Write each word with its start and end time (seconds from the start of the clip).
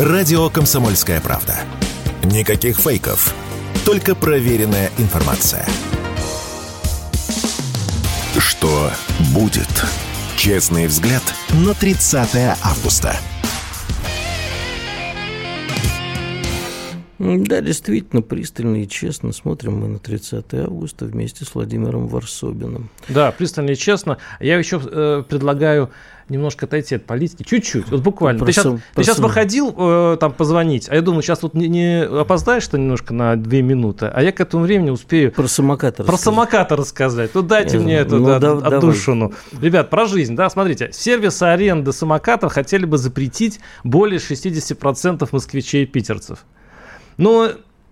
Радио 0.00 0.48
«Комсомольская 0.48 1.20
правда». 1.20 1.56
Никаких 2.24 2.78
фейков, 2.78 3.34
только 3.84 4.14
проверенная 4.14 4.90
информация. 4.96 5.66
Что 8.38 8.90
будет? 9.34 9.68
Честный 10.38 10.86
взгляд 10.86 11.22
на 11.50 11.74
30 11.74 12.56
августа. 12.62 13.14
Да, 17.18 17.60
действительно, 17.60 18.22
пристально 18.22 18.82
и 18.82 18.88
честно 18.88 19.32
смотрим 19.32 19.80
мы 19.80 19.88
на 19.88 19.98
30 19.98 20.54
августа 20.54 21.04
вместе 21.04 21.44
с 21.44 21.54
Владимиром 21.54 22.08
Варсобиным. 22.08 22.88
Да, 23.10 23.30
пристально 23.32 23.72
и 23.72 23.76
честно. 23.76 24.16
Я 24.40 24.56
еще 24.56 24.80
э, 24.82 25.24
предлагаю 25.28 25.90
немножко 26.30 26.66
отойти 26.66 26.96
от 26.96 27.04
политики, 27.04 27.42
чуть-чуть, 27.42 27.90
вот 27.90 28.00
буквально. 28.00 28.44
Ты 28.44 28.52
сейчас, 28.52 28.66
ты 28.94 29.02
сейчас 29.04 29.18
выходил 29.18 29.74
э, 29.76 30.16
там 30.20 30.32
позвонить, 30.32 30.88
а 30.88 30.94
я 30.94 31.02
думаю, 31.02 31.22
сейчас 31.22 31.42
вот 31.42 31.54
не, 31.54 31.68
не 31.68 32.02
опоздаешь 32.04 32.62
что 32.62 32.78
немножко 32.78 33.12
на 33.14 33.36
две 33.36 33.62
минуты, 33.62 34.06
а 34.06 34.22
я 34.22 34.32
к 34.32 34.40
этому 34.40 34.64
времени 34.64 34.90
успею... 34.90 35.32
Про 35.32 35.48
самокат 35.48 35.96
Про 35.96 36.16
самокат 36.16 36.72
рассказать. 36.72 37.30
Ну, 37.34 37.42
дайте 37.42 37.76
я, 37.76 37.82
мне 37.82 37.94
эту 37.96 38.16
ну, 38.18 38.38
да, 38.38 38.52
отдушину. 38.52 39.32
Ребят, 39.60 39.90
про 39.90 40.06
жизнь, 40.06 40.36
да, 40.36 40.48
смотрите, 40.50 40.90
сервисы 40.92 41.44
аренды 41.44 41.92
самокатов 41.92 42.52
хотели 42.52 42.84
бы 42.84 42.98
запретить 42.98 43.60
более 43.84 44.18
60% 44.18 45.28
москвичей 45.32 45.84
и 45.84 45.86
питерцев. 45.86 46.44
Но 47.16 47.50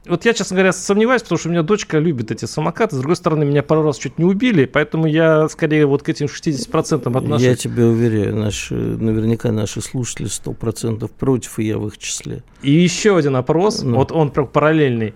вот 0.08 0.24
я, 0.24 0.34
честно 0.34 0.56
говоря, 0.56 0.72
сомневаюсь, 0.72 1.22
потому 1.22 1.38
что 1.38 1.48
у 1.48 1.52
меня 1.52 1.62
дочка 1.62 1.98
любит 1.98 2.30
эти 2.30 2.44
самокаты. 2.44 2.96
С 2.96 2.98
другой 2.98 3.16
стороны, 3.16 3.44
меня 3.44 3.62
пару 3.62 3.82
раз 3.82 3.98
чуть 3.98 4.18
не 4.18 4.24
убили, 4.24 4.64
поэтому 4.64 5.06
я 5.06 5.48
скорее 5.48 5.86
вот 5.86 6.02
к 6.02 6.08
этим 6.08 6.26
60% 6.26 7.16
отношусь. 7.16 7.42
Я 7.42 7.54
тебе 7.54 7.84
уверяю, 7.84 8.34
наши, 8.36 8.74
наверняка 8.74 9.52
наши 9.52 9.80
слушатели 9.80 10.28
100% 10.28 11.10
против, 11.18 11.58
и 11.58 11.64
я 11.64 11.78
в 11.78 11.86
их 11.86 11.98
числе. 11.98 12.42
И 12.62 12.72
еще 12.72 13.16
один 13.16 13.36
опрос, 13.36 13.82
ну. 13.82 13.96
вот 13.96 14.12
он 14.12 14.30
параллельный. 14.30 15.14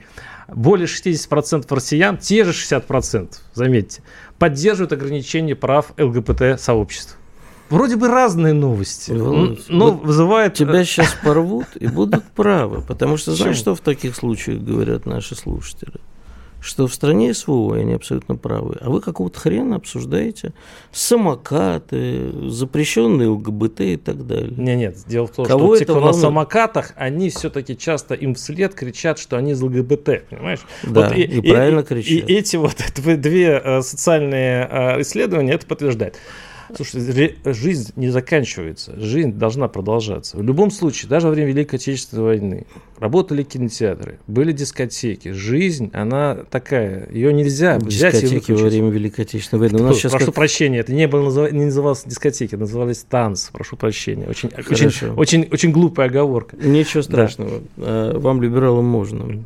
Более 0.48 0.86
60% 0.86 1.66
россиян, 1.74 2.18
те 2.18 2.44
же 2.44 2.52
60%, 2.52 3.30
заметьте, 3.54 4.02
поддерживают 4.38 4.92
ограничение 4.92 5.56
прав 5.56 5.92
ЛГБТ-сообществ. 5.96 7.16
Вроде 7.72 7.96
бы 7.96 8.08
разные 8.08 8.52
новости, 8.52 9.12
но 9.12 9.92
вот 9.92 10.02
вызывает... 10.04 10.52
Тебя 10.52 10.84
сейчас 10.84 11.16
порвут 11.24 11.68
и 11.80 11.86
будут 11.86 12.22
правы, 12.34 12.82
потому 12.86 13.16
что 13.16 13.32
знаешь, 13.32 13.56
что 13.56 13.74
в 13.74 13.80
таких 13.80 14.14
случаях 14.14 14.60
говорят 14.60 15.06
наши 15.06 15.34
слушатели? 15.34 15.94
Что 16.60 16.86
в 16.86 16.92
стране 16.92 17.32
СВО, 17.32 17.74
они 17.74 17.94
абсолютно 17.94 18.36
правы, 18.36 18.76
а 18.80 18.90
вы 18.90 19.00
какого-то 19.00 19.40
хрена 19.40 19.76
обсуждаете 19.76 20.52
самокаты, 20.92 22.30
запрещенные 22.50 23.30
ЛГБТ 23.30 23.80
и 23.80 23.96
так 23.96 24.26
далее. 24.26 24.54
Нет, 24.56 24.78
нет, 24.78 24.96
дело 25.06 25.26
в 25.26 25.30
том, 25.30 25.46
Кого 25.46 25.74
что 25.74 25.78
те, 25.78 25.84
кто 25.84 25.94
волнует? 25.94 26.14
на 26.14 26.20
самокатах, 26.20 26.92
они 26.96 27.30
все-таки 27.30 27.76
часто 27.76 28.14
им 28.14 28.34
вслед 28.34 28.74
кричат, 28.74 29.18
что 29.18 29.38
они 29.38 29.52
из 29.52 29.62
ЛГБТ, 29.62 30.28
понимаешь? 30.28 30.60
Да, 30.82 31.08
вот 31.08 31.16
и, 31.16 31.22
и, 31.22 31.38
и 31.38 31.50
правильно 31.50 31.82
кричат. 31.82 32.12
И, 32.12 32.18
и 32.18 32.36
эти 32.36 32.56
вот 32.56 32.76
две 32.96 33.60
э, 33.64 33.80
социальные 33.80 34.68
э, 34.70 35.00
исследования 35.00 35.54
это 35.54 35.66
подтверждают. 35.66 36.16
Слушай, 36.76 37.36
жизнь 37.44 37.92
не 37.96 38.10
заканчивается, 38.10 38.98
жизнь 38.98 39.32
должна 39.32 39.68
продолжаться. 39.68 40.36
В 40.36 40.42
любом 40.42 40.70
случае, 40.70 41.08
даже 41.08 41.28
во 41.28 41.32
время 41.32 41.48
Великой 41.48 41.76
Отечественной 41.76 42.22
войны 42.22 42.66
работали 42.98 43.42
кинотеатры, 43.42 44.18
были 44.26 44.52
дискотеки. 44.52 45.32
Жизнь, 45.32 45.90
она 45.92 46.38
такая, 46.50 47.08
ее 47.10 47.32
нельзя 47.32 47.78
взять 47.78 48.14
Дискотеки 48.14 48.52
во 48.52 48.68
время 48.68 48.90
Великой 48.90 49.22
Отечественной 49.22 49.60
войны. 49.60 49.78
У 49.82 49.86
нас 49.86 49.96
сейчас 49.96 50.12
прошу 50.12 50.26
как... 50.26 50.34
прощения, 50.34 50.78
это 50.78 50.92
не, 50.92 51.08
было, 51.08 51.50
не 51.50 51.64
называлось 51.64 52.04
дискотеки, 52.04 52.54
назывались 52.54 53.04
танцы, 53.08 53.50
прошу 53.52 53.76
прощения. 53.76 54.26
Очень, 54.26 54.50
очень, 54.56 55.10
очень, 55.16 55.48
очень 55.50 55.72
глупая 55.72 56.08
оговорка. 56.08 56.56
Ничего 56.56 57.02
страшного, 57.02 57.62
да. 57.76 58.12
Вам, 58.18 58.40
либералам, 58.40 58.84
можно. 58.84 59.44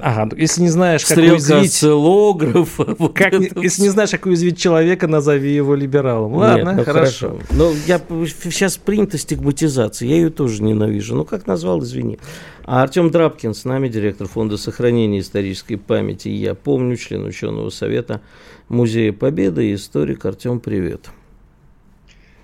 Ага, 0.00 0.28
ну, 0.30 0.36
если 0.36 0.62
не 0.62 0.68
знаешь, 0.68 1.02
как 1.02 1.18
Стрелка 1.18 1.32
уязвить... 1.34 1.70
осциллографа. 1.70 2.94
Вот 2.98 3.12
как, 3.12 3.32
если 3.32 3.82
не 3.82 3.88
знаешь, 3.88 4.10
как 4.10 4.26
уязвить 4.26 4.58
человека, 4.58 5.08
назови 5.08 5.52
его 5.52 5.74
либералом. 5.74 6.34
Ладно, 6.34 6.53
Нет, 6.56 6.64
ну 6.64 6.84
хорошо. 6.84 7.28
хорошо. 7.30 7.40
Но 7.50 7.72
я, 7.86 7.98
сейчас 8.26 8.76
принята 8.76 9.18
стигматизация, 9.18 10.08
я 10.08 10.16
ее 10.16 10.30
тоже 10.30 10.62
ненавижу. 10.62 11.14
Ну, 11.14 11.24
как 11.24 11.46
назвал, 11.46 11.82
извини. 11.82 12.18
А 12.64 12.82
Артем 12.82 13.10
Драбкин 13.10 13.54
с 13.54 13.64
нами, 13.64 13.88
директор 13.88 14.26
Фонда 14.26 14.56
сохранения 14.56 15.20
исторической 15.20 15.76
памяти. 15.76 16.28
Я 16.28 16.54
помню, 16.54 16.96
член 16.96 17.24
ученого 17.24 17.70
совета 17.70 18.22
Музея 18.68 19.12
Победы 19.12 19.70
и 19.70 19.74
историк. 19.74 20.24
Артем, 20.24 20.60
привет. 20.60 21.10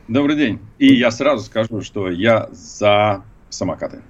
Добрый 0.08 0.36
день. 0.36 0.58
И 0.78 0.94
я 0.94 1.10
сразу 1.10 1.44
скажу, 1.44 1.82
что 1.82 2.10
я 2.10 2.48
за 2.52 3.22
самокаты. 3.48 4.02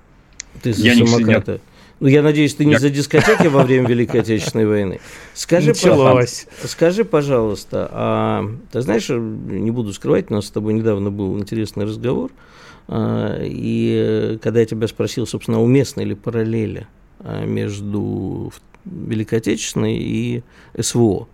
Ты 0.62 0.72
за 0.72 0.82
я 0.82 0.94
самокаты? 0.94 1.52
Не 1.52 1.58
ну, 2.00 2.08
я 2.08 2.22
надеюсь, 2.22 2.54
ты 2.54 2.64
не 2.64 2.72
я... 2.72 2.78
за 2.78 2.88
дискотеки 2.88 3.46
во 3.46 3.62
время 3.62 3.86
Великой 3.86 4.22
Отечественной 4.22 4.66
войны. 4.66 5.00
Скажи, 5.34 5.68
Началось. 5.68 6.46
скажи, 6.64 7.04
пожалуйста, 7.04 7.88
а 7.92 8.50
ты 8.72 8.80
знаешь, 8.80 9.10
не 9.10 9.70
буду 9.70 9.92
скрывать, 9.92 10.30
у 10.30 10.34
нас 10.34 10.46
с 10.46 10.50
тобой 10.50 10.72
недавно 10.72 11.10
был 11.10 11.38
интересный 11.38 11.84
разговор, 11.84 12.30
а, 12.88 13.38
и 13.42 14.38
когда 14.42 14.60
я 14.60 14.66
тебя 14.66 14.88
спросил, 14.88 15.26
собственно, 15.26 15.62
уместны 15.62 16.00
ли 16.00 16.14
параллели 16.14 16.86
а, 17.18 17.44
между 17.44 18.50
Великой 18.86 19.38
Отечественной 19.38 19.98
и 19.98 20.42
СВО, 20.80 21.28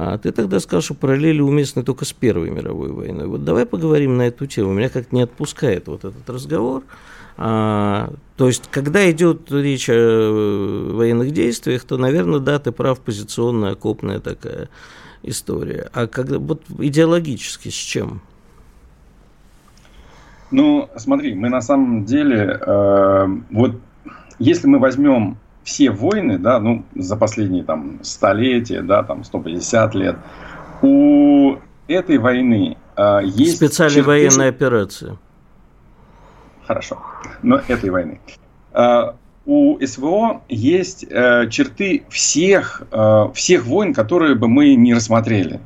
а 0.00 0.16
ты 0.16 0.30
тогда 0.30 0.60
сказал, 0.60 0.80
что 0.80 0.94
параллели 0.94 1.40
уместны 1.40 1.82
только 1.82 2.04
с 2.04 2.12
Первой 2.12 2.50
мировой 2.50 2.92
войной. 2.92 3.26
Вот 3.26 3.44
давай 3.44 3.66
поговорим 3.66 4.16
на 4.16 4.28
эту 4.28 4.46
тему. 4.46 4.72
Меня 4.72 4.90
как-то 4.90 5.12
не 5.12 5.22
отпускает 5.22 5.88
вот 5.88 6.04
этот 6.04 6.30
разговор. 6.30 6.84
А, 7.36 8.12
то 8.36 8.46
есть, 8.46 8.68
когда 8.70 9.10
идет 9.10 9.50
речь 9.50 9.90
о 9.90 10.92
военных 10.94 11.32
действиях, 11.32 11.82
то, 11.82 11.96
наверное, 11.96 12.38
да, 12.38 12.60
ты 12.60 12.70
прав, 12.70 13.00
позиционная, 13.00 13.72
окопная 13.72 14.20
такая 14.20 14.68
история. 15.24 15.90
А 15.92 16.06
когда 16.06 16.38
вот 16.38 16.62
идеологически 16.78 17.68
с 17.70 17.74
чем? 17.74 18.20
Ну, 20.52 20.88
смотри, 20.96 21.34
мы 21.34 21.48
на 21.48 21.60
самом 21.60 22.04
деле, 22.04 22.60
э, 22.64 23.26
вот 23.50 23.72
если 24.38 24.68
мы 24.68 24.78
возьмем 24.78 25.38
все 25.64 25.90
войны, 25.90 26.38
да, 26.38 26.60
ну, 26.60 26.84
за 26.94 27.16
последние 27.16 27.64
там 27.64 28.00
столетия, 28.02 28.82
да, 28.82 29.02
там 29.02 29.24
150 29.24 29.94
лет, 29.94 30.16
у 30.82 31.56
этой 31.86 32.18
войны 32.18 32.76
э, 32.96 33.20
есть... 33.24 33.56
Специальная 33.56 33.96
черты... 33.96 34.08
военная 34.08 34.48
операция 34.48 35.18
хорошо, 36.68 36.98
но 37.42 37.60
этой 37.66 37.90
войны. 37.90 38.20
А, 38.72 39.16
у 39.46 39.78
СВО 39.84 40.42
есть 40.48 41.06
э, 41.08 41.48
черты 41.50 42.04
всех, 42.10 42.82
э, 42.92 43.28
всех 43.34 43.64
войн, 43.64 43.94
которые 43.94 44.34
бы 44.34 44.46
мы 44.46 44.74
не 44.74 44.92
рассмотрели. 44.92 45.60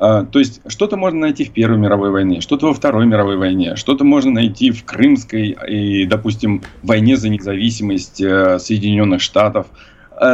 А, 0.00 0.24
то 0.24 0.38
есть 0.38 0.60
что-то 0.68 0.96
можно 0.96 1.20
найти 1.20 1.44
в 1.44 1.50
Первой 1.50 1.76
мировой 1.76 2.10
войне, 2.10 2.40
что-то 2.40 2.66
во 2.66 2.74
Второй 2.74 3.04
мировой 3.04 3.36
войне, 3.36 3.74
что-то 3.74 4.04
можно 4.04 4.30
найти 4.30 4.70
в 4.70 4.84
Крымской 4.84 5.56
и, 5.68 6.06
допустим, 6.06 6.62
войне 6.84 7.16
за 7.16 7.28
независимость 7.28 8.20
э, 8.20 8.58
Соединенных 8.60 9.20
Штатов. 9.20 9.66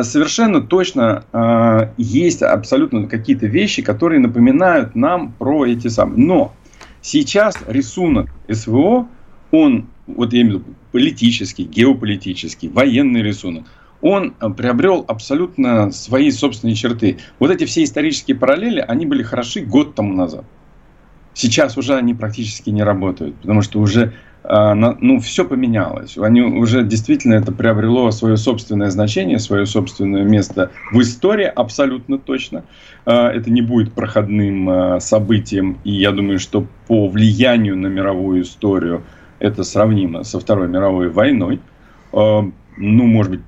Совершенно 0.00 0.62
точно 0.62 1.92
есть 1.98 2.40
абсолютно 2.40 3.06
какие-то 3.06 3.46
вещи, 3.46 3.82
которые 3.82 4.18
напоминают 4.18 4.94
нам 4.94 5.32
про 5.32 5.66
эти 5.66 5.88
самые. 5.88 6.24
Но 6.24 6.54
сейчас 7.02 7.54
рисунок 7.66 8.30
СВО, 8.50 9.06
он 9.50 9.86
вот 10.06 10.32
я 10.32 10.40
имею 10.40 10.58
в 10.58 10.62
виду 10.62 10.74
политический, 10.92 11.64
геополитический, 11.64 12.68
военный 12.68 13.22
рисунок, 13.22 13.64
он 14.04 14.32
приобрел 14.54 15.02
абсолютно 15.08 15.90
свои 15.90 16.30
собственные 16.30 16.74
черты. 16.74 17.16
Вот 17.38 17.50
эти 17.50 17.64
все 17.64 17.82
исторические 17.84 18.36
параллели, 18.36 18.84
они 18.86 19.06
были 19.06 19.22
хороши 19.22 19.62
год 19.62 19.94
тому 19.94 20.12
назад. 20.12 20.44
Сейчас 21.32 21.78
уже 21.78 21.94
они 21.94 22.12
практически 22.12 22.68
не 22.68 22.82
работают, 22.82 23.34
потому 23.36 23.62
что 23.62 23.80
уже 23.80 24.12
э, 24.44 24.74
ну, 24.74 25.20
все 25.20 25.46
поменялось. 25.46 26.18
Они 26.18 26.42
уже 26.42 26.84
действительно 26.84 27.32
это 27.32 27.50
приобрело 27.50 28.10
свое 28.10 28.36
собственное 28.36 28.90
значение, 28.90 29.38
свое 29.38 29.64
собственное 29.64 30.22
место 30.22 30.70
в 30.92 31.00
истории, 31.00 31.46
абсолютно 31.46 32.18
точно. 32.18 32.64
Э, 33.06 33.28
это 33.28 33.50
не 33.50 33.62
будет 33.62 33.94
проходным 33.94 35.00
событием, 35.00 35.78
и 35.82 35.92
я 35.92 36.12
думаю, 36.12 36.38
что 36.38 36.66
по 36.88 37.08
влиянию 37.08 37.74
на 37.78 37.86
мировую 37.86 38.42
историю 38.42 39.02
это 39.38 39.64
сравнимо 39.64 40.24
со 40.24 40.38
Второй 40.38 40.68
мировой 40.68 41.08
войной. 41.08 41.58
А, 42.12 42.44
ну, 42.76 43.06
может 43.06 43.30
быть, 43.32 43.40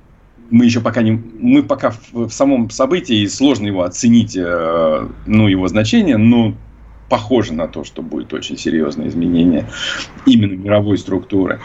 мы 0.49 0.65
еще 0.65 0.81
пока 0.81 1.01
не... 1.01 1.11
Мы 1.11 1.63
пока 1.63 1.91
в, 1.91 2.27
в 2.27 2.31
самом 2.31 2.69
событии, 2.69 3.25
сложно 3.27 3.67
его 3.67 3.83
оценить, 3.83 4.35
э, 4.35 5.07
ну, 5.25 5.47
его 5.47 5.67
значение, 5.67 6.17
но 6.17 6.53
похоже 7.09 7.53
на 7.53 7.67
то, 7.67 7.83
что 7.83 8.01
будет 8.01 8.33
очень 8.33 8.57
серьезное 8.57 9.07
изменение 9.07 9.69
именно 10.25 10.53
мировой 10.53 10.97
структуры. 10.97 11.59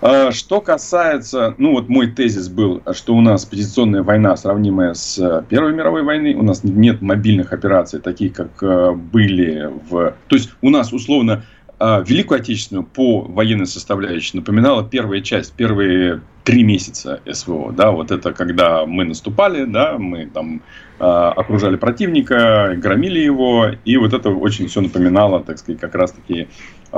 А, 0.00 0.32
что 0.32 0.60
касается, 0.60 1.54
ну 1.56 1.72
вот 1.72 1.88
мой 1.88 2.08
тезис 2.08 2.48
был, 2.48 2.82
что 2.92 3.14
у 3.14 3.20
нас 3.20 3.44
позиционная 3.44 4.02
война 4.02 4.36
сравнимая 4.36 4.94
с 4.94 5.44
Первой 5.48 5.72
мировой 5.72 6.02
войной, 6.02 6.34
у 6.34 6.42
нас 6.42 6.62
нет 6.62 7.00
мобильных 7.00 7.52
операций, 7.52 8.00
таких 8.00 8.34
как 8.34 8.62
э, 8.62 8.92
были 8.92 9.70
в... 9.88 10.14
То 10.28 10.36
есть 10.36 10.50
у 10.60 10.70
нас 10.70 10.92
условно 10.92 11.44
Великую 11.80 12.40
Отечественную 12.40 12.84
по 12.84 13.22
военной 13.22 13.66
составляющей 13.66 14.36
напоминала 14.36 14.84
первая 14.84 15.20
часть, 15.20 15.52
первые 15.54 16.20
три 16.44 16.62
месяца 16.62 17.20
СВО. 17.30 17.72
Да, 17.72 17.90
вот 17.90 18.10
это 18.10 18.32
когда 18.32 18.86
мы 18.86 19.04
наступали, 19.04 19.64
да, 19.64 19.98
мы 19.98 20.26
там 20.26 20.62
э, 21.00 21.04
окружали 21.04 21.76
противника, 21.76 22.74
громили 22.76 23.18
его, 23.18 23.70
и 23.84 23.96
вот 23.96 24.12
это 24.12 24.30
очень 24.30 24.68
все 24.68 24.82
напоминало, 24.82 25.42
так 25.42 25.58
сказать, 25.58 25.80
как 25.80 25.94
раз-таки 25.94 26.48
э, 26.92 26.96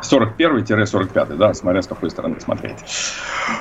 41-45, 0.00 1.36
да, 1.36 1.54
смотря 1.54 1.82
с 1.82 1.86
какой 1.86 2.10
стороны 2.10 2.40
смотреть. 2.40 2.78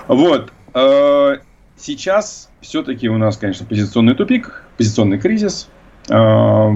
Вот. 0.07 0.51
Э, 0.73 1.37
сейчас 1.77 2.49
все-таки 2.61 3.09
у 3.09 3.17
нас, 3.17 3.37
конечно, 3.37 3.65
позиционный 3.65 4.15
тупик, 4.15 4.63
позиционный 4.77 5.19
кризис. 5.19 5.69
Э, 6.09 6.71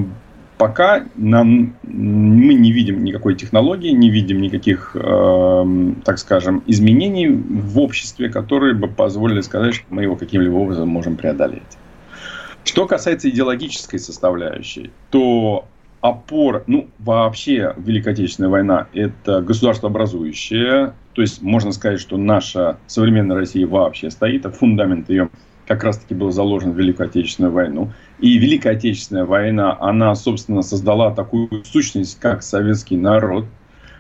пока 0.60 1.06
нам, 1.16 1.74
мы 1.84 2.54
не 2.54 2.74
видим 2.74 3.04
никакой 3.04 3.36
технологии, 3.36 3.92
не 3.92 4.10
видим 4.10 4.42
никаких, 4.42 4.92
э, 4.94 5.94
так 6.04 6.20
скажем, 6.20 6.62
изменений 6.68 7.30
в 7.30 7.80
обществе, 7.80 8.28
которые 8.28 8.76
бы 8.76 8.90
позволили 8.90 9.40
сказать, 9.40 9.76
что 9.76 9.86
мы 9.90 10.04
его 10.04 10.18
каким-либо 10.18 10.56
образом 10.56 10.90
можем 10.90 11.16
преодолеть. 11.16 11.78
Что 12.66 12.86
касается 12.88 13.30
идеологической 13.30 14.00
составляющей, 14.00 14.92
то 15.12 15.66
опора, 16.02 16.64
ну, 16.68 16.90
вообще 17.00 17.74
Великая 17.78 18.12
Отечественная 18.12 18.50
война– 18.50 18.88
это 18.94 19.42
государство 19.42 19.90
образующее, 19.90 20.94
то 21.14 21.22
есть 21.22 21.42
можно 21.42 21.72
сказать, 21.72 22.02
что 22.02 22.18
наша 22.18 22.78
современная 22.86 23.38
Россия 23.38 23.66
вообще 23.66 24.12
стоит, 24.12 24.46
а 24.46 24.52
фундамент 24.52 25.10
ее 25.10 25.30
как 25.70 25.84
раз-таки 25.84 26.16
был 26.16 26.32
заложен 26.32 26.72
в 26.72 26.80
Великую 26.80 27.10
Отечественную 27.10 27.54
войну. 27.54 27.92
И 28.18 28.40
Великая 28.40 28.72
Отечественная 28.72 29.26
война, 29.26 29.78
она, 29.80 30.16
собственно, 30.16 30.64
создала 30.64 31.12
такую 31.14 31.64
сущность, 31.64 32.20
как 32.20 32.42
советский 32.42 32.98
народ. 32.98 33.46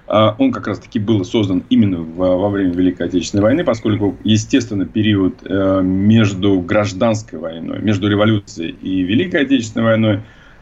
А, 0.07 0.35
он 0.39 0.51
как 0.51 0.65
раз-таки 0.65 0.97
был 0.97 1.23
создан 1.23 1.63
именно 1.69 1.99
во 1.99 2.49
время 2.49 2.73
Великой 2.73 3.05
Отечественной 3.05 3.43
войны, 3.43 3.63
поскольку, 3.63 4.17
естественно, 4.23 4.87
период 4.87 5.35
э, 5.45 5.81
между 5.83 6.59
гражданской 6.59 7.37
войной, 7.37 7.77
между 7.83 8.09
революцией 8.09 8.71
и 8.81 9.03
Великой 9.03 9.43
Отечественной 9.43 9.85
войной, 9.85 10.21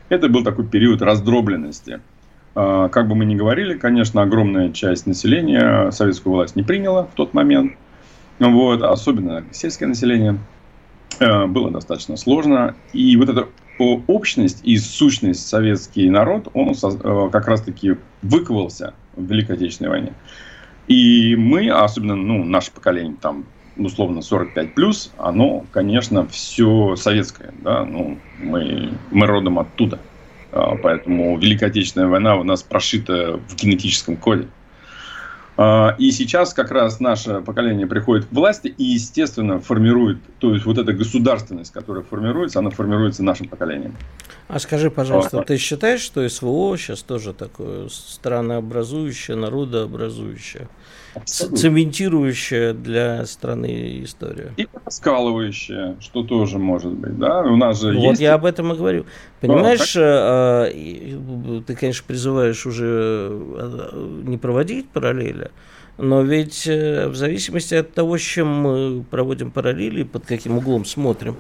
это 0.10 0.28
был 0.28 0.44
такой 0.44 0.68
период 0.68 1.02
раздробленности. 1.02 2.02
А, 2.54 2.90
как 2.90 3.08
бы 3.08 3.16
мы 3.16 3.24
ни 3.24 3.36
говорили, 3.36 3.78
конечно, 3.78 4.24
огромная 4.24 4.74
часть 4.74 5.08
населения 5.08 5.90
советскую 5.92 6.34
власть 6.34 6.58
не 6.58 6.64
приняла 6.64 7.04
в 7.06 7.14
тот 7.16 7.34
момент. 7.34 7.78
Вот, 8.40 8.84
особенно 8.84 9.46
сельское 9.54 9.88
население. 9.88 10.38
Э, 11.20 11.46
было 11.46 11.72
достаточно 11.72 12.18
сложно. 12.18 12.76
И 12.94 13.16
вот 13.18 13.30
эта 13.30 13.48
общность 13.80 14.62
и 14.64 14.78
сущность 14.78 15.48
советский 15.48 16.10
народ, 16.10 16.50
он 16.54 16.72
э, 16.72 17.30
как 17.32 17.48
раз-таки 17.48 17.96
выковался 18.22 18.94
в 19.16 19.26
Великой 19.26 19.56
Отечественной 19.56 19.90
войне. 19.90 20.14
И 20.88 21.36
мы, 21.36 21.70
особенно 21.70 22.16
ну, 22.16 22.44
наше 22.44 22.72
поколение, 22.72 23.16
там, 23.22 23.46
условно, 23.76 24.22
45 24.22 24.74
плюс, 24.74 25.12
оно, 25.18 25.66
конечно, 25.72 26.28
все 26.28 26.96
советское. 26.96 27.54
Да? 27.62 27.84
Ну, 27.86 28.18
мы, 28.40 28.94
мы 29.12 29.28
родом 29.28 29.60
оттуда. 29.60 30.00
А, 30.52 30.76
поэтому 30.76 31.38
Великая 31.38 31.68
Отечественная 31.68 32.08
война 32.08 32.36
у 32.36 32.44
нас 32.44 32.64
прошита 32.64 33.40
в 33.48 33.56
генетическом 33.56 34.18
коде. 34.18 34.48
А, 35.58 35.96
и 35.98 36.12
сейчас 36.12 36.54
как 36.54 36.70
раз 36.70 37.00
наше 37.00 37.42
поколение 37.42 37.88
приходит 37.88 38.28
к 38.28 38.32
власти 38.32 38.68
и, 38.68 38.84
естественно, 38.84 39.60
формирует, 39.60 40.20
то 40.38 40.54
есть 40.54 40.66
вот 40.66 40.78
эта 40.78 40.94
государственность, 40.94 41.74
которая 41.74 42.04
формируется, 42.04 42.60
она 42.60 42.70
формируется 42.70 43.24
нашим 43.24 43.48
поколением. 43.48 43.96
А 44.48 44.60
скажи, 44.60 44.92
пожалуйста, 44.92 45.42
ты 45.42 45.58
считаешь, 45.58 46.02
что 46.02 46.28
СВО 46.30 46.78
сейчас 46.78 47.02
тоже 47.02 47.34
такое 47.34 47.90
странообразующее, 47.90 49.36
народообразующее? 49.36 50.68
Цементирующая 51.26 52.74
для 52.74 53.26
страны 53.26 54.04
история. 54.04 54.54
И 54.58 54.68
раскалывающая, 54.86 55.96
что 56.00 56.24
тоже 56.24 56.60
может 56.60 56.94
быть, 56.94 57.18
да? 57.18 57.42
У 57.42 57.56
нас 57.56 57.82
же 57.82 57.94
вот 57.94 58.12
есть... 58.12 58.22
я 58.22 58.36
об 58.36 58.46
этом 58.46 58.74
и 58.74 58.76
говорю. 58.76 59.06
Понимаешь, 59.42 59.96
а, 59.98 60.70
а, 60.70 61.62
ты, 61.66 61.76
конечно, 61.76 62.04
призываешь 62.08 62.66
уже 62.66 62.86
а, 62.86 64.22
не 64.26 64.38
проводить 64.38 64.90
параллели, 64.90 65.52
но 65.98 66.22
ведь 66.22 66.68
э, 66.68 67.08
в 67.08 67.16
зависимости 67.16 67.74
от 67.74 67.94
того, 67.94 68.18
с 68.18 68.22
чем 68.22 68.48
мы 68.48 69.04
проводим 69.04 69.52
параллели, 69.52 70.04
под 70.04 70.26
каким 70.26 70.58
углом 70.58 70.86
смотрим, 70.86 71.36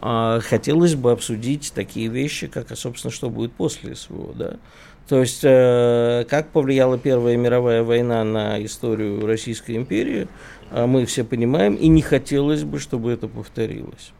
хотелось 0.00 0.94
бы 0.94 1.10
обсудить 1.10 1.72
такие 1.74 2.06
вещи, 2.08 2.46
как, 2.46 2.74
собственно, 2.76 3.12
что 3.12 3.30
будет 3.30 3.52
после 3.52 3.96
СВО, 3.96 4.32
да? 4.32 4.56
То 5.08 5.20
есть, 5.20 5.40
э, 5.42 6.26
как 6.28 6.50
повлияла 6.50 6.98
Первая 6.98 7.36
мировая 7.36 7.82
война 7.82 8.22
на 8.24 8.62
историю 8.62 9.24
Российской 9.26 9.76
империи, 9.76 10.28
э, 10.70 10.84
мы 10.84 11.06
все 11.06 11.24
понимаем, 11.24 11.76
и 11.76 11.88
не 11.88 12.02
хотелось 12.02 12.64
бы, 12.64 12.78
чтобы 12.78 13.10
это 13.10 13.26
повторилось. 13.26 14.12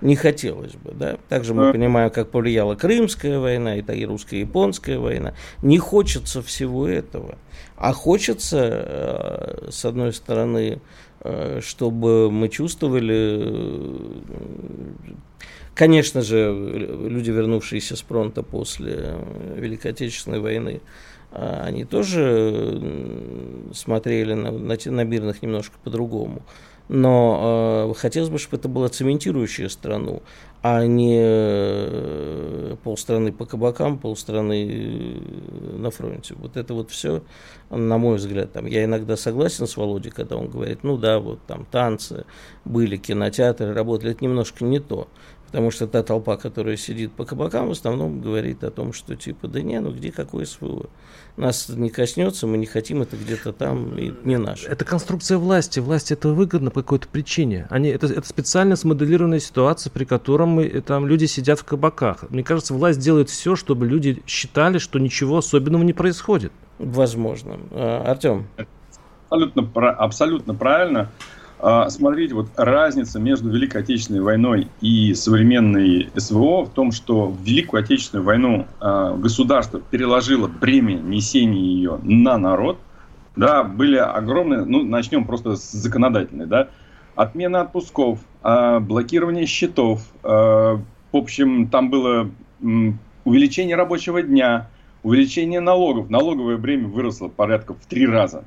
Не 0.00 0.16
хотелось 0.16 0.72
бы, 0.72 0.90
да. 0.94 1.16
Также 1.28 1.54
мы 1.54 1.70
понимаем, 1.70 2.10
как 2.10 2.30
повлияла 2.30 2.74
Крымская 2.74 3.38
война, 3.38 3.76
и, 3.76 3.82
и 3.82 4.04
русско-японская 4.04 4.98
война. 4.98 5.34
Не 5.62 5.78
хочется 5.78 6.42
всего 6.42 6.88
этого. 6.88 7.38
А 7.76 7.92
хочется, 7.92 8.58
э, 8.58 9.68
с 9.70 9.84
одной 9.84 10.12
стороны, 10.12 10.80
чтобы 11.60 12.32
мы 12.32 12.48
чувствовали 12.48 13.54
Конечно 15.74 16.20
же, 16.20 16.52
люди, 17.08 17.30
вернувшиеся 17.30 17.96
с 17.96 18.02
фронта 18.02 18.42
после 18.42 19.14
Великой 19.56 19.92
Отечественной 19.92 20.40
войны, 20.40 20.82
а, 21.30 21.62
они 21.64 21.84
тоже 21.84 22.80
смотрели 23.72 24.34
на, 24.34 24.50
на, 24.50 24.76
на 24.84 25.04
мирных 25.04 25.42
немножко 25.42 25.76
по-другому. 25.82 26.42
Но 26.88 27.88
э, 27.90 27.98
хотелось 27.98 28.28
бы, 28.28 28.38
чтобы 28.38 28.58
это 28.58 28.68
была 28.68 28.88
цементирующая 28.88 29.68
страну, 29.68 30.22
а 30.62 30.84
не 30.84 31.20
э, 31.22 32.76
полстраны 32.82 33.32
по 33.32 33.46
кабакам, 33.46 33.98
полстраны 33.98 34.68
э, 34.68 35.76
на 35.78 35.90
фронте. 35.90 36.34
Вот 36.36 36.56
это 36.56 36.74
вот 36.74 36.90
все, 36.90 37.22
на 37.70 37.96
мой 37.98 38.16
взгляд, 38.16 38.52
там, 38.52 38.66
я 38.66 38.84
иногда 38.84 39.16
согласен 39.16 39.66
с 39.66 39.76
Володей, 39.76 40.10
когда 40.10 40.36
он 40.36 40.48
говорит, 40.48 40.80
ну 40.82 40.98
да, 40.98 41.18
вот 41.18 41.38
там 41.46 41.64
танцы 41.64 42.26
были, 42.64 42.96
кинотеатры 42.96 43.72
работали, 43.72 44.12
это 44.12 44.24
немножко 44.24 44.64
не 44.64 44.80
то. 44.80 45.08
Потому 45.52 45.70
что 45.70 45.86
та 45.86 46.02
толпа, 46.02 46.38
которая 46.38 46.78
сидит 46.78 47.12
по 47.12 47.26
кабакам, 47.26 47.68
в 47.68 47.72
основном 47.72 48.22
говорит 48.22 48.64
о 48.64 48.70
том, 48.70 48.94
что 48.94 49.16
типа, 49.16 49.48
да 49.48 49.60
не, 49.60 49.78
ну 49.80 49.92
где 49.92 50.10
какое 50.10 50.46
СВО? 50.46 50.88
Нас 51.36 51.68
не 51.68 51.90
коснется, 51.90 52.46
мы 52.46 52.56
не 52.56 52.64
хотим, 52.64 53.02
это 53.02 53.18
где-то 53.18 53.52
там, 53.52 53.98
и 53.98 54.14
не 54.24 54.38
наше. 54.38 54.66
Это 54.66 54.86
конструкция 54.86 55.36
власти. 55.36 55.78
Власти 55.78 56.14
это 56.14 56.30
выгодно 56.30 56.70
по 56.70 56.80
какой-то 56.80 57.06
причине. 57.06 57.66
Они, 57.68 57.90
это, 57.90 58.06
это 58.06 58.26
специально 58.26 58.76
смоделированная 58.76 59.40
ситуация, 59.40 59.90
при 59.90 60.04
котором 60.06 60.48
мы, 60.48 60.68
там 60.80 61.06
люди 61.06 61.26
сидят 61.26 61.60
в 61.60 61.64
кабаках. 61.64 62.30
Мне 62.30 62.42
кажется, 62.42 62.72
власть 62.72 62.98
делает 62.98 63.28
все, 63.28 63.54
чтобы 63.54 63.86
люди 63.86 64.22
считали, 64.26 64.78
что 64.78 64.98
ничего 64.98 65.36
особенного 65.36 65.82
не 65.82 65.92
происходит. 65.92 66.52
Возможно. 66.78 67.58
А, 67.72 68.04
Артем? 68.06 68.46
Абсолютно, 69.28 69.90
абсолютно 69.90 70.54
правильно. 70.54 71.10
А, 71.62 71.88
смотрите, 71.90 72.34
вот 72.34 72.48
разница 72.56 73.20
между 73.20 73.48
Великой 73.48 73.82
Отечественной 73.82 74.20
войной 74.20 74.66
и 74.80 75.14
современной 75.14 76.10
СВО 76.16 76.64
в 76.64 76.70
том, 76.70 76.90
что 76.90 77.26
в 77.26 77.40
Великую 77.40 77.84
Отечественную 77.84 78.26
войну 78.26 78.66
а, 78.80 79.16
государство 79.16 79.80
переложило 79.80 80.48
бремя 80.48 80.94
несения 80.94 81.60
ее 81.60 82.00
на 82.02 82.36
народ. 82.36 82.78
Да, 83.36 83.62
были 83.62 83.96
огромные, 83.96 84.64
ну, 84.64 84.82
начнем 84.82 85.24
просто 85.24 85.54
с 85.54 85.70
законодательной, 85.70 86.46
да, 86.46 86.68
отмена 87.14 87.60
отпусков, 87.60 88.18
а, 88.42 88.80
блокирование 88.80 89.46
счетов, 89.46 90.02
в 90.22 91.18
общем, 91.18 91.68
там 91.68 91.90
было 91.90 92.30
увеличение 93.24 93.76
рабочего 93.76 94.22
дня, 94.22 94.68
увеличение 95.02 95.60
налогов. 95.60 96.08
Налоговое 96.10 96.56
бремя 96.56 96.88
выросло 96.88 97.28
порядка 97.28 97.74
в 97.74 97.84
три 97.86 98.06
раза. 98.06 98.44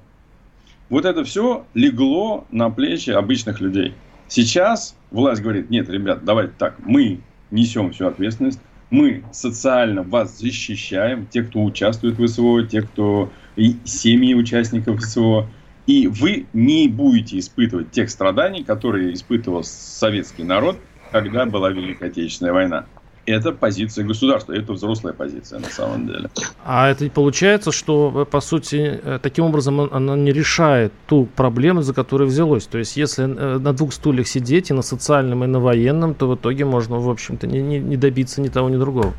Вот 0.90 1.06
это 1.06 1.24
все 1.24 1.66
легло 1.74 2.46
на 2.52 2.70
плечи 2.70 3.10
обычных 3.10 3.60
людей. 3.60 3.94
Сейчас 4.28 4.96
власть 5.12 5.42
говорит, 5.42 5.70
нет, 5.70 5.90
ребят, 5.90 6.24
давайте 6.24 6.54
так, 6.58 6.76
мы 6.86 7.20
несем 7.52 7.92
всю 7.92 8.08
ответственность, 8.08 8.60
мы 8.90 9.24
социально 9.32 10.04
вас 10.04 10.38
защищаем, 10.40 11.28
те, 11.28 11.44
кто 11.44 11.64
участвует 11.64 12.18
в 12.18 12.28
СВО, 12.28 12.64
те, 12.64 12.82
кто 12.82 13.32
и 13.56 13.76
семьи 13.84 14.34
участников 14.34 15.04
СВО, 15.04 15.48
и 15.88 16.08
вы 16.08 16.46
не 16.54 16.88
будете 16.88 17.40
испытывать 17.40 17.92
тех 17.92 18.10
страданий, 18.10 18.64
которые 18.64 19.14
испытывал 19.14 19.64
советский 19.64 20.44
народ, 20.44 20.80
когда 21.12 21.46
была 21.46 21.70
Великая 21.70 22.08
Отечественная 22.08 22.54
война 22.54 22.86
это 23.26 23.52
позиция 23.52 24.06
государства, 24.06 24.54
это 24.54 24.74
взрослая 24.74 25.14
позиция 25.14 25.60
на 25.60 25.70
самом 25.70 26.08
деле. 26.08 26.30
А 26.64 26.90
это 26.90 27.10
получается, 27.10 27.72
что, 27.72 28.28
по 28.30 28.40
сути, 28.40 29.00
э, 29.04 29.20
таким 29.22 29.46
образом 29.46 29.82
она 29.82 30.16
не 30.16 30.32
решает 30.32 30.94
ту 31.08 31.26
проблему, 31.26 31.82
за 31.82 31.94
которую 31.94 32.30
взялось. 32.30 32.68
То 32.68 32.78
есть, 32.78 32.98
если 32.98 33.24
э, 33.26 33.58
на 33.58 33.74
двух 33.74 33.94
стульях 33.94 34.28
сидеть, 34.28 34.70
и 34.70 34.74
на 34.74 34.82
социальном, 34.82 35.44
и 35.44 35.48
на 35.48 35.60
военном, 35.60 36.14
то 36.14 36.28
в 36.28 36.36
итоге 36.36 36.66
можно, 36.66 36.98
в 36.98 37.10
общем-то, 37.10 37.48
не, 37.48 37.62
не, 37.62 37.80
не 37.80 37.98
добиться 37.98 38.42
ни 38.42 38.48
того, 38.48 38.70
ни 38.70 38.78
другого. 38.78 39.14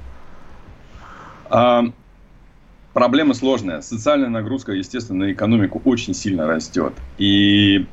А, 1.51 1.85
проблема 2.93 3.35
сложная. 3.35 3.81
Социальная 3.81 4.29
нагрузка, 4.29 4.73
естественно, 4.73 5.27
на 5.27 5.33
экономику 5.33 5.83
очень 5.85 6.15
сильно 6.15 6.47
растет. 6.47 6.93
И 7.19 7.87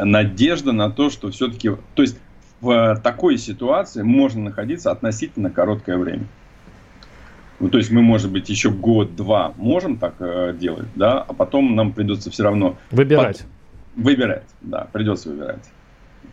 надежда 0.00 0.72
на 0.72 0.90
то, 0.90 1.10
что 1.10 1.30
все-таки... 1.30 1.70
То 1.94 2.02
есть 2.02 2.16
в 2.60 3.00
такой 3.02 3.38
ситуации 3.38 4.02
можно 4.02 4.44
находиться 4.44 4.90
относительно 4.90 5.50
короткое 5.50 5.96
время. 5.96 6.26
Ну, 7.60 7.68
то 7.68 7.78
есть 7.78 7.90
мы, 7.90 8.02
может 8.02 8.30
быть, 8.30 8.48
еще 8.48 8.70
год-два 8.70 9.52
можем 9.56 9.96
так 9.98 10.14
э, 10.20 10.54
делать, 10.58 10.86
да, 10.94 11.20
а 11.20 11.32
потом 11.32 11.74
нам 11.74 11.92
придется 11.92 12.30
все 12.30 12.44
равно... 12.44 12.76
Выбирать. 12.92 13.38
Под... 13.38 14.04
Выбирать, 14.04 14.46
да, 14.60 14.86
придется 14.92 15.30
выбирать. 15.30 15.64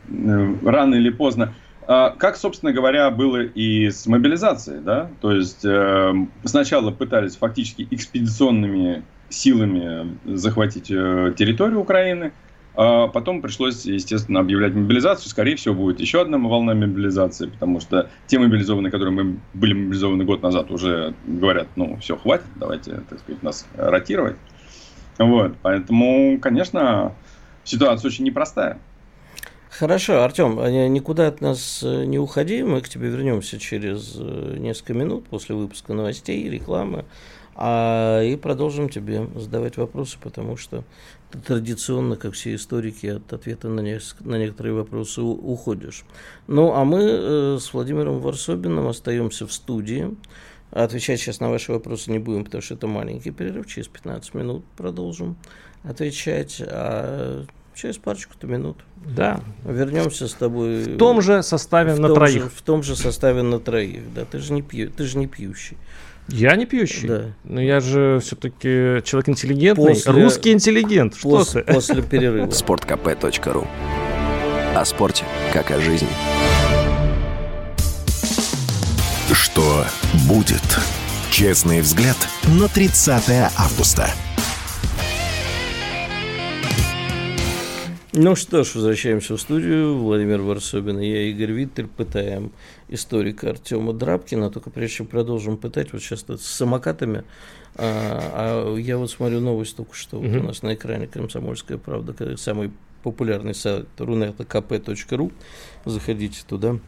Э, 0.10 0.56
рано 0.64 0.96
или 0.96 1.10
поздно. 1.10 1.54
А, 1.88 2.12
как, 2.12 2.36
собственно 2.36 2.74
говоря, 2.74 3.10
было 3.10 3.44
и 3.44 3.90
с 3.90 4.06
мобилизацией, 4.08 4.82
да, 4.82 5.10
то 5.22 5.32
есть 5.32 5.64
э, 5.66 6.14
сначала 6.44 6.92
пытались 6.92 7.38
фактически 7.38 7.88
экспедиционными 7.90 9.04
силами 9.30 10.18
захватить 10.26 10.90
э, 10.90 11.34
территорию 11.38 11.80
Украины, 11.80 12.32
потом 12.76 13.42
пришлось, 13.42 13.86
естественно, 13.86 14.40
объявлять 14.40 14.74
мобилизацию. 14.74 15.30
Скорее 15.30 15.56
всего, 15.56 15.76
будет 15.76 16.00
еще 16.00 16.22
одна 16.22 16.38
волна 16.38 16.74
мобилизации, 16.74 17.48
потому 17.48 17.80
что 17.80 18.10
те 18.28 18.40
мобилизованные, 18.40 18.92
которые 18.92 19.14
мы 19.14 19.40
были 19.54 19.74
мобилизованы 19.74 20.26
год 20.26 20.42
назад, 20.42 20.72
уже 20.72 21.14
говорят, 21.26 21.68
ну, 21.76 21.98
все, 21.98 22.18
хватит, 22.18 22.46
давайте, 22.56 23.02
так 23.10 23.20
сказать, 23.20 23.44
нас 23.44 23.66
ротировать. 23.76 24.36
Вот, 25.18 25.56
поэтому, 25.62 26.40
конечно, 26.40 27.14
ситуация 27.64 28.10
очень 28.10 28.26
непростая. 28.26 28.80
Хорошо, 29.70 30.24
Артем, 30.24 30.58
а 30.60 30.70
никуда 30.70 31.28
от 31.28 31.42
нас 31.42 31.84
э, 31.84 32.06
не 32.06 32.18
уходи, 32.18 32.64
мы 32.64 32.80
к 32.80 32.88
тебе 32.88 33.10
вернемся 33.10 33.60
через 33.60 34.16
э, 34.18 34.56
несколько 34.58 34.94
минут 34.94 35.28
после 35.28 35.54
выпуска 35.54 35.94
новостей, 35.94 36.50
рекламы, 36.50 37.04
а, 37.56 38.22
и 38.22 38.38
продолжим 38.38 38.88
тебе 38.88 39.28
задавать 39.36 39.76
вопросы, 39.76 40.18
потому 40.22 40.56
что 40.56 40.86
традиционно, 41.46 42.16
как 42.16 42.34
все 42.34 42.56
историки, 42.56 43.08
от 43.08 43.32
ответа 43.34 43.70
на, 43.70 43.82
не, 43.82 44.00
на 44.22 44.38
некоторые 44.38 44.74
вопросы 44.74 45.22
у, 45.22 45.32
уходишь. 45.32 46.04
Ну, 46.48 46.74
а 46.74 46.84
мы 46.86 47.02
э, 47.04 47.58
с 47.60 47.74
Владимиром 47.74 48.20
Варсобиным 48.20 48.88
остаемся 48.88 49.46
в 49.48 49.54
студии. 49.54 50.16
Отвечать 50.72 51.20
сейчас 51.20 51.40
на 51.40 51.50
ваши 51.50 51.72
вопросы 51.72 52.12
не 52.12 52.20
будем, 52.20 52.44
потому 52.46 52.62
что 52.62 52.74
это 52.74 52.88
маленький 52.88 53.32
перерыв. 53.32 53.68
Через 53.68 53.88
15 53.88 54.34
минут 54.34 54.66
продолжим 54.78 55.38
отвечать. 55.84 56.62
А 56.66 57.46
через 57.76 57.98
парочку-то 57.98 58.48
минут. 58.48 58.78
Да. 58.96 59.42
Вернемся 59.64 60.28
с 60.28 60.34
тобой. 60.34 60.84
В 60.84 60.98
том 60.98 61.22
же 61.22 61.44
составе 61.44 61.96
на 61.96 62.14
троих. 62.14 62.44
Же, 62.44 62.50
в 62.50 62.62
том 62.62 62.82
же 62.84 62.96
составе 62.96 63.42
на 63.44 63.60
троих, 63.60 64.02
да. 64.14 64.26
Ты 64.26 64.40
же 64.40 64.54
не, 64.54 64.62
пью, 64.62 64.90
ты 64.90 65.04
же 65.04 65.18
не 65.18 65.28
пьющий. 65.28 65.78
Я 66.28 66.56
не 66.56 66.66
пьющий. 66.66 67.08
Да. 67.08 67.22
Но 67.44 67.62
я 67.62 67.80
же 67.80 68.20
все-таки 68.22 69.02
человек 69.04 69.30
интеллигентный. 69.30 69.94
После, 69.94 70.12
Русский 70.12 70.52
интеллигент. 70.52 71.16
Что 71.16 71.30
после, 71.30 71.62
ты? 71.64 71.74
После 71.74 72.02
перерыва. 72.02 72.50
Спорткп.ру 72.50 73.68
О 74.76 74.86
спорте, 74.86 75.24
как 75.54 75.72
о 75.72 75.80
жизни. 75.80 76.10
Что 79.32 79.86
будет? 80.28 80.64
Честный 81.30 81.82
взгляд 81.82 82.18
на 82.60 82.68
30 82.70 83.52
августа. 83.58 84.10
Ну 88.18 88.34
что 88.38 88.64
ж, 88.64 88.76
возвращаемся 88.76 89.36
в 89.36 89.42
студию. 89.42 89.98
Владимир 89.98 90.40
Варсобин 90.40 91.00
и 91.00 91.06
я, 91.06 91.24
Игорь 91.24 91.52
Виттель, 91.52 91.88
пытаем 91.88 92.54
историка 92.88 93.50
Артема 93.50 93.92
Драбкина. 93.92 94.50
Только 94.52 94.70
прежде 94.70 94.96
чем 94.96 95.08
продолжим 95.08 95.58
пытать, 95.58 95.92
вот 95.92 96.02
сейчас 96.02 96.22
с 96.22 96.46
самокатами, 96.46 97.26
а, 97.76 98.72
а 98.72 98.78
я 98.78 98.98
вот 98.98 99.12
смотрю 99.12 99.42
новость 99.42 99.76
только 99.76 99.94
что 99.96 100.22
вот 100.22 100.34
у 100.34 100.44
нас 100.44 100.62
на 100.62 100.76
экране 100.76 101.08
«Комсомольская 101.08 101.78
правда», 101.78 102.38
самый 102.38 102.72
популярный 103.04 103.54
сайт 103.54 103.90
runetokp.ru. 103.98 105.34
Заходите 105.84 106.40
туда. 106.48 106.80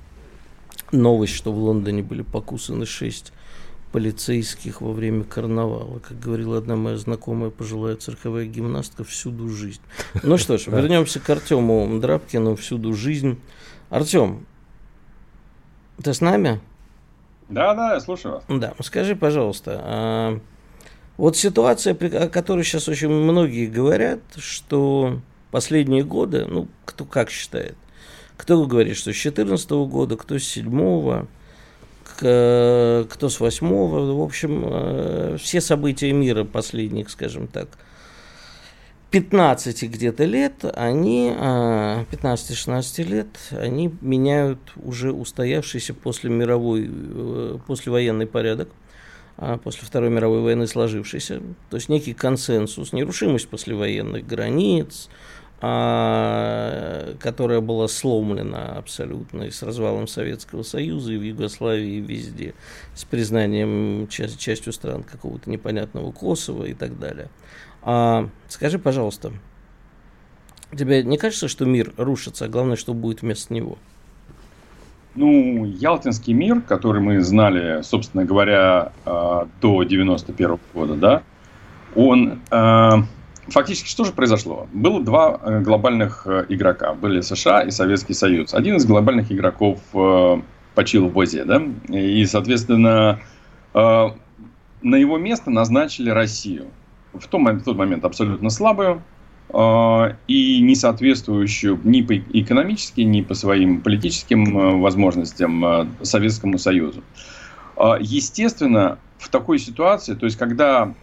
Новость, 0.93 1.33
что 1.33 1.51
в 1.51 1.57
Лондоне 1.57 2.03
были 2.03 2.21
покусаны 2.21 2.85
шесть 2.85 3.33
полицейских 3.97 4.81
во 4.81 4.91
время 4.91 5.23
карнавала. 5.23 5.97
Как 5.97 6.19
говорила 6.19 6.59
одна 6.59 6.75
моя 6.75 6.97
знакомая 6.97 7.49
пожилая 7.49 7.95
цирковая 7.95 8.45
гимнастка, 8.45 9.03
всюду 9.03 9.49
жизнь. 9.49 9.81
Ну 10.21 10.37
что 10.37 10.59
ж, 10.59 10.67
вернемся 10.67 11.19
к 11.19 11.27
Артему 11.27 11.99
Драбкину, 11.99 12.55
всюду 12.55 12.93
жизнь. 12.93 13.41
Артем, 13.89 14.45
ты 16.03 16.13
с 16.13 16.21
нами? 16.21 16.61
Да, 17.49 17.73
да, 17.73 17.95
я 17.95 17.99
слушаю 17.99 18.35
вас. 18.35 18.43
Да, 18.47 18.75
скажи, 18.83 19.15
пожалуйста, 19.15 19.81
а 19.83 20.39
вот 21.17 21.35
ситуация, 21.35 21.95
о 21.95 22.29
которой 22.29 22.63
сейчас 22.63 22.87
очень 22.87 23.09
многие 23.09 23.65
говорят, 23.65 24.19
что 24.37 25.21
последние 25.49 26.03
годы, 26.03 26.45
ну, 26.45 26.67
кто 26.85 27.03
как 27.03 27.31
считает, 27.31 27.75
кто 28.37 28.63
говорит, 28.63 28.95
что 28.95 29.11
с 29.11 29.15
2014 29.15 29.71
года, 29.71 30.17
кто 30.17 30.37
с 30.37 30.43
7 30.43 31.25
кто 32.17 33.29
с 33.29 33.39
восьмого, 33.39 34.13
в 34.13 34.21
общем, 34.21 34.63
э, 34.65 35.37
все 35.39 35.61
события 35.61 36.11
мира 36.11 36.43
последних, 36.43 37.09
скажем 37.09 37.47
так, 37.47 37.69
15 39.11 39.83
где-то 39.83 40.25
лет, 40.25 40.65
они, 40.75 41.29
15-16 41.29 42.99
э, 42.99 43.03
лет, 43.03 43.27
они 43.51 43.93
меняют 44.01 44.59
уже 44.75 45.13
устоявшийся 45.13 45.93
после 45.93 46.29
мировой, 46.29 46.89
э, 46.89 47.57
после 47.65 47.91
военный 47.91 48.27
порядок, 48.27 48.69
а 49.37 49.57
после 49.57 49.87
Второй 49.87 50.09
мировой 50.09 50.41
войны 50.41 50.67
сложившийся, 50.67 51.41
то 51.69 51.77
есть 51.77 51.87
некий 51.87 52.13
консенсус, 52.13 52.91
нерушимость 52.91 53.47
послевоенных 53.47 54.25
границ, 54.25 55.09
а, 55.59 57.15
которая 57.19 57.61
была 57.61 57.87
сломлена 57.87 58.77
абсолютно 58.77 59.43
и 59.43 59.51
с 59.51 59.63
развалом 59.63 60.07
Советского 60.07 60.61
Союза, 60.61 61.13
и 61.13 61.17
в 61.17 61.23
Югославии, 61.23 61.95
и 61.95 61.99
везде, 61.99 62.53
с 62.93 63.03
признанием 63.05 64.07
часть, 64.07 64.39
частью 64.39 64.71
стран 64.71 65.01
какого-то 65.03 65.49
непонятного 65.49 66.11
Косово 66.11 66.65
и 66.65 66.75
так 66.75 66.99
далее. 66.99 67.29
А, 67.81 68.29
скажи, 68.49 68.77
пожалуйста, 68.77 69.33
тебе 70.77 71.01
не 71.03 71.17
кажется, 71.17 71.47
что 71.47 71.65
мир 71.65 71.91
рушится, 71.97 72.45
а 72.45 72.49
главное, 72.49 72.75
что 72.75 72.93
будет 72.93 73.23
вместо 73.23 73.51
него? 73.51 73.79
Ну, 75.15 75.65
Ялтинский 75.65 76.33
мир, 76.33 76.61
который 76.61 77.01
мы 77.01 77.21
знали, 77.21 77.81
собственно 77.81 78.25
говоря, 78.25 78.91
а, 79.05 79.47
до 79.59 79.81
91 79.81 80.59
года, 80.75 80.93
да, 80.93 81.23
он 81.95 82.41
а, 82.51 83.05
фактически 83.49 83.87
что 83.87 84.03
же 84.03 84.11
произошло? 84.11 84.67
Было 84.73 85.01
два 85.01 85.39
э, 85.41 85.61
глобальных 85.61 86.23
э, 86.25 86.45
игрока. 86.49 86.93
Были 86.93 87.21
США 87.21 87.61
и 87.61 87.71
Советский 87.71 88.13
Союз. 88.13 88.53
Один 88.53 88.75
из 88.75 88.85
глобальных 88.85 89.31
игроков 89.31 89.79
э, 89.93 90.41
почил 90.75 91.07
в 91.07 91.13
Бозе, 91.13 91.43
да? 91.45 91.61
И, 91.89 92.25
соответственно, 92.25 93.19
на 93.73 94.95
его 94.95 95.17
место 95.17 95.49
назначили 95.49 96.09
Россию. 96.09 96.67
В, 97.13 97.27
том, 97.27 97.45
в 97.45 97.63
тот 97.63 97.77
момент 97.77 98.05
абсолютно 98.05 98.49
слабую 98.49 99.01
и 100.27 100.61
не 100.61 100.75
соответствующую 100.75 101.79
ни 101.83 102.01
по 102.01 102.17
экономически, 102.17 103.01
ни 103.01 103.21
по 103.21 103.33
своим 103.33 103.81
политическим 103.81 104.81
возможностям 104.81 105.95
Советскому 106.03 106.57
Союзу. 106.57 107.03
Естественно, 107.99 108.99
в 109.17 109.29
такой 109.29 109.57
ситуации, 109.57 110.13
то 110.13 110.25
есть 110.25 110.37
когда 110.37 110.93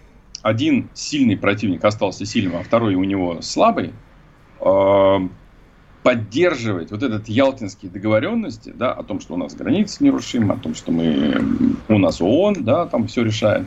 один 0.44 0.90
сильный 0.92 1.38
противник 1.38 1.82
остался 1.86 2.26
сильным, 2.26 2.56
а 2.56 2.62
второй 2.62 2.96
у 2.96 3.04
него 3.04 3.40
слабый, 3.40 3.94
э, 4.60 5.28
поддерживать 6.02 6.90
вот 6.90 7.02
этот 7.02 7.28
ялтинские 7.30 7.90
договоренности, 7.90 8.70
да, 8.76 8.92
о 8.92 9.02
том, 9.04 9.20
что 9.20 9.34
у 9.34 9.36
нас 9.38 9.54
границы 9.54 10.04
нерушимы, 10.04 10.52
о 10.52 10.58
том, 10.58 10.74
что 10.74 10.92
мы, 10.92 11.34
у 11.88 11.96
нас 11.96 12.20
ООН, 12.20 12.56
да, 12.60 12.84
там 12.84 13.06
все 13.06 13.24
решает, 13.24 13.66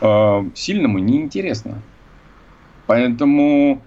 э, 0.00 0.44
сильному 0.56 0.98
неинтересно. 0.98 1.82
Поэтому, 2.88 3.80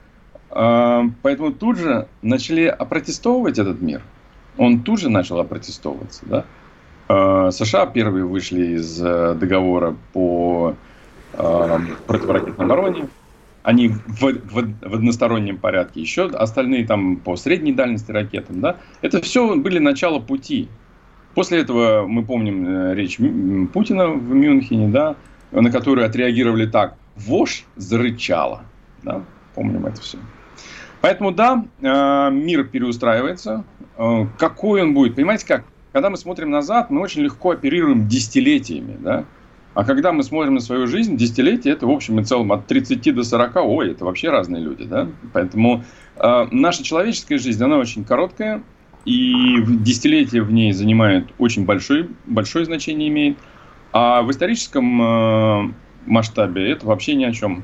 э, 0.52 1.02
поэтому 1.22 1.52
тут 1.52 1.80
же 1.80 2.08
начали 2.22 2.64
опротестовывать 2.64 3.60
этот 3.60 3.82
мир. 3.82 4.02
Он 4.58 4.84
тут 4.84 5.02
же 5.02 5.10
начал 5.10 5.38
опротестовываться, 5.38 6.26
да. 6.26 6.46
США 7.52 7.88
первые 7.88 8.24
вышли 8.24 8.76
из 8.76 8.98
договора 8.98 9.98
по 10.14 10.78
э, 11.34 11.80
противоракетной 12.08 12.66
обороне. 12.66 13.08
Они 13.64 13.90
в, 13.90 14.22
в, 14.22 14.74
в 14.82 14.94
одностороннем 14.96 15.58
порядке. 15.58 16.02
Еще 16.02 16.26
остальные 16.28 16.88
там 16.88 17.18
по 17.18 17.36
средней 17.36 17.74
дальности 17.74 18.12
ракетам. 18.12 18.60
Да? 18.62 18.78
Это 19.02 19.22
все 19.22 19.56
были 19.56 19.78
начало 19.80 20.20
пути. 20.20 20.68
После 21.36 21.60
этого 21.60 22.06
мы 22.08 22.24
помним 22.24 22.68
э, 22.68 22.96
речь 22.96 23.18
Путина 23.72 24.08
в 24.08 24.34
Мюнхене, 24.34 24.90
да, 24.90 25.16
на 25.52 25.72
которую 25.72 26.06
отреагировали 26.06 26.66
так. 26.66 26.96
Вож 27.16 27.66
зарычала. 27.76 28.64
Да? 29.04 29.22
Помним 29.54 29.86
это 29.86 30.02
все. 30.02 30.18
Поэтому 31.02 31.32
да, 31.32 31.66
э, 31.82 32.30
мир 32.32 32.64
переустраивается. 32.66 33.64
Э, 33.98 34.26
какой 34.38 34.84
он 34.84 34.94
будет? 34.94 35.16
Понимаете 35.16 35.46
как? 35.48 35.66
Когда 35.92 36.10
мы 36.10 36.18
смотрим 36.18 36.50
назад, 36.52 36.90
мы 36.90 37.02
очень 37.02 37.22
легко 37.22 37.52
оперируем 37.52 38.08
десятилетиями. 38.08 38.98
Да? 39.00 39.26
А 39.74 39.86
когда 39.86 40.12
мы 40.12 40.24
смотрим 40.24 40.56
на 40.56 40.60
свою 40.60 40.88
жизнь, 40.88 41.16
десятилетие 41.16 41.74
это 41.74 41.88
в 41.88 41.92
общем 41.92 42.20
и 42.20 42.24
целом 42.24 42.52
от 42.52 42.68
30 42.68 43.16
до 43.16 43.24
40, 43.24 43.56
ой, 43.58 43.92
это 43.92 44.04
вообще 44.04 44.30
разные 44.30 44.62
люди, 44.62 44.84
да? 44.84 45.08
Поэтому 45.32 45.84
э, 46.18 46.48
наша 46.52 46.84
человеческая 46.84 47.38
жизнь, 47.38 47.64
она 47.64 47.78
очень 47.78 48.04
короткая, 48.04 48.64
и 49.06 49.64
десятилетие 49.66 50.44
в 50.44 50.52
ней 50.52 50.74
занимает 50.74 51.28
очень 51.38 51.66
большое, 51.66 52.10
большое 52.26 52.66
значение 52.66 53.08
имеет. 53.08 53.38
А 53.94 54.22
в 54.22 54.32
историческом 54.32 55.02
э, 55.02 55.74
масштабе 56.06 56.72
это 56.72 56.86
вообще 56.86 57.16
ни 57.16 57.24
о 57.24 57.32
чем. 57.32 57.64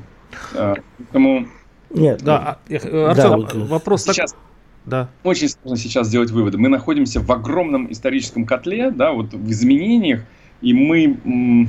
Э, 0.54 0.74
поэтому... 0.96 1.46
Нет, 1.90 2.22
да, 2.22 2.58
ну, 2.68 2.76
а, 2.76 3.10
Артем, 3.10 3.46
да, 3.46 3.64
вопрос 3.66 4.04
сейчас, 4.04 4.32
так... 4.32 4.40
Да. 4.84 5.10
Очень 5.22 5.48
сложно 5.48 5.76
сейчас 5.76 6.06
сделать 6.06 6.30
выводы. 6.30 6.56
Мы 6.56 6.68
находимся 6.68 7.20
в 7.20 7.30
огромном 7.30 7.90
историческом 7.92 8.46
котле, 8.46 8.90
да, 8.90 9.12
вот 9.12 9.34
в 9.34 9.50
изменениях, 9.50 10.22
и 10.62 10.72
мы 10.72 11.68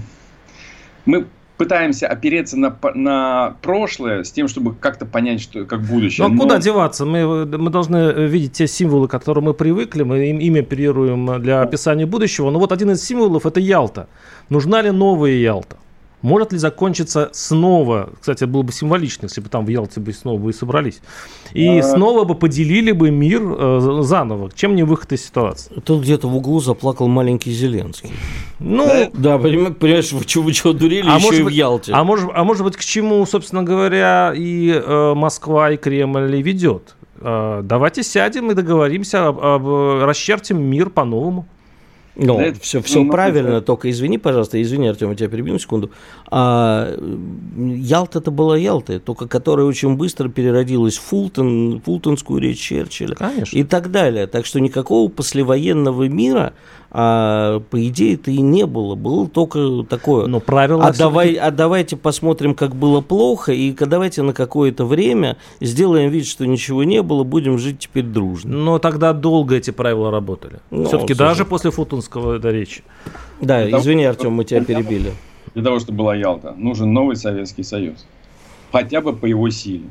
мы 1.10 1.26
пытаемся 1.58 2.08
опереться 2.08 2.58
на, 2.58 2.74
на 2.94 3.56
прошлое 3.62 4.24
с 4.24 4.32
тем, 4.32 4.48
чтобы 4.48 4.74
как-то 4.74 5.06
понять, 5.06 5.42
что 5.42 5.66
как 5.66 5.82
будущее. 5.82 6.26
Ну, 6.26 6.34
а 6.34 6.36
Но... 6.36 6.42
куда 6.42 6.58
деваться? 6.58 7.06
Мы, 7.06 7.46
мы 7.46 7.70
должны 7.70 8.28
видеть 8.28 8.54
те 8.54 8.68
символы, 8.68 9.10
к 9.10 9.12
которым 9.12 9.46
мы 9.46 9.54
привыкли, 9.54 10.04
мы 10.04 10.30
им, 10.30 10.40
ими 10.40 10.62
оперируем 10.62 11.42
для 11.42 11.62
описания 11.62 12.06
будущего. 12.06 12.50
Но 12.50 12.60
вот 12.60 12.72
один 12.72 12.92
из 12.92 13.04
символов– 13.04 13.46
это 13.46 13.60
Ялта. 13.60 14.08
Нужна 14.48 14.82
ли 14.82 14.92
новая 14.92 15.32
Ялта? 15.32 15.78
Может 16.22 16.52
ли 16.52 16.58
закончиться 16.58 17.30
снова, 17.32 18.10
кстати, 18.20 18.44
было 18.44 18.62
бы 18.62 18.72
символично, 18.72 19.26
если 19.26 19.42
бы 19.42 19.50
там 19.50 19.66
в 19.66 19.70
Ялте 19.70 20.00
бы 20.00 20.12
снова 20.12 20.38
бы 20.38 20.50
и 20.50 20.54
собрались, 20.54 21.00
и 21.54 21.80
а... 21.80 21.84
снова 21.84 22.26
бы 22.26 22.36
поделили 22.36 22.92
бы 22.92 23.10
мир 23.10 23.42
э, 23.44 24.00
заново. 24.02 24.50
Чем 24.54 24.76
не 24.76 24.84
выход 24.84 25.14
из 25.14 25.26
ситуации? 25.26 25.74
Тут 25.86 26.04
где-то 26.04 26.28
в 26.28 26.36
углу 26.36 26.60
заплакал 26.60 27.08
маленький 27.08 27.52
Зеленский. 27.52 28.12
Ну, 28.60 28.86
да, 29.14 29.38
да 29.38 29.38
понимаешь, 29.38 30.12
вы 30.12 30.24
что, 30.28 30.42
вы 30.42 30.54
что, 30.54 30.74
дурели 30.74 31.08
а 31.10 31.18
еще 31.18 31.40
и 31.40 31.44
быть, 31.44 31.54
в 31.54 31.56
Ялте? 31.56 31.94
А 31.94 32.04
может, 32.04 32.30
а 32.34 32.44
может 32.44 32.64
быть, 32.64 32.76
к 32.76 32.82
чему, 32.82 33.26
собственно 33.26 33.64
говоря, 33.64 34.34
и 34.36 34.72
э, 34.72 35.14
Москва, 35.16 35.72
и 35.72 35.78
Кремль 35.78 36.36
и 36.36 36.42
ведет? 36.42 36.96
Э, 37.22 37.62
давайте 37.64 38.04
сядем 38.04 38.52
и 38.52 38.54
договоримся, 38.54 39.28
об, 39.28 39.40
об, 39.40 40.04
расчертим 40.04 40.62
мир 40.62 40.90
по-новому. 40.90 41.48
Ну, 42.22 42.38
да, 42.38 42.54
все, 42.62 42.82
все 42.82 43.04
ну, 43.04 43.12
правильно, 43.12 43.58
это... 43.58 43.62
только 43.62 43.90
извини, 43.90 44.18
пожалуйста, 44.18 44.62
извини, 44.62 44.90
Артем, 44.90 45.10
я 45.10 45.16
тебя 45.16 45.30
перебью 45.30 45.54
на 45.54 45.60
секунду. 45.60 45.90
А, 46.30 46.94
Ялта 47.58 48.20
это 48.20 48.30
была 48.30 48.58
Ялта, 48.58 49.00
только 49.00 49.28
которая 49.28 49.66
очень 49.66 49.96
быстро 49.96 50.28
переродилась 50.28 50.98
в 50.98 51.02
Фултон, 51.04 51.82
фултонскую 51.86 52.42
речь 52.42 52.60
Черчилля 52.60 53.16
Конечно. 53.16 53.58
и 53.58 53.64
так 53.64 53.92
далее. 53.92 54.28
Так 54.28 54.46
что 54.46 54.60
никакого 54.60 55.10
послевоенного 55.10 56.10
мира 56.10 56.54
а 56.92 57.60
по 57.70 57.88
идее 57.88 58.16
это 58.16 58.32
и 58.32 58.42
не 58.42 58.66
было, 58.66 58.96
было 58.96 59.28
только 59.28 59.86
такое. 59.88 60.26
Но 60.28 60.40
правило. 60.40 60.86
А, 60.86 60.94
давай, 60.94 61.34
а 61.34 61.52
давайте 61.52 61.96
посмотрим, 61.98 62.56
как 62.56 62.76
было 62.76 63.02
плохо, 63.02 63.52
и 63.54 63.72
давайте 63.72 64.24
на 64.24 64.34
какое-то 64.34 64.86
время 64.86 65.38
сделаем 65.62 66.10
вид, 66.10 66.26
что 66.26 66.48
ничего 66.48 66.84
не 66.84 67.04
было, 67.04 67.24
будем 67.24 67.60
жить 67.60 67.80
теперь 67.80 68.06
дружно. 68.06 68.56
Но 68.56 68.80
тогда 68.80 69.14
долго 69.14 69.56
эти 69.56 69.72
правила 69.72 70.10
работали. 70.10 70.60
Ну, 70.72 70.86
Все-таки 70.86 71.14
даже 71.14 71.46
после 71.46 71.70
Футунского 71.70 72.38
это 72.38 72.50
речи. 72.50 72.84
Да, 73.40 73.64
Для 73.66 73.78
извини, 73.78 74.04
того, 74.04 74.10
Артем, 74.10 74.34
мы 74.34 74.44
тебя 74.46 74.64
перебили. 74.64 75.14
Для 75.54 75.64
того, 75.64 75.80
чтобы 75.80 76.00
была 76.00 76.16
Ялта, 76.16 76.54
нужен 76.58 76.92
новый 76.92 77.16
Советский 77.16 77.64
Союз. 77.64 78.06
Хотя 78.72 79.02
бы 79.02 79.16
по 79.16 79.26
его 79.26 79.50
силе. 79.50 79.90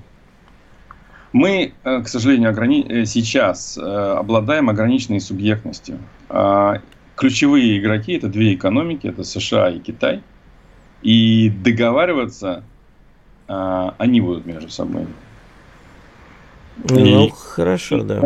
Мы, 1.33 1.73
э, 1.85 2.03
к 2.03 2.09
сожалению, 2.09 2.51
ограни... 2.51 2.87
Э, 2.89 3.05
сейчас 3.05 3.77
э, 3.77 3.81
обладаем 3.81 4.71
ограниченной 4.71 5.21
субъектностью. 5.21 5.99
А, 6.29 6.81
ключевые 7.17 7.79
игроки 7.79 8.13
это 8.13 8.29
две 8.29 8.55
экономики, 8.55 9.07
это 9.07 9.25
США 9.25 9.71
и 9.71 9.79
Китай. 9.79 10.23
И 11.03 11.51
договариваться 11.51 12.65
а, 13.47 13.95
они 13.99 14.21
будут 14.21 14.47
между 14.47 14.71
собой. 14.71 15.07
Ну, 16.89 17.27
и 17.27 17.31
хорошо, 17.31 18.03
да. 18.03 18.23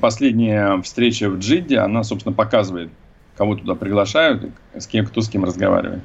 Последняя 0.00 0.80
встреча 0.82 1.30
в 1.30 1.38
Джидде, 1.38 1.78
она, 1.78 2.02
собственно, 2.04 2.34
показывает, 2.34 2.90
кого 3.36 3.54
туда 3.54 3.74
приглашают, 3.74 4.50
с 4.74 4.86
кем, 4.86 5.06
кто 5.06 5.20
с 5.20 5.28
кем 5.28 5.44
разговаривает. 5.44 6.02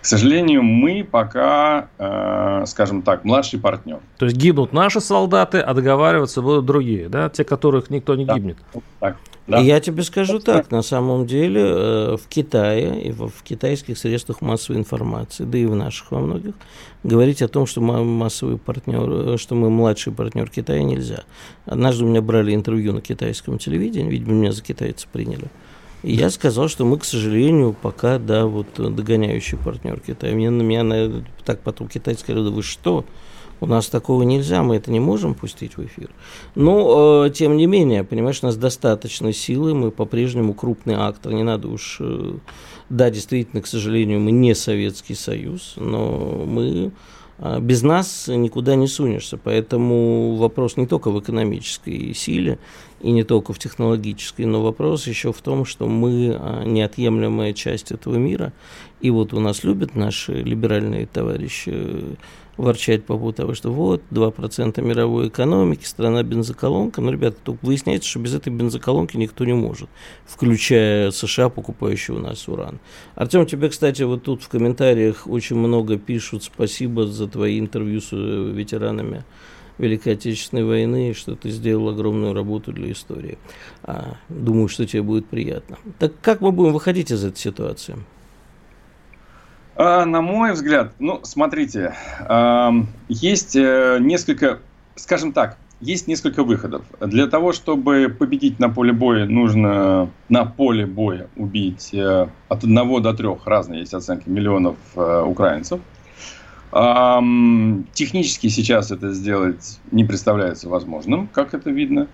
К 0.00 0.06
сожалению, 0.06 0.62
мы 0.62 1.02
пока, 1.02 1.88
э, 1.98 2.64
скажем 2.66 3.02
так, 3.02 3.24
младший 3.24 3.58
партнер. 3.58 3.98
То 4.18 4.26
есть 4.26 4.36
гибнут 4.36 4.72
наши 4.72 5.00
солдаты, 5.00 5.58
а 5.58 5.74
договариваться 5.74 6.40
будут 6.40 6.66
другие, 6.66 7.08
да? 7.08 7.28
Те, 7.28 7.42
которых 7.42 7.90
никто 7.90 8.14
не 8.14 8.24
да. 8.24 8.34
гибнет. 8.34 8.58
Так. 9.00 9.16
Да. 9.48 9.60
Я 9.60 9.80
тебе 9.80 10.02
скажу 10.02 10.40
так, 10.40 10.70
на 10.70 10.82
самом 10.82 11.26
деле 11.26 11.62
э, 11.64 12.16
в 12.22 12.28
Китае 12.28 13.02
и 13.02 13.12
в, 13.12 13.28
в 13.28 13.42
китайских 13.42 13.96
средствах 13.96 14.42
массовой 14.42 14.78
информации, 14.78 15.44
да 15.44 15.56
и 15.56 15.64
в 15.64 15.74
наших 15.74 16.10
во 16.10 16.20
многих, 16.20 16.54
говорить 17.02 17.40
о 17.40 17.48
том, 17.48 17.64
что 17.64 17.80
мы 17.80 18.04
массовый 18.04 18.58
партнер, 18.58 19.10
э, 19.10 19.36
что 19.38 19.54
мы 19.54 19.70
младший 19.70 20.12
партнер 20.12 20.50
Китая 20.50 20.82
нельзя. 20.82 21.24
Однажды 21.64 22.04
у 22.04 22.08
меня 22.08 22.20
брали 22.20 22.54
интервью 22.54 22.92
на 22.92 23.00
китайском 23.00 23.56
телевидении, 23.58 24.10
видимо, 24.10 24.34
меня 24.34 24.52
за 24.52 24.62
китайца 24.62 25.06
приняли. 25.10 25.46
И 26.02 26.12
я 26.12 26.28
сказал, 26.28 26.68
что 26.68 26.84
мы, 26.84 26.98
к 26.98 27.04
сожалению, 27.04 27.74
пока, 27.80 28.18
да, 28.18 28.44
вот 28.44 28.66
догоняющий 28.76 29.56
партнер 29.56 29.98
Китая. 29.98 30.34
Мне 30.34 30.50
на 30.50 30.62
меня 30.62 30.84
на, 30.84 31.24
так 31.44 31.60
потом 31.60 31.88
китайцы 31.88 32.20
сказали, 32.20 32.44
да 32.44 32.50
вы 32.50 32.62
что? 32.62 33.04
У 33.60 33.66
нас 33.66 33.88
такого 33.88 34.22
нельзя, 34.22 34.62
мы 34.62 34.76
это 34.76 34.90
не 34.90 35.00
можем 35.00 35.34
пустить 35.34 35.76
в 35.76 35.84
эфир. 35.84 36.10
Но, 36.54 37.26
э, 37.26 37.30
тем 37.30 37.56
не 37.56 37.66
менее, 37.66 38.04
понимаешь, 38.04 38.40
у 38.42 38.46
нас 38.46 38.56
достаточно 38.56 39.32
силы, 39.32 39.74
мы 39.74 39.90
по-прежнему 39.90 40.54
крупный 40.54 40.94
актор, 40.94 41.32
не 41.32 41.42
надо 41.42 41.68
уж... 41.68 41.98
Э, 42.00 42.34
да, 42.88 43.10
действительно, 43.10 43.60
к 43.60 43.66
сожалению, 43.66 44.20
мы 44.20 44.30
не 44.30 44.54
Советский 44.54 45.14
Союз, 45.14 45.74
но 45.76 46.44
мы 46.46 46.92
а 47.40 47.60
без 47.60 47.82
нас 47.82 48.26
никуда 48.28 48.74
не 48.74 48.88
сунешься. 48.88 49.36
Поэтому 49.36 50.34
вопрос 50.36 50.76
не 50.76 50.86
только 50.86 51.10
в 51.10 51.20
экономической 51.20 52.12
силе 52.12 52.58
и 53.00 53.12
не 53.12 53.22
только 53.22 53.52
в 53.52 53.60
технологической, 53.60 54.44
но 54.44 54.60
вопрос 54.60 55.06
еще 55.06 55.32
в 55.32 55.40
том, 55.40 55.64
что 55.64 55.86
мы 55.86 56.36
а, 56.36 56.64
неотъемлемая 56.64 57.52
часть 57.52 57.92
этого 57.92 58.16
мира. 58.16 58.52
И 59.00 59.10
вот 59.10 59.32
у 59.34 59.40
нас 59.40 59.62
любят 59.62 59.94
наши 59.94 60.32
либеральные 60.32 61.06
товарищи 61.06 62.16
ворчать 62.58 63.04
по 63.04 63.16
поводу 63.16 63.36
того, 63.36 63.54
что 63.54 63.72
вот 63.72 64.02
2% 64.10 64.82
мировой 64.82 65.28
экономики, 65.28 65.84
страна 65.84 66.22
бензоколонка. 66.22 67.00
Но, 67.00 67.10
ребята, 67.12 67.38
только 67.42 67.64
выясняется, 67.64 68.08
что 68.08 68.18
без 68.18 68.34
этой 68.34 68.52
бензоколонки 68.52 69.16
никто 69.16 69.44
не 69.44 69.54
может, 69.54 69.88
включая 70.26 71.10
США, 71.10 71.48
покупающие 71.48 72.16
у 72.16 72.20
нас 72.20 72.46
уран. 72.48 72.80
Артем, 73.14 73.46
тебе, 73.46 73.68
кстати, 73.70 74.02
вот 74.02 74.24
тут 74.24 74.42
в 74.42 74.48
комментариях 74.48 75.26
очень 75.26 75.56
много 75.56 75.96
пишут 75.96 76.42
спасибо 76.42 77.06
за 77.06 77.28
твои 77.28 77.58
интервью 77.58 78.00
с 78.00 78.08
э, 78.12 78.52
ветеранами 78.52 79.24
Великой 79.78 80.14
Отечественной 80.14 80.64
войны, 80.64 81.14
что 81.14 81.36
ты 81.36 81.50
сделал 81.50 81.88
огромную 81.88 82.34
работу 82.34 82.72
для 82.72 82.90
истории. 82.90 83.38
А, 83.84 84.16
думаю, 84.28 84.68
что 84.68 84.84
тебе 84.84 85.02
будет 85.02 85.26
приятно. 85.26 85.78
Так 86.00 86.12
как 86.20 86.40
мы 86.40 86.50
будем 86.50 86.72
выходить 86.72 87.12
из 87.12 87.24
этой 87.24 87.38
ситуации? 87.38 87.96
А, 89.80 90.04
на 90.04 90.20
мой 90.20 90.54
взгляд, 90.54 90.92
ну, 90.98 91.20
смотрите, 91.22 91.94
есть 93.08 93.54
э, 93.54 93.98
несколько, 94.00 94.58
скажем 94.96 95.32
так, 95.32 95.56
есть 95.80 96.08
несколько 96.08 96.42
выходов. 96.42 96.82
Для 96.98 97.28
того, 97.28 97.52
чтобы 97.52 98.08
победить 98.08 98.58
на 98.58 98.70
поле 98.70 98.92
боя, 98.92 99.24
нужно 99.26 100.10
на 100.28 100.44
поле 100.44 100.84
боя 100.84 101.28
убить 101.36 101.90
э, 101.94 102.26
от 102.48 102.64
одного 102.64 102.98
до 102.98 103.14
трех, 103.14 103.46
разные 103.46 103.80
есть 103.80 103.94
оценки, 103.94 104.28
миллионов 104.28 104.74
э, 104.96 105.22
украинцев. 105.24 105.80
Технически 106.70 108.48
сейчас 108.48 108.90
это 108.90 109.14
сделать 109.14 109.80
не 109.90 110.04
представляется 110.04 110.68
возможным, 110.68 111.28
как 111.28 111.54
это 111.54 111.70
видно. 111.70 112.08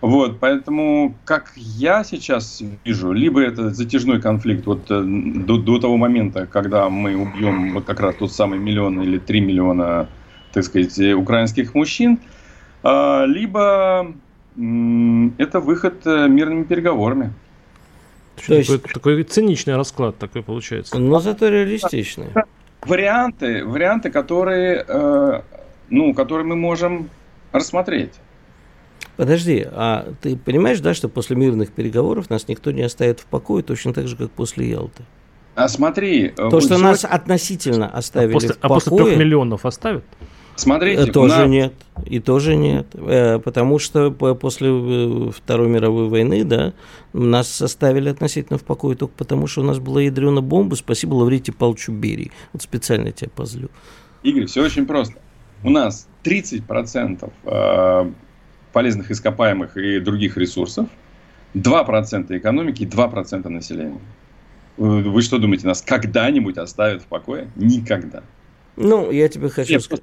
Вот, 0.00 0.38
поэтому, 0.38 1.14
как 1.24 1.52
я 1.56 2.04
сейчас 2.04 2.62
вижу, 2.84 3.12
либо 3.12 3.40
это 3.40 3.70
затяжной 3.70 4.20
конфликт 4.20 4.66
вот 4.66 4.90
э, 4.90 5.02
до, 5.02 5.56
до 5.56 5.78
того 5.78 5.96
момента, 5.96 6.46
когда 6.46 6.90
мы 6.90 7.16
убьем 7.16 7.72
вот 7.72 7.84
как 7.84 8.00
раз 8.00 8.16
тот 8.16 8.32
самый 8.32 8.58
миллион 8.58 9.00
или 9.00 9.18
три 9.18 9.40
миллиона, 9.40 10.08
так 10.52 10.64
сказать, 10.64 10.98
украинских 11.14 11.74
мужчин, 11.74 12.18
а, 12.82 13.24
либо 13.24 14.12
это 15.38 15.60
выход 15.60 16.06
э, 16.06 16.28
мирными 16.28 16.64
переговорами. 16.64 17.32
То 18.46 18.54
есть... 18.54 18.70
такой, 18.70 18.92
такой 18.92 19.22
циничный 19.24 19.76
расклад 19.76 20.18
такой 20.18 20.42
получается. 20.42 20.98
Но 20.98 21.18
зато 21.20 21.48
реалистичный. 21.48 22.28
Варианты, 22.82 23.64
варианты, 23.64 24.10
которые, 24.10 24.84
э, 24.86 25.40
ну, 25.88 26.14
которые 26.14 26.46
мы 26.46 26.56
можем 26.56 27.08
рассмотреть. 27.52 28.12
Подожди, 29.16 29.64
а 29.70 30.12
ты 30.20 30.36
понимаешь, 30.36 30.80
да, 30.80 30.94
что 30.94 31.08
после 31.08 31.36
мирных 31.36 31.72
переговоров 31.72 32.30
нас 32.30 32.48
никто 32.48 32.72
не 32.72 32.82
оставит 32.82 33.20
в 33.20 33.26
покое, 33.26 33.62
точно 33.62 33.92
так 33.92 34.08
же, 34.08 34.16
как 34.16 34.30
после 34.30 34.68
Ялты? 34.68 35.04
А 35.54 35.68
смотри... 35.68 36.30
То, 36.30 36.60
что 36.60 36.78
нас 36.78 37.04
относительно 37.04 37.88
оставили 37.88 38.32
а 38.32 38.34
после, 38.34 38.48
в 38.50 38.58
покое... 38.58 38.76
А 38.76 38.80
после 38.80 38.96
трех 38.96 39.18
миллионов 39.18 39.66
оставят? 39.66 40.04
Смотрите, 40.56 41.06
тоже 41.10 41.38
нас... 41.38 41.48
нет. 41.48 41.74
И 42.06 42.20
тоже 42.20 42.56
нет. 42.56 42.86
Э, 42.94 43.38
потому 43.38 43.78
что 43.78 44.10
после 44.10 44.68
э, 44.70 45.30
Второй 45.30 45.68
мировой 45.68 46.08
войны, 46.08 46.44
да, 46.44 46.74
нас 47.12 47.48
составили 47.48 48.08
относительно 48.08 48.58
в 48.58 48.64
покое 48.64 48.96
только 48.96 49.14
потому, 49.16 49.46
что 49.46 49.62
у 49.62 49.64
нас 49.64 49.78
была 49.78 50.02
ядрена 50.02 50.42
бомба. 50.42 50.74
Спасибо 50.74 51.14
Лаврите 51.14 51.52
Павловичу 51.52 51.92
Берии. 51.92 52.30
Вот 52.52 52.62
специально 52.62 53.10
тебя 53.10 53.30
позлю. 53.34 53.68
Игорь, 54.22 54.46
все 54.46 54.62
очень 54.62 54.86
просто. 54.86 55.16
У 55.64 55.70
нас 55.70 56.08
30% 56.24 57.32
э, 57.44 58.12
полезных 58.74 59.10
ископаемых 59.10 59.78
и 59.78 60.00
других 60.00 60.36
ресурсов, 60.36 60.88
2% 61.54 62.36
экономики 62.36 62.82
и 62.82 62.86
2% 62.86 63.48
населения. 63.48 64.00
Вы 64.76 65.22
что 65.22 65.38
думаете, 65.38 65.66
нас 65.68 65.80
когда-нибудь 65.80 66.58
оставят 66.58 67.02
в 67.02 67.06
покое? 67.06 67.48
Никогда. 67.54 68.24
Ну, 68.76 69.10
я 69.10 69.28
тебе 69.28 69.48
хочу 69.48 69.80
сказать. 69.80 70.02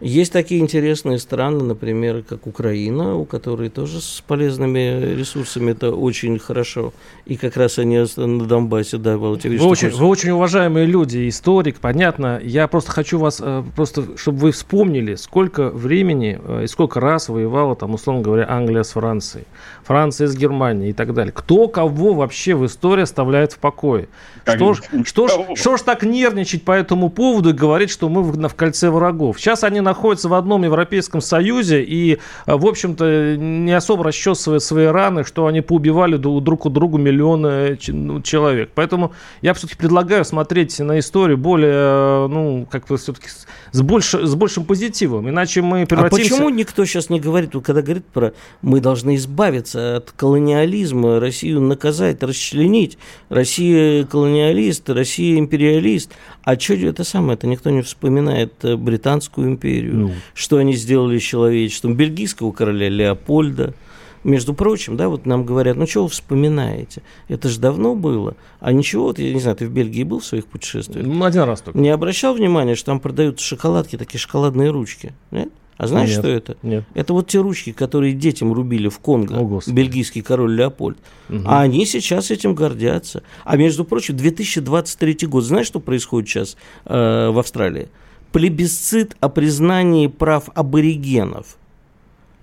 Есть 0.00 0.32
такие 0.32 0.60
интересные 0.60 1.18
страны, 1.18 1.62
например, 1.62 2.22
как 2.22 2.46
Украина, 2.46 3.16
у 3.16 3.24
которой 3.24 3.68
тоже 3.68 4.00
с 4.00 4.22
полезными 4.26 5.14
ресурсами 5.14 5.72
это 5.72 5.92
очень 5.92 6.38
хорошо. 6.38 6.92
И 7.26 7.36
как 7.36 7.56
раз 7.56 7.78
они 7.78 7.98
на 8.16 8.44
Донбассе, 8.44 8.96
да, 8.96 9.18
Володя, 9.18 9.48
вы, 9.50 9.58
очень, 9.64 9.90
вы 9.90 10.06
очень 10.06 10.30
уважаемые 10.30 10.86
люди, 10.86 11.28
историк, 11.28 11.78
понятно. 11.78 12.40
Я 12.42 12.68
просто 12.68 12.90
хочу 12.92 13.18
вас, 13.18 13.40
э, 13.42 13.62
просто, 13.74 14.16
чтобы 14.16 14.38
вы 14.38 14.52
вспомнили, 14.52 15.14
сколько 15.16 15.68
времени 15.68 16.40
э, 16.42 16.64
и 16.64 16.66
сколько 16.66 17.00
раз 17.00 17.28
воевала, 17.28 17.76
там, 17.76 17.94
условно 17.94 18.22
говоря, 18.22 18.46
Англия 18.48 18.82
с 18.82 18.92
Францией, 18.92 19.46
Франция 19.84 20.28
с 20.28 20.36
Германией 20.36 20.90
и 20.90 20.94
так 20.94 21.12
далее. 21.12 21.32
Кто 21.32 21.68
кого 21.68 22.14
вообще 22.14 22.54
в 22.54 22.64
истории 22.64 23.02
оставляет 23.02 23.52
в 23.52 23.58
покое? 23.58 24.08
Что 24.44 24.74
ж, 24.74 24.82
что, 25.04 25.28
ж, 25.28 25.32
что 25.56 25.76
ж 25.76 25.82
так 25.82 26.02
нервничать 26.04 26.62
по 26.62 26.72
этому 26.72 27.10
поводу 27.10 27.50
и 27.50 27.52
говорить, 27.52 27.90
что 27.90 28.05
мы 28.08 28.22
в, 28.22 28.36
в 28.36 28.54
кольце 28.54 28.90
врагов? 28.90 29.38
Сейчас 29.40 29.64
они 29.64 29.80
находятся 29.80 30.28
в 30.28 30.34
одном 30.34 30.64
Европейском 30.64 31.20
Союзе 31.20 31.82
и, 31.82 32.18
в 32.46 32.66
общем-то, 32.66 33.36
не 33.36 33.72
особо 33.72 34.04
расчесывая 34.04 34.58
свои 34.58 34.86
раны, 34.86 35.24
что 35.24 35.46
они 35.46 35.60
поубивали 35.60 36.16
друг 36.16 36.66
у 36.66 36.70
друга 36.70 36.98
миллионы 36.98 37.78
ну, 37.88 38.22
человек. 38.22 38.70
Поэтому 38.74 39.12
я 39.42 39.54
все-таки 39.54 39.78
предлагаю 39.78 40.24
смотреть 40.24 40.78
на 40.78 40.98
историю 40.98 41.38
более, 41.38 42.28
ну, 42.28 42.66
как 42.70 42.86
бы 42.86 42.96
все-таки 42.96 43.28
с, 43.72 43.80
больше, 43.82 44.26
с 44.26 44.34
большим 44.34 44.64
позитивом. 44.64 45.28
Иначе 45.28 45.62
мы 45.62 45.82
а 45.82 45.86
превратимся... 45.86 46.34
А 46.34 46.36
почему 46.36 46.48
никто 46.50 46.84
сейчас 46.84 47.10
не 47.10 47.20
говорит, 47.20 47.52
когда 47.64 47.82
говорит 47.82 48.06
про 48.06 48.32
мы 48.62 48.80
должны 48.80 49.16
избавиться 49.16 49.96
от 49.96 50.12
колониализма, 50.12 51.20
Россию 51.20 51.60
наказать, 51.60 52.22
расчленить, 52.22 52.98
Россия 53.28 54.04
колониалист, 54.04 54.88
Россия 54.90 55.38
империалист. 55.38 56.12
А 56.46 56.56
что 56.56 56.74
это 56.74 57.02
самое? 57.02 57.34
Это 57.34 57.48
никто 57.48 57.70
не 57.70 57.82
вспоминает 57.82 58.64
э, 58.64 58.76
Британскую 58.76 59.48
империю, 59.48 59.96
ну. 59.96 60.12
что 60.32 60.58
они 60.58 60.74
сделали 60.74 61.18
с 61.18 61.22
человечеством, 61.22 61.96
бельгийского 61.96 62.52
короля 62.52 62.88
Леопольда. 62.88 63.74
Между 64.22 64.54
прочим, 64.54 64.96
да, 64.96 65.08
вот 65.08 65.26
нам 65.26 65.44
говорят, 65.44 65.76
ну 65.76 65.88
что 65.88 66.04
вы 66.04 66.08
вспоминаете? 66.08 67.02
Это 67.26 67.48
же 67.48 67.58
давно 67.58 67.96
было. 67.96 68.36
А 68.60 68.70
ничего, 68.70 69.06
вот, 69.06 69.18
я 69.18 69.34
не 69.34 69.40
знаю, 69.40 69.56
ты 69.56 69.66
в 69.66 69.72
Бельгии 69.72 70.04
был 70.04 70.20
в 70.20 70.24
своих 70.24 70.46
путешествиях? 70.46 71.04
Ну, 71.04 71.24
один 71.24 71.42
раз 71.42 71.62
только. 71.62 71.80
Не 71.80 71.90
обращал 71.90 72.32
внимания, 72.32 72.76
что 72.76 72.86
там 72.86 73.00
продают 73.00 73.40
шоколадки, 73.40 73.98
такие 73.98 74.20
шоколадные 74.20 74.70
ручки? 74.70 75.14
Нет? 75.32 75.48
А 75.76 75.86
знаешь, 75.86 76.10
Нет. 76.10 76.18
что 76.18 76.28
это? 76.28 76.56
Нет. 76.62 76.84
Это 76.94 77.12
вот 77.12 77.28
те 77.28 77.38
ручки, 77.38 77.72
которые 77.72 78.14
детям 78.14 78.52
рубили 78.52 78.88
в 78.88 78.98
Конго, 78.98 79.34
О, 79.34 79.60
бельгийский 79.66 80.22
король 80.22 80.54
Леопольд. 80.54 80.96
Угу. 81.28 81.42
А 81.44 81.60
они 81.60 81.84
сейчас 81.84 82.30
этим 82.30 82.54
гордятся. 82.54 83.22
А 83.44 83.56
между 83.56 83.84
прочим, 83.84 84.16
2023 84.16 85.26
год, 85.26 85.44
знаешь, 85.44 85.66
что 85.66 85.80
происходит 85.80 86.28
сейчас 86.28 86.56
э, 86.86 87.30
в 87.30 87.38
Австралии? 87.38 87.88
Плебисцит 88.32 89.16
о 89.20 89.28
признании 89.28 90.06
прав 90.06 90.48
аборигенов. 90.54 91.58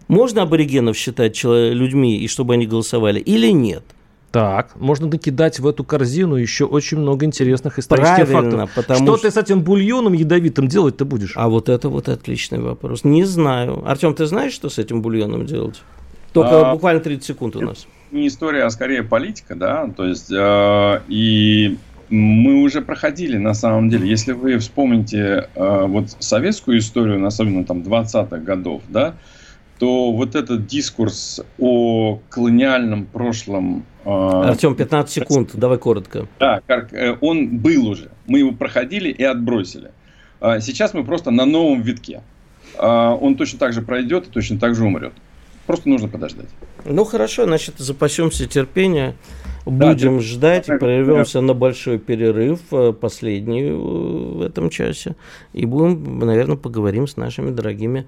Можно 0.07 0.43
аборигенов 0.43 0.95
считать 0.95 1.43
людьми, 1.43 2.17
и 2.17 2.27
чтобы 2.27 2.53
они 2.53 2.67
голосовали, 2.67 3.19
или 3.19 3.51
нет? 3.51 3.83
Так, 4.33 4.71
можно 4.77 5.05
накидать 5.05 5.59
в 5.59 5.67
эту 5.67 5.83
корзину 5.83 6.37
еще 6.37 6.65
очень 6.65 6.97
много 6.97 7.23
интересных 7.23 7.77
исторических 7.77 8.25
Правильно, 8.25 8.65
фактов. 8.65 8.71
Потому 8.75 9.05
что, 9.05 9.17
что 9.17 9.27
ты 9.27 9.31
с 9.31 9.37
этим 9.37 9.61
бульоном 9.61 10.13
ядовитым 10.13 10.67
делать-то 10.67 11.05
будешь? 11.05 11.33
А 11.35 11.49
вот 11.49 11.69
это 11.69 11.87
вот 11.87 12.09
отличный 12.09 12.59
вопрос. 12.59 13.03
Не 13.03 13.25
знаю. 13.25 13.83
Артем, 13.87 14.15
ты 14.15 14.25
знаешь, 14.25 14.53
что 14.53 14.69
с 14.69 14.79
этим 14.79 15.03
бульоном 15.03 15.45
делать? 15.45 15.83
Только 16.31 16.71
а, 16.71 16.73
буквально 16.73 16.99
30 16.99 17.23
секунд 17.23 17.55
у 17.57 17.61
нас. 17.61 17.85
Не 18.09 18.27
история, 18.27 18.63
а 18.63 18.71
скорее 18.71 19.03
политика, 19.03 19.53
да. 19.53 19.87
То 19.95 20.03
есть, 20.03 20.31
э, 20.31 21.01
и 21.09 21.77
мы 22.09 22.63
уже 22.63 22.81
проходили, 22.81 23.37
на 23.37 23.53
самом 23.53 23.89
деле, 23.89 24.09
если 24.09 24.31
вы 24.31 24.57
вспомните 24.57 25.47
э, 25.53 25.85
вот 25.85 26.05
советскую 26.17 26.79
историю, 26.79 27.23
особенно 27.23 27.65
там 27.65 27.81
20-х 27.81 28.37
годов, 28.37 28.81
да, 28.89 29.13
то 29.79 30.11
вот 30.11 30.35
этот 30.35 30.65
дискурс 30.67 31.41
о 31.59 32.19
колониальном 32.29 33.05
прошлом... 33.05 33.85
А, 34.05 34.49
Артем, 34.49 34.75
15 34.75 35.13
секунд, 35.13 35.51
давай 35.53 35.77
коротко. 35.77 36.27
Да, 36.39 36.61
э, 36.67 37.15
он 37.21 37.57
был 37.57 37.87
уже. 37.87 38.11
Мы 38.27 38.39
его 38.39 38.51
проходили 38.51 39.09
и 39.09 39.23
отбросили. 39.23 39.91
А 40.39 40.59
сейчас 40.59 40.93
мы 40.93 41.03
просто 41.03 41.31
на 41.31 41.45
новом 41.45 41.81
витке. 41.81 42.21
А 42.77 43.13
он 43.13 43.35
точно 43.35 43.59
так 43.59 43.73
же 43.73 43.81
пройдет 43.81 44.27
и 44.27 44.29
точно 44.29 44.59
так 44.59 44.75
же 44.75 44.83
умрет. 44.83 45.13
Просто 45.65 45.87
нужно 45.87 46.09
подождать. 46.09 46.49
Ну 46.85 47.05
хорошо, 47.05 47.45
значит, 47.45 47.75
запасемся 47.77 48.47
терпения. 48.47 49.15
Будем 49.65 50.17
да, 50.17 50.23
ждать, 50.23 50.65
да, 50.67 50.77
прервемся 50.77 51.39
да. 51.39 51.41
на 51.41 51.53
большой 51.53 51.97
перерыв, 51.97 52.59
э, 52.71 52.91
последний 52.91 53.63
э, 53.63 53.73
в 53.73 54.41
этом 54.41 54.69
часе, 54.69 55.15
и 55.53 55.65
будем, 55.65 56.19
наверное, 56.19 56.57
поговорим 56.57 57.07
с 57.07 57.15
нашими 57.15 57.49
дорогими 57.49 58.05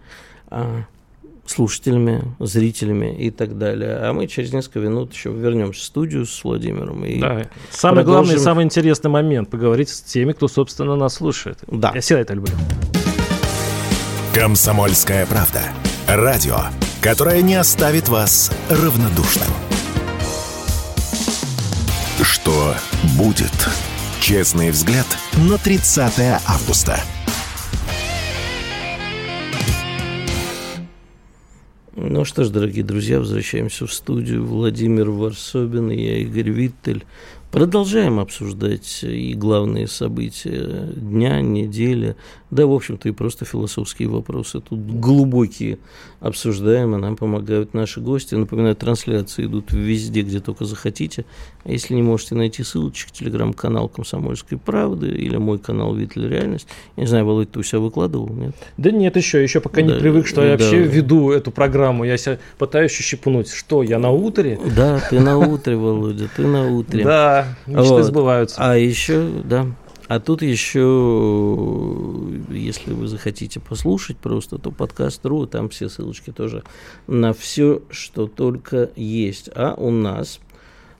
слушателями, 1.45 2.35
зрителями 2.39 3.15
и 3.15 3.29
так 3.31 3.57
далее. 3.57 3.97
А 3.97 4.13
мы 4.13 4.27
через 4.27 4.53
несколько 4.53 4.79
минут 4.79 5.13
еще 5.13 5.31
вернемся 5.31 5.81
в 5.81 5.83
студию 5.83 6.25
с 6.25 6.43
Владимиром. 6.43 7.05
И 7.05 7.19
да. 7.19 7.47
Самый 7.71 8.03
продолжим... 8.03 8.05
главный, 8.05 8.39
самый 8.39 8.65
интересный 8.65 9.11
момент 9.11 9.49
поговорить 9.49 9.89
с 9.89 10.01
теми, 10.01 10.33
кто, 10.33 10.47
собственно, 10.47 10.95
нас 10.95 11.15
слушает. 11.15 11.59
Да. 11.67 11.91
Я 11.93 12.01
всегда 12.01 12.21
это 12.21 12.33
люблю. 12.33 12.53
Комсомольская 14.33 15.25
правда. 15.25 15.61
Радио, 16.07 16.57
которое 17.01 17.41
не 17.41 17.55
оставит 17.55 18.09
вас 18.09 18.51
равнодушным. 18.69 19.47
Что 22.21 22.75
будет? 23.17 23.53
Честный 24.19 24.71
взгляд 24.71 25.05
на 25.37 25.57
30 25.57 26.41
августа. 26.47 26.99
Ну 31.97 32.25
что 32.25 32.43
ж, 32.43 32.49
дорогие 32.49 32.83
друзья, 32.83 33.19
возвращаемся 33.19 33.87
в 33.87 33.93
студию. 33.93 34.45
Владимир 34.45 35.09
Варсобин 35.09 35.91
и 35.91 36.01
я, 36.01 36.17
Игорь 36.17 36.49
Виттель. 36.49 37.05
Продолжаем 37.53 38.19
обсуждать 38.19 38.99
и 39.03 39.33
главные 39.33 39.87
события 39.87 40.89
дня, 40.93 41.39
недели, 41.39 42.17
да, 42.51 42.67
в 42.67 42.73
общем-то, 42.73 43.07
и 43.07 43.13
просто 43.13 43.45
философские 43.45 44.09
вопросы. 44.09 44.59
Тут 44.59 44.81
глубокие 44.81 45.79
обсуждаем, 46.19 46.95
и 46.95 46.99
нам 46.99 47.15
помогают 47.15 47.73
наши 47.73 48.01
гости. 48.01 48.35
Напоминаю, 48.35 48.75
трансляции 48.75 49.45
идут 49.45 49.71
везде, 49.71 50.23
где 50.23 50.41
только 50.41 50.65
захотите. 50.65 51.23
Если 51.65 51.95
не 51.95 52.03
можете 52.03 52.35
найти 52.35 52.63
ссылочек, 52.63 53.11
телеграм-канал 53.11 53.89
«Комсомольской 53.89 54.57
правды» 54.57 55.07
или 55.07 55.37
мой 55.37 55.57
канал 55.57 55.95
«Виттель 55.95 56.27
Реальность». 56.27 56.67
Я 56.95 57.03
не 57.03 57.07
знаю, 57.07 57.25
Володь, 57.25 57.51
ты 57.51 57.59
у 57.59 57.63
себя 57.63 57.79
выкладывал, 57.79 58.29
нет? 58.29 58.55
Да 58.77 58.91
нет, 58.91 59.17
еще, 59.17 59.41
еще 59.41 59.59
пока 59.61 59.81
да, 59.81 59.87
не 59.93 59.99
привык, 59.99 60.27
что 60.27 60.41
да. 60.41 60.45
я 60.45 60.51
вообще 60.51 60.83
веду 60.83 61.31
эту 61.31 61.51
программу. 61.51 62.03
Я 62.03 62.17
себя 62.17 62.37
пытаюсь 62.59 62.91
щипнуть. 62.91 63.49
Что, 63.49 63.81
я 63.81 63.97
на 63.97 64.11
утре? 64.11 64.59
Да, 64.75 65.01
ты 65.09 65.19
на 65.19 65.39
утре, 65.39 65.75
Володя, 65.75 66.29
ты 66.35 66.45
на 66.45 66.71
утре. 66.71 67.03
Да, 67.03 67.47
мечты 67.65 68.03
сбываются. 68.03 68.57
А 68.59 68.77
еще, 68.77 69.27
да, 69.43 69.65
а 70.07 70.19
тут 70.19 70.43
еще, 70.43 70.81
если 72.49 72.93
вы 72.93 73.07
захотите 73.07 73.59
послушать 73.59 74.17
просто, 74.17 74.59
то 74.59 74.69
подкаст.ру, 74.69 75.47
там 75.47 75.69
все 75.69 75.89
ссылочки 75.89 76.31
тоже 76.31 76.63
на 77.07 77.33
все, 77.33 77.81
что 77.89 78.27
только 78.27 78.91
есть. 78.95 79.49
А 79.55 79.73
у 79.73 79.89
нас 79.89 80.39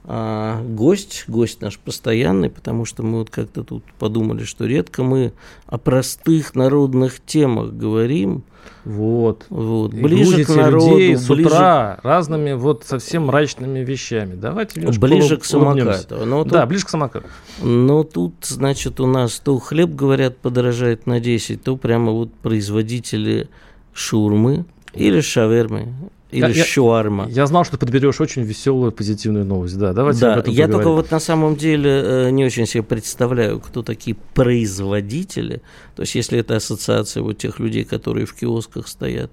а, 0.08 0.62
гость, 0.64 1.26
гость 1.28 1.62
наш 1.62 1.80
постоянный, 1.80 2.50
потому 2.50 2.86
что 2.86 3.02
мы 3.02 3.20
вот 3.20 3.32
как-то 3.32 3.64
тут 3.64 3.84
подумали, 3.98 4.44
что 4.44 4.66
редко 4.66 5.04
мы 5.04 5.34
о 5.66 5.78
простых 5.80 6.54
народных 6.54 7.20
темах 7.26 7.74
говорим, 7.74 8.44
вот. 8.84 9.46
вот. 9.50 9.94
Ближе 9.94 10.46
к 10.46 10.50
народу. 10.50 10.98
людей 10.98 11.16
с 11.16 11.28
ближе... 11.28 11.48
утра 11.48 12.00
разными 12.04 12.54
вот 12.54 12.84
совсем 12.86 13.26
мрачными 13.26 13.80
вещами. 13.80 14.36
Давайте 14.36 14.80
Ближе 14.80 15.38
к 15.38 15.46
самокату. 15.46 16.26
Но 16.26 16.44
тут... 16.44 16.54
Да, 16.54 16.66
ближе 16.68 16.86
к 16.86 16.90
самокату. 16.90 17.26
Но 17.64 18.04
тут, 18.04 18.36
значит, 18.42 19.00
у 19.00 19.08
нас 19.08 19.40
то 19.40 19.58
хлеб, 19.58 19.90
говорят, 19.90 20.38
подорожает 20.38 21.08
на 21.08 21.20
10, 21.20 21.64
то 21.64 21.78
прямо 21.78 22.12
вот 22.12 22.32
производители 22.34 23.50
шурмы 23.94 24.66
или 24.94 25.20
шавермы 25.20 25.94
или 26.36 26.54
я, 26.54 26.66
шуарма. 26.66 27.28
Я, 27.30 27.42
я 27.42 27.48
знал, 27.48 27.64
что 27.64 27.78
подберешь 27.78 28.22
очень 28.22 28.44
веселую 28.44 28.92
позитивную 28.92 29.46
новость. 29.46 29.78
Да, 29.78 29.94
давайте 29.94 30.20
да, 30.20 30.44
я 30.48 30.68
только 30.68 30.90
вот 30.90 31.12
на 31.12 31.20
самом 31.20 31.56
деле 31.56 31.92
э, 31.92 32.30
не 32.32 32.46
очень 32.46 32.66
себе 32.66 32.84
представляю, 32.84 33.60
кто 33.60 33.84
такие 33.84 34.16
производители. 34.34 35.62
То 35.96 36.02
есть, 36.02 36.16
если 36.16 36.40
это 36.40 36.56
ассоциация 36.56 37.24
вот 37.24 37.38
тех 37.38 37.60
людей, 37.60 37.84
которые 37.84 38.26
в 38.26 38.34
киосках 38.34 38.88
стоят 38.88 39.32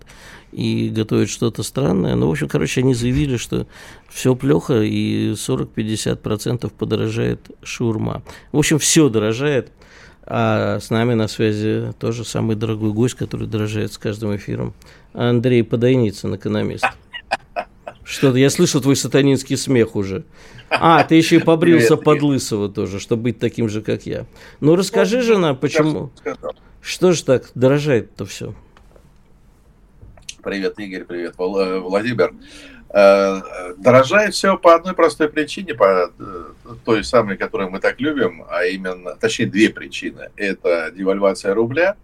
и 0.52 0.90
готовят 0.90 1.30
что-то 1.30 1.62
странное. 1.62 2.14
Ну, 2.14 2.28
в 2.28 2.30
общем, 2.30 2.48
короче, 2.48 2.82
они 2.82 2.94
заявили, 2.94 3.36
что 3.36 3.66
все 4.08 4.34
плохо 4.36 4.82
и 4.82 5.32
40-50% 5.32 6.70
подорожает 6.78 7.50
шурма. 7.62 8.22
В 8.52 8.58
общем, 8.58 8.78
все 8.78 9.08
дорожает. 9.08 9.72
А 10.24 10.78
с 10.78 10.90
нами 10.90 11.14
на 11.14 11.28
связи 11.28 11.92
тоже 11.98 12.24
самый 12.24 12.56
дорогой 12.56 12.92
гость, 12.92 13.14
который 13.14 13.48
дорожает 13.48 13.92
с 13.92 13.98
каждым 13.98 14.36
эфиром. 14.36 14.72
Андрей 15.12 15.64
Подойницын, 15.64 16.36
экономист. 16.36 16.84
Что-то 18.04 18.38
я 18.38 18.50
слышу 18.50 18.80
твой 18.80 18.96
сатанинский 18.96 19.56
смех 19.56 19.96
уже. 19.96 20.24
А, 20.70 21.04
ты 21.04 21.16
еще 21.16 21.36
и 21.36 21.38
побрился 21.38 21.96
привет, 21.96 22.04
под 22.04 22.22
лысого 22.22 22.68
тоже, 22.68 22.98
чтобы 22.98 23.24
быть 23.24 23.38
таким 23.38 23.68
же, 23.68 23.82
как 23.82 24.06
я. 24.06 24.26
Ну, 24.60 24.74
расскажи 24.74 25.18
ну, 25.18 25.22
же 25.22 25.38
нам, 25.38 25.56
почему... 25.56 26.10
Что 26.80 27.12
же 27.12 27.24
так 27.24 27.50
дорожает-то 27.54 28.26
все? 28.26 28.54
Привет, 30.42 30.78
Игорь, 30.80 31.04
привет, 31.04 31.34
э, 31.38 31.78
Владимир. 31.78 32.34
Э, 32.94 33.72
дорожает 33.78 34.34
все 34.34 34.58
по 34.58 34.74
одной 34.74 34.94
простой 34.94 35.30
причине, 35.30 35.74
по 35.74 36.12
э, 36.18 36.44
той 36.84 37.02
самой, 37.02 37.38
которую 37.38 37.70
мы 37.70 37.80
так 37.80 37.98
любим, 38.00 38.44
а 38.50 38.66
именно, 38.66 39.16
точнее, 39.16 39.46
две 39.46 39.70
причины. 39.70 40.28
Это 40.36 40.92
девальвация 40.94 41.54
рубля 41.54 41.96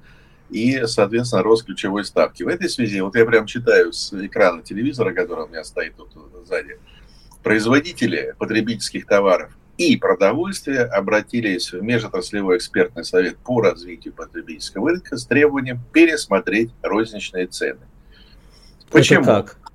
и, 0.48 0.86
соответственно, 0.86 1.42
рост 1.42 1.66
ключевой 1.66 2.06
ставки. 2.06 2.42
В 2.42 2.48
этой 2.48 2.70
связи, 2.70 3.02
вот 3.02 3.16
я 3.16 3.26
прям 3.26 3.44
читаю 3.44 3.92
с 3.92 4.14
экрана 4.14 4.62
телевизора, 4.62 5.12
который 5.12 5.44
у 5.44 5.48
меня 5.48 5.62
стоит 5.62 5.94
тут 5.94 6.08
сзади, 6.46 6.78
производители 7.42 8.34
потребительских 8.38 9.04
товаров 9.04 9.50
и 9.76 9.94
продовольствия 9.96 10.84
обратились 10.84 11.70
в 11.70 11.82
Межотраслевой 11.82 12.56
экспертный 12.56 13.04
совет 13.04 13.36
по 13.36 13.60
развитию 13.60 14.14
потребительского 14.14 14.90
рынка 14.90 15.18
с 15.18 15.26
требованием 15.26 15.80
пересмотреть 15.92 16.70
розничные 16.80 17.46
цены. 17.46 17.80
Почему? 18.90 19.20
Это 19.20 19.42
как? 19.42 19.67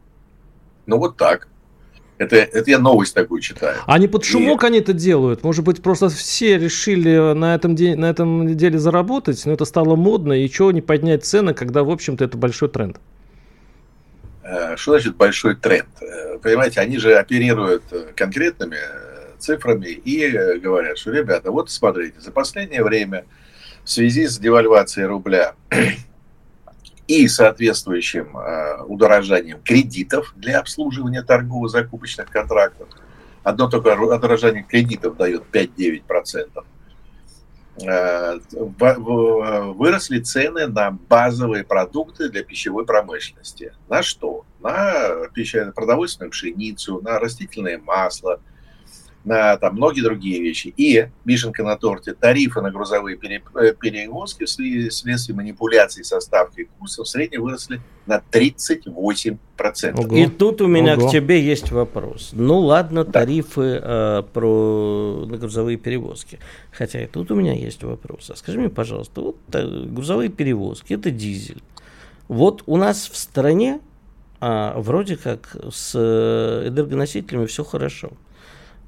Ну 0.85 0.97
вот 0.97 1.17
так. 1.17 1.47
Это, 2.17 2.35
это 2.35 2.69
я 2.69 2.79
новость 2.79 3.15
такую 3.15 3.41
читаю. 3.41 3.77
А 3.85 3.97
не 3.97 4.07
под 4.07 4.23
шумок 4.23 4.63
и... 4.63 4.67
они 4.67 4.79
это 4.79 4.93
делают? 4.93 5.43
Может 5.43 5.65
быть, 5.65 5.81
просто 5.81 6.09
все 6.09 6.57
решили 6.57 7.33
на 7.33 7.55
этом, 7.55 7.75
де... 7.75 7.95
на 7.95 8.09
этом 8.09 8.55
деле 8.55 8.77
заработать, 8.77 9.43
но 9.45 9.53
это 9.53 9.65
стало 9.65 9.95
модно, 9.95 10.33
и 10.33 10.49
чего 10.49 10.71
не 10.71 10.81
поднять 10.81 11.25
цены, 11.25 11.53
когда, 11.53 11.83
в 11.83 11.89
общем-то, 11.89 12.23
это 12.23 12.37
большой 12.37 12.69
тренд? 12.69 12.97
Э, 14.43 14.75
что 14.77 14.91
значит 14.91 15.15
большой 15.15 15.55
тренд? 15.55 15.89
Э, 16.01 16.37
понимаете, 16.37 16.81
они 16.81 16.97
же 16.97 17.15
оперируют 17.15 17.83
э, 17.91 18.11
конкретными 18.15 18.77
цифрами 19.39 19.87
и 19.87 20.59
говорят, 20.59 20.97
что, 20.97 21.11
ребята, 21.11 21.51
вот 21.51 21.69
смотрите, 21.71 22.19
за 22.19 22.31
последнее 22.31 22.83
время 22.83 23.25
в 23.83 23.89
связи 23.89 24.27
с 24.27 24.37
девальвацией 24.37 25.07
рубля 25.07 25.55
и 27.07 27.27
соответствующим 27.27 28.37
э, 28.37 28.83
удорожанием 28.83 29.61
кредитов 29.61 30.33
для 30.35 30.59
обслуживания 30.59 31.21
торгово-закупочных 31.21 32.29
контрактов. 32.29 32.87
Одно 33.43 33.69
только 33.69 33.89
удорожание 33.99 34.63
кредитов 34.63 35.17
дает 35.17 35.43
5-9%. 35.51 36.63
Э, 37.85 38.39
выросли 38.79 40.19
цены 40.19 40.67
на 40.67 40.91
базовые 40.91 41.63
продукты 41.63 42.29
для 42.29 42.43
пищевой 42.43 42.85
промышленности. 42.85 43.73
На 43.89 44.01
что? 44.01 44.45
На 44.61 45.27
продовольственную 45.75 46.31
пшеницу, 46.31 47.01
на 47.01 47.19
растительное 47.19 47.79
масло– 47.79 48.39
там, 49.25 49.75
многие 49.75 50.01
другие 50.01 50.41
вещи. 50.41 50.73
И, 50.75 51.07
вишенка 51.25 51.63
на 51.63 51.77
торте, 51.77 52.13
тарифы 52.13 52.61
на 52.61 52.71
грузовые 52.71 53.17
э, 53.17 53.73
перевозки 53.73 54.45
вследствие 54.45 55.35
манипуляций 55.35 56.03
со 56.03 56.19
ставкой 56.19 56.69
курса 56.77 57.03
в 57.03 57.07
среднем 57.07 57.43
выросли 57.43 57.81
на 58.05 58.21
38%. 58.31 59.37
Ого. 59.97 60.15
И 60.15 60.27
тут 60.27 60.61
у 60.61 60.67
меня 60.67 60.95
Ого. 60.97 61.07
к 61.07 61.11
тебе 61.11 61.41
есть 61.41 61.71
вопрос. 61.71 62.31
Ну 62.33 62.59
ладно, 62.59 63.05
да. 63.05 63.11
тарифы 63.11 63.79
э, 63.81 64.23
про 64.33 65.25
на 65.25 65.37
грузовые 65.37 65.77
перевозки. 65.77 66.39
Хотя 66.71 67.01
и 67.01 67.07
тут 67.07 67.31
у 67.31 67.35
меня 67.35 67.53
есть 67.53 67.83
вопрос. 67.83 68.29
А 68.29 68.35
скажи 68.35 68.59
мне, 68.59 68.69
пожалуйста, 68.69 69.21
вот 69.21 69.37
э, 69.53 69.85
грузовые 69.85 70.29
перевозки, 70.29 70.93
это 70.93 71.11
дизель. 71.11 71.61
Вот 72.27 72.63
у 72.65 72.77
нас 72.77 73.09
в 73.09 73.15
стране 73.15 73.79
а, 74.45 74.77
вроде 74.77 75.15
как 75.15 75.55
с 75.71 75.93
э, 75.95 76.67
энергоносителями 76.67 77.45
все 77.45 77.63
хорошо. 77.63 78.11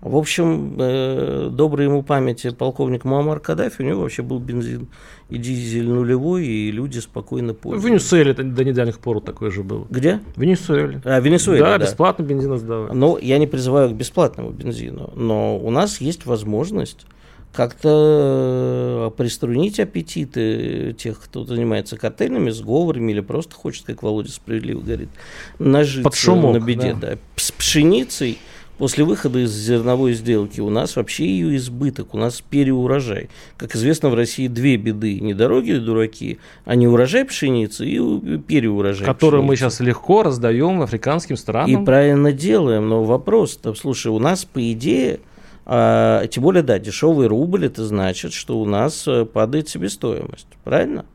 В 0.05 0.17
общем, 0.17 0.75
э, 0.77 1.49
доброй 1.51 1.87
ему 1.87 2.03
памяти 2.03 2.51
полковник 2.51 3.05
Муаммар 3.05 3.39
Каддафи, 3.39 3.81
у 3.81 3.85
него 3.85 4.01
вообще 4.01 4.21
был 4.21 4.37
бензин 4.37 4.87
и 5.29 5.39
дизель 5.39 5.89
нулевой, 5.89 6.45
и 6.45 6.69
люди 6.69 6.99
спокойно 6.99 7.55
пользовались. 7.55 7.83
В 7.83 7.87
Венесуэле 7.87 8.33
до 8.35 8.63
недавних 8.63 8.99
пор 8.99 9.19
такое 9.19 9.49
же 9.49 9.63
было. 9.63 9.87
Где? 9.89 10.19
В 10.35 10.41
Венесуэле. 10.41 11.01
А, 11.05 11.19
в 11.19 11.25
Венесуэле, 11.25 11.63
да. 11.63 11.79
Да, 11.79 11.85
бесплатно 11.85 12.21
бензин 12.21 12.55
сдавали. 12.59 12.93
Но 12.93 13.17
я 13.17 13.39
не 13.39 13.47
призываю 13.47 13.89
к 13.89 13.93
бесплатному 13.93 14.51
бензину, 14.51 15.11
но 15.15 15.57
у 15.57 15.71
нас 15.71 15.99
есть 15.99 16.27
возможность 16.27 17.07
как-то 17.51 19.09
э, 19.11 19.17
приструнить 19.17 19.79
аппетиты 19.79 20.93
тех, 20.99 21.19
кто 21.19 21.45
занимается 21.45 21.97
картельными 21.97 22.51
сговорами 22.51 23.11
или 23.11 23.21
просто 23.21 23.55
хочет, 23.55 23.85
как 23.85 24.03
Володя 24.03 24.31
справедливо 24.31 24.81
говорит, 24.81 25.09
нажиться 25.57 26.03
Под 26.03 26.15
шумок, 26.15 26.53
на 26.53 26.63
беде. 26.63 26.93
Да. 26.93 27.13
Да. 27.13 27.17
С 27.37 27.51
пшеницей 27.51 28.37
После 28.77 29.05
выхода 29.05 29.39
из 29.39 29.51
зерновой 29.51 30.13
сделки 30.13 30.59
у 30.59 30.69
нас 30.69 30.97
вообще 30.97 31.25
ее 31.25 31.55
избыток, 31.55 32.13
у 32.13 32.17
нас 32.17 32.41
переурожай. 32.41 33.29
Как 33.55 33.73
известно, 33.75 34.09
в 34.09 34.15
России 34.15 34.47
две 34.47 34.75
беды. 34.75 35.19
Не 35.21 35.33
дороги 35.33 35.73
дураки, 35.73 36.39
а 36.65 36.75
не 36.75 36.85
урожай 36.87 37.23
пшеницы 37.23 37.85
и 37.85 38.37
переурожай 38.39 39.05
Который 39.05 39.39
пшеницы. 39.39 39.47
мы 39.47 39.55
сейчас 39.55 39.79
легко 39.79 40.23
раздаем 40.23 40.81
африканским 40.81 41.37
странам. 41.37 41.83
И 41.83 41.85
правильно 41.85 42.33
делаем, 42.33 42.89
но 42.89 43.03
вопрос-то, 43.03 43.73
слушай, 43.75 44.07
у 44.07 44.19
нас, 44.19 44.43
по 44.43 44.71
идее, 44.73 45.21
а, 45.65 46.27
тем 46.27 46.43
более, 46.43 46.61
да, 46.61 46.77
дешевый 46.77 47.27
рубль, 47.27 47.65
это 47.65 47.85
значит, 47.85 48.33
что 48.33 48.59
у 48.59 48.65
нас 48.65 49.07
э, 49.07 49.25
падает 49.25 49.69
себестоимость, 49.69 50.47
правильно? 50.65 51.05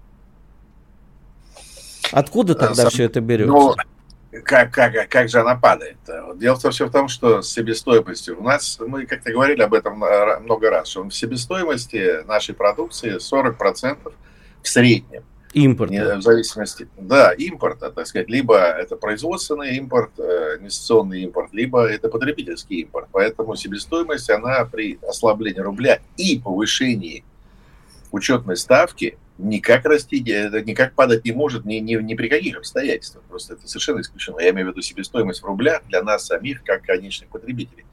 Откуда 2.10 2.54
тогда 2.54 2.74
Сам... 2.74 2.90
все 2.90 3.04
это 3.04 3.20
берется? 3.20 3.52
Но 3.52 3.76
как, 4.44 4.72
как, 4.72 5.08
как 5.08 5.28
же 5.28 5.40
она 5.40 5.56
падает? 5.56 5.98
Дело 6.36 6.56
все 6.56 6.86
в 6.86 6.90
том, 6.90 7.08
что 7.08 7.42
с 7.42 7.50
себестоимостью 7.50 8.38
у 8.38 8.42
нас, 8.42 8.78
мы 8.80 9.06
как-то 9.06 9.32
говорили 9.32 9.62
об 9.62 9.74
этом 9.74 9.96
много 10.42 10.70
раз, 10.70 10.88
что 10.88 11.02
в 11.02 11.10
себестоимости 11.10 12.24
нашей 12.26 12.54
продукции 12.54 13.16
40% 13.16 14.12
в 14.62 14.68
среднем. 14.68 15.24
Импорт. 15.52 15.90
В 15.90 16.22
зависимости, 16.22 16.86
да, 16.96 17.32
импорт, 17.32 17.80
так 17.80 18.06
сказать, 18.06 18.28
либо 18.28 18.56
это 18.56 18.94
производственный 18.94 19.76
импорт, 19.78 20.12
э, 20.18 20.58
инвестиционный 20.60 21.22
импорт, 21.22 21.52
либо 21.52 21.84
это 21.86 22.08
потребительский 22.08 22.82
импорт. 22.82 23.08
Поэтому 23.10 23.56
себестоимость, 23.56 24.30
она 24.30 24.64
при 24.64 25.00
ослаблении 25.02 25.58
рубля 25.58 25.98
и 26.16 26.38
повышении 26.38 27.24
учетной 28.12 28.56
ставки 28.56 29.18
никак 29.42 29.84
расти, 29.84 30.20
никак 30.20 30.94
падать 30.94 31.24
не 31.24 31.32
может 31.32 31.64
ни, 31.64 31.76
ни, 31.76 31.94
ни 31.94 32.14
при 32.14 32.28
каких 32.28 32.58
обстоятельствах. 32.58 33.24
Просто 33.24 33.54
это 33.54 33.66
совершенно 33.66 34.00
исключено. 34.00 34.38
Я 34.40 34.50
имею 34.50 34.68
в 34.68 34.70
виду 34.70 34.82
себестоимость 34.82 35.42
в 35.42 35.46
рублях 35.46 35.82
для 35.88 36.02
нас 36.02 36.26
самих, 36.26 36.62
как 36.62 36.82
конечных 36.82 37.28
потребителей. 37.30 37.84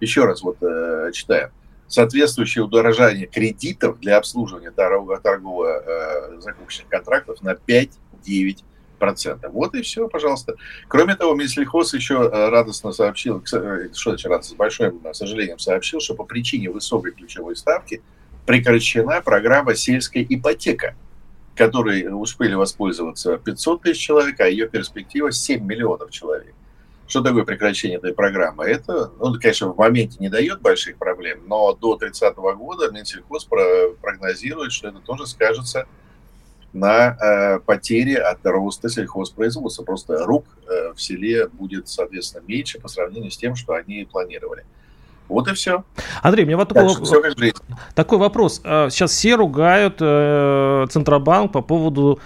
Еще 0.00 0.24
раз 0.24 0.42
вот 0.42 0.58
э, 0.62 1.10
читаю. 1.12 1.50
Соответствующее 1.86 2.64
удорожание 2.64 3.26
кредитов 3.26 3.98
для 4.00 4.18
обслуживания 4.18 4.70
торгово-закупочных 4.70 5.22
торгово, 5.22 6.84
э, 6.86 6.88
контрактов 6.88 7.42
на 7.42 7.54
5-9 7.54 8.58
процентов. 8.98 9.52
Вот 9.52 9.74
и 9.74 9.82
все, 9.82 10.08
пожалуйста. 10.08 10.56
Кроме 10.88 11.14
того, 11.14 11.34
Минсельхоз 11.34 11.94
еще 11.94 12.30
э, 12.30 12.48
радостно 12.50 12.92
сообщил, 12.92 13.38
э, 13.38 13.88
что 13.94 14.10
значит 14.10 14.26
радостно, 14.26 14.54
с 14.54 14.58
большим 14.58 15.02
сожалением 15.14 15.58
сообщил, 15.58 16.00
что 16.00 16.14
по 16.14 16.24
причине 16.24 16.70
высокой 16.70 17.12
ключевой 17.12 17.56
ставки– 17.56 18.02
прекращена 18.48 19.20
программа 19.20 19.74
«Сельская 19.74 20.24
ипотека», 20.26 20.94
которой 21.54 22.08
успели 22.10 22.54
воспользоваться 22.54 23.36
500 23.36 23.82
тысяч 23.82 24.00
человек, 24.00 24.40
а 24.40 24.48
ее 24.48 24.66
перспектива 24.66 25.30
7 25.30 25.62
миллионов 25.62 26.10
человек. 26.10 26.54
Что 27.06 27.20
такое 27.20 27.44
прекращение 27.44 27.98
этой 27.98 28.14
программы? 28.14 28.64
Это, 28.64 29.12
ну, 29.20 29.38
конечно, 29.38 29.70
в 29.70 29.76
моменте 29.76 30.16
не 30.18 30.30
дает 30.30 30.62
больших 30.62 30.96
проблем, 30.96 31.42
но 31.46 31.74
до 31.74 31.96
30 31.96 32.36
года 32.36 32.90
Минсельхоз 32.90 33.46
прогнозирует, 34.00 34.72
что 34.72 34.88
это 34.88 35.00
тоже 35.00 35.26
скажется 35.26 35.86
на 36.72 37.18
э, 37.20 37.58
потере 37.60 38.16
от 38.16 38.38
роста 38.46 38.88
сельхозпроизводства. 38.88 39.82
Просто 39.82 40.24
рук 40.24 40.46
э, 40.66 40.94
в 40.94 41.02
селе 41.02 41.48
будет, 41.48 41.88
соответственно, 41.88 42.44
меньше 42.46 42.80
по 42.80 42.88
сравнению 42.88 43.30
с 43.30 43.36
тем, 43.36 43.56
что 43.56 43.74
они 43.74 44.08
планировали. 44.10 44.64
Вот 45.28 45.48
и 45.48 45.54
все. 45.54 45.84
Андрей, 46.22 46.44
у 46.44 46.46
меня 46.46 46.56
вот 46.56 46.68
такой, 46.68 46.88
все 46.88 47.20
как 47.20 47.34
такой 47.94 48.18
вопрос. 48.18 48.60
А, 48.64 48.88
сейчас 48.90 49.10
все 49.12 49.34
ругают 49.34 49.96
э, 50.00 50.86
Центробанк 50.90 51.52
по 51.52 51.60
поводу 51.60 52.18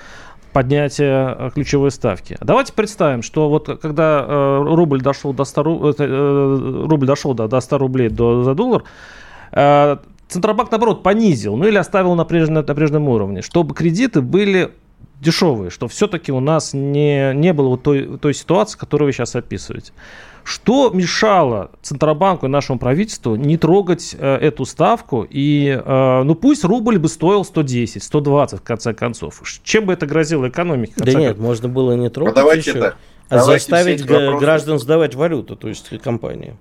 поднятия 0.53 1.37
э, 1.39 1.51
ключевой 1.55 1.91
ставки. 1.91 2.37
Давайте 2.41 2.73
представим, 2.73 3.23
что 3.23 3.49
вот 3.49 3.81
когда 3.81 4.25
э, 4.27 4.63
рубль 4.63 5.01
дошел 5.01 5.33
до 5.33 5.45
100, 5.45 5.63
э, 5.63 5.95
э, 5.99 6.87
рубль 6.89 7.07
дошел 7.07 7.35
до, 7.35 7.49
до 7.49 7.61
100 7.61 7.79
рублей 7.79 8.09
до, 8.09 8.45
за 8.45 8.55
доллар, 8.55 8.85
э, 9.53 9.97
Центробанк, 10.29 10.71
наоборот, 10.71 11.03
понизил, 11.03 11.57
ну 11.57 11.67
или 11.67 11.77
оставил 11.77 12.15
на, 12.15 12.25
прежнем, 12.25 12.55
на 12.55 12.75
прежнем 12.75 13.09
уровне, 13.09 13.43
чтобы 13.43 13.75
кредиты 13.75 14.23
были 14.23 14.73
дешевые, 15.21 15.71
что 15.71 15.89
все-таки 15.89 16.33
у 16.33 16.41
нас 16.41 16.73
не, 16.73 17.33
не 17.35 17.53
было 17.53 17.69
вот 17.69 17.83
той, 17.83 18.19
той 18.19 18.33
ситуации, 18.33 18.79
которую 18.79 19.09
вы 19.09 19.13
сейчас 19.13 19.37
описываете. 19.37 19.93
Что 20.45 20.91
мешало 20.91 21.71
Центробанку 21.83 22.47
и 22.47 22.49
нашему 22.49 22.79
правительству 22.79 23.37
не 23.37 23.57
трогать 23.57 24.15
э, 24.19 24.37
эту 24.37 24.65
ставку? 24.65 25.27
И, 25.29 25.69
э, 25.69 26.23
ну, 26.25 26.35
пусть 26.35 26.65
рубль 26.65 26.99
бы 26.99 27.09
стоил 27.09 27.45
110, 27.45 28.03
120, 28.03 28.61
в 28.61 28.63
конце 28.63 28.93
концов. 28.93 29.43
Чем 29.63 29.87
бы 29.87 29.93
это 29.93 30.07
грозило 30.07 30.49
экономике? 30.49 30.95
Да 30.97 31.13
нет, 31.13 31.39
можно 31.39 31.69
было 31.69 31.93
не 31.93 32.11
трогать 32.11 32.37
ну, 32.37 32.51
еще, 32.51 32.71
это, 32.71 32.97
а 33.29 33.39
заставить 33.41 34.05
граждан 34.05 34.79
сдавать 34.79 35.15
валюту, 35.15 35.57
то 35.57 35.69
есть 35.69 35.89
компании. 36.03 36.57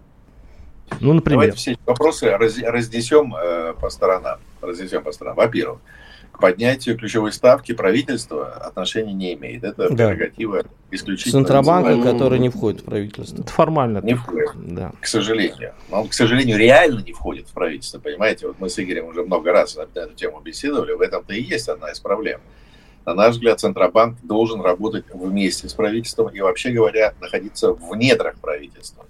Ну, 0.99 1.13
например. 1.13 1.39
Давайте 1.39 1.57
все 1.57 1.71
эти 1.71 1.79
вопросы 1.85 2.29
раз, 2.29 2.57
разнесем 2.59 3.33
э, 3.35 3.73
по 3.79 3.89
сторонам. 3.89 4.39
Разнесем 4.61 5.03
по 5.03 5.11
сторонам. 5.11 5.37
Во-первых, 5.37 5.79
поднятию 6.41 6.97
ключевой 6.97 7.31
ставки 7.31 7.71
правительство 7.73 8.47
отношения 8.49 9.13
не 9.13 9.33
имеет. 9.35 9.63
Это 9.63 9.89
да. 9.89 10.09
прерогатива 10.09 10.63
исключительно... 10.89 11.43
Центробанка, 11.43 12.01
который 12.03 12.39
не 12.39 12.49
входит 12.49 12.81
в 12.81 12.83
правительство. 12.83 13.41
Это 13.41 13.51
формально. 13.51 13.99
Не 13.99 14.15
входит, 14.15 14.49
да. 14.55 14.91
к 14.99 15.07
сожалению. 15.07 15.73
Но 15.89 16.01
он, 16.01 16.09
к 16.09 16.13
сожалению, 16.13 16.57
реально 16.57 16.99
не 16.99 17.13
входит 17.13 17.47
в 17.47 17.53
правительство, 17.53 17.99
понимаете? 17.99 18.47
Вот 18.47 18.57
мы 18.59 18.69
с 18.69 18.77
Игорем 18.77 19.05
уже 19.05 19.23
много 19.23 19.53
раз 19.53 19.77
на 19.77 19.81
эту 19.81 20.13
тему 20.15 20.41
беседовали, 20.41 20.91
в 20.91 21.01
этом-то 21.01 21.33
и 21.33 21.41
есть 21.41 21.69
одна 21.69 21.91
из 21.91 21.99
проблем. 21.99 22.41
На 23.05 23.13
наш 23.13 23.35
взгляд, 23.35 23.59
Центробанк 23.59 24.17
должен 24.21 24.61
работать 24.61 25.05
вместе 25.13 25.69
с 25.69 25.73
правительством 25.73 26.27
и, 26.29 26.39
вообще 26.41 26.71
говоря, 26.71 27.13
находиться 27.21 27.73
в 27.73 27.95
недрах 27.95 28.35
правительства 28.39 29.05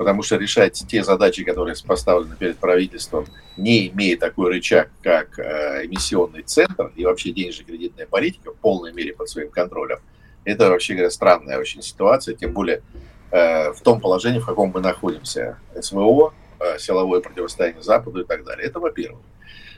потому 0.00 0.22
что 0.22 0.36
решать 0.36 0.82
те 0.88 1.04
задачи, 1.04 1.44
которые 1.44 1.76
поставлены 1.86 2.34
перед 2.34 2.56
правительством, 2.56 3.26
не 3.58 3.88
имея 3.88 4.16
такой 4.16 4.50
рычаг, 4.50 4.88
как 5.02 5.38
э, 5.38 5.84
эмиссионный 5.84 6.40
центр 6.40 6.90
и 6.96 7.04
вообще 7.04 7.32
денежно-кредитная 7.32 8.06
политика 8.06 8.50
в 8.50 8.56
полной 8.56 8.94
мере 8.94 9.12
под 9.12 9.28
своим 9.28 9.50
контролем, 9.50 9.98
это 10.46 10.70
вообще 10.70 10.94
говоря 10.94 11.10
странная 11.10 11.58
очень 11.58 11.82
ситуация, 11.82 12.34
тем 12.34 12.54
более 12.54 12.80
э, 13.30 13.72
в 13.74 13.82
том 13.82 14.00
положении, 14.00 14.38
в 14.38 14.46
каком 14.46 14.70
мы 14.70 14.80
находимся, 14.80 15.58
СВО, 15.78 16.32
э, 16.60 16.78
силовое 16.78 17.20
противостояние 17.20 17.82
Западу 17.82 18.22
и 18.22 18.24
так 18.24 18.42
далее. 18.46 18.68
Это 18.68 18.80
во-первых. 18.80 19.20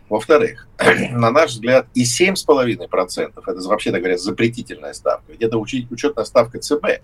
Во-вторых, 0.08 0.68
на 1.10 1.32
наш 1.32 1.50
взгляд, 1.50 1.88
и 1.94 2.04
7,5% 2.04 3.32
это 3.44 3.68
вообще-то 3.68 3.98
говоря 3.98 4.16
запретительная 4.18 4.92
ставка, 4.92 5.32
ведь 5.32 5.42
это 5.42 5.58
учетная 5.58 6.24
ставка 6.24 6.60
ЦБ, 6.60 7.02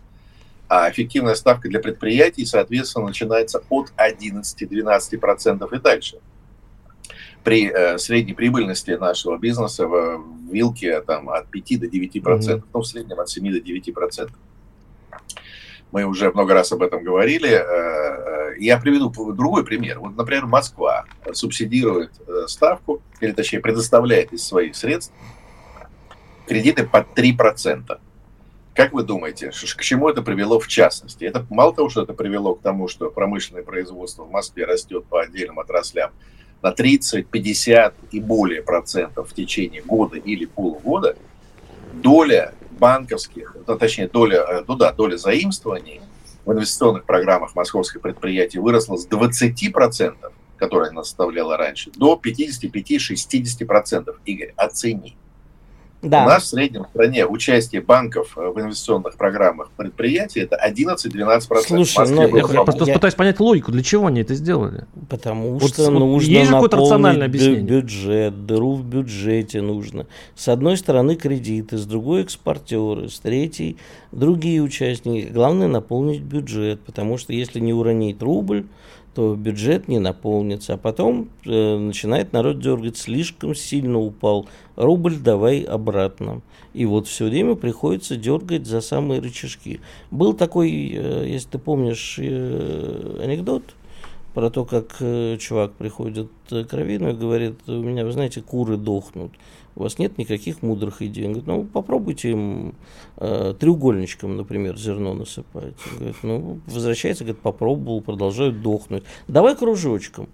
а 0.69 0.91
эффективная 0.91 1.35
ставка 1.35 1.69
для 1.69 1.81
предприятий, 1.81 2.45
соответственно, 2.45 3.07
начинается 3.07 3.63
от 3.71 3.93
11-12% 3.97 5.77
и 5.77 5.81
дальше. 5.81 6.19
При 7.43 7.71
э, 7.71 7.99
средней 7.99 8.35
прибыльности 8.35 8.91
нашего 8.91 9.39
бизнеса 9.39 9.87
в, 9.87 10.19
в 10.19 10.53
вилке 10.53 11.01
там, 11.01 11.31
от 11.31 11.49
5 11.49 11.81
до 11.81 11.87
9%, 11.87 12.13
mm-hmm. 12.13 12.63
ну, 12.75 12.81
в 12.81 12.87
среднем 12.87 13.21
от 13.21 13.31
7 13.31 13.53
до 13.53 13.59
9%. 13.59 14.31
Мы 15.91 16.05
уже 16.05 16.31
много 16.33 16.53
раз 16.53 16.71
об 16.73 16.83
этом 16.83 17.03
говорили. 17.03 17.49
Э, 17.49 18.53
э, 18.53 18.59
я 18.59 18.79
приведу 18.79 19.11
другой 19.33 19.65
пример. 19.65 20.01
Вот, 20.01 20.17
например, 20.17 20.47
Москва 20.47 21.07
субсидирует 21.33 22.11
э, 22.27 22.47
ставку, 22.47 23.01
или 23.21 23.33
точнее 23.33 23.61
предоставляет 23.61 24.33
из 24.33 24.47
своих 24.47 24.77
средств 24.77 25.15
кредиты 26.47 26.87
под 26.87 27.07
3%. 27.17 27.99
Как 28.79 28.93
вы 28.93 29.03
думаете, 29.03 29.51
к 29.51 29.83
чему 29.83 30.09
это 30.09 30.23
привело 30.23 30.61
в 30.61 30.69
частности? 30.69 31.25
Это 31.25 31.45
мало 31.51 31.75
того, 31.75 31.89
что 31.89 32.03
это 32.03 32.13
привело 32.13 32.55
к 32.55 32.63
тому, 32.63 32.87
что 32.87 33.11
промышленное 33.11 33.65
производство 33.65 34.23
в 34.23 34.31
Москве 34.31 34.67
растет 34.67 35.05
по 35.07 35.21
отдельным 35.21 35.59
отраслям 35.59 36.13
на 36.63 36.71
30, 36.71 37.27
50 37.27 37.95
и 38.13 38.21
более 38.21 38.63
процентов 38.63 39.31
в 39.31 39.35
течение 39.35 39.83
года 39.83 40.17
или 40.17 40.45
полугода, 40.45 41.17
доля 41.93 42.55
банковских, 42.79 43.57
точнее, 43.81 44.07
доля, 44.07 44.45
э, 44.49 44.65
ну 44.69 44.77
да, 44.77 44.93
доля 44.93 45.17
заимствований 45.17 46.01
в 46.45 46.53
инвестиционных 46.53 47.03
программах 47.03 47.57
московских 47.57 48.01
предприятий 48.01 48.61
выросла 48.61 48.97
с 48.97 49.07
20 49.07 49.73
процентов, 49.73 50.33
которые 50.57 50.91
она 50.91 51.03
составляла 51.03 51.57
раньше, 51.57 51.91
до 51.97 52.15
55-60 52.25 53.67
процентов. 53.67 54.21
Игорь, 54.25 54.55
оцени. 54.57 55.17
Да. 56.01 56.25
У 56.25 56.29
нас 56.29 56.45
в 56.45 56.47
среднем 56.47 56.85
в 56.85 56.89
стране 56.89 57.27
участие 57.27 57.83
банков 57.83 58.37
в 58.37 58.61
инвестиционных 58.61 59.17
программах 59.17 59.71
предприятий 59.77 60.41
это 60.41 60.57
11-12%. 60.57 61.41
Слушай, 61.67 62.09
ну, 62.11 62.23
я, 62.23 62.37
я 62.37 62.63
просто 62.63 62.85
я... 62.85 62.95
пытаюсь 62.95 63.15
понять 63.15 63.41
логику, 63.41 63.73
для 63.73 63.83
чего 63.83 64.07
они 64.07 64.21
это 64.21 64.35
сделали? 64.37 64.87
Потому 65.09 65.59
вот, 65.59 65.73
что 65.73 65.91
нужно 65.91 66.31
есть 66.31 66.51
наполнить 66.53 67.23
объяснение? 67.23 67.63
бюджет, 67.63 68.47
дыру 68.47 68.75
в 68.77 68.85
бюджете 68.85 69.61
нужно. 69.61 70.07
С 70.37 70.47
одной 70.47 70.77
стороны 70.77 71.17
кредиты, 71.17 71.77
с 71.77 71.85
другой 71.85 72.23
экспортеры, 72.23 73.09
с 73.09 73.19
третьей 73.19 73.77
другие 74.13 74.63
участники. 74.63 75.29
Главное 75.33 75.67
наполнить 75.67 76.23
бюджет, 76.23 76.81
потому 76.81 77.19
что 77.19 77.33
если 77.33 77.59
не 77.59 77.73
уронить 77.73 78.23
рубль, 78.23 78.67
то 79.19 79.35
бюджет 79.35 79.89
не 79.89 79.99
наполнится. 79.99 80.75
А 80.75 80.77
потом 80.77 81.29
э, 81.45 81.77
начинает 81.77 82.33
народ 82.33 82.61
дергать, 82.61 82.97
слишком 82.97 83.53
сильно 83.53 83.99
упал, 83.99 84.47
рубль 84.77 85.17
давай 85.17 85.63
обратно. 85.63 86.41
И 86.73 86.87
вот 86.87 87.09
все 87.09 87.25
время 87.25 87.57
приходится 87.57 88.15
дергать 88.15 88.69
за 88.69 88.81
самые 88.81 89.21
рычажки. 89.21 89.81
Был 90.13 90.35
такой, 90.35 90.71
э, 90.71 91.25
если 91.27 91.49
ты 91.49 91.59
помнишь, 91.59 92.15
э, 92.21 93.21
анекдот 93.21 93.65
про 94.35 94.51
то, 94.51 94.65
как 94.65 94.99
э, 95.01 95.37
чувак 95.41 95.73
приходит 95.73 96.31
к 96.49 96.73
Равину 96.73 97.11
и 97.11 97.15
говорит, 97.15 97.57
у 97.67 97.73
меня, 97.73 98.05
вы 98.05 98.13
знаете, 98.13 98.41
куры 98.41 98.77
дохнут 98.77 99.33
у 99.79 99.83
вас 99.85 99.99
нет 99.99 100.19
никаких 100.19 100.63
мудрых 100.63 101.03
идей. 101.03 101.27
Он 101.27 101.33
говорит, 101.35 101.47
ну 101.47 101.65
попробуйте 101.65 102.33
им 102.33 102.75
э, 103.17 103.55
треугольничком, 103.59 104.37
например, 104.37 104.77
зерно 104.77 105.15
насыпать. 105.15 105.75
Он 105.93 105.97
говорит, 105.99 106.17
ну 106.23 106.61
возвращается, 106.67 107.23
говорит, 107.23 107.41
попробовал, 107.41 108.01
продолжают 108.01 108.61
дохнуть. 108.61 109.05
Давай 109.29 109.55
кружочком. 109.55 110.29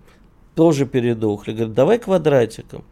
Тоже 0.55 0.87
передохли. 0.87 1.53
Говорит, 1.53 1.75
давай 1.75 1.99
квадратиком. 1.99 2.85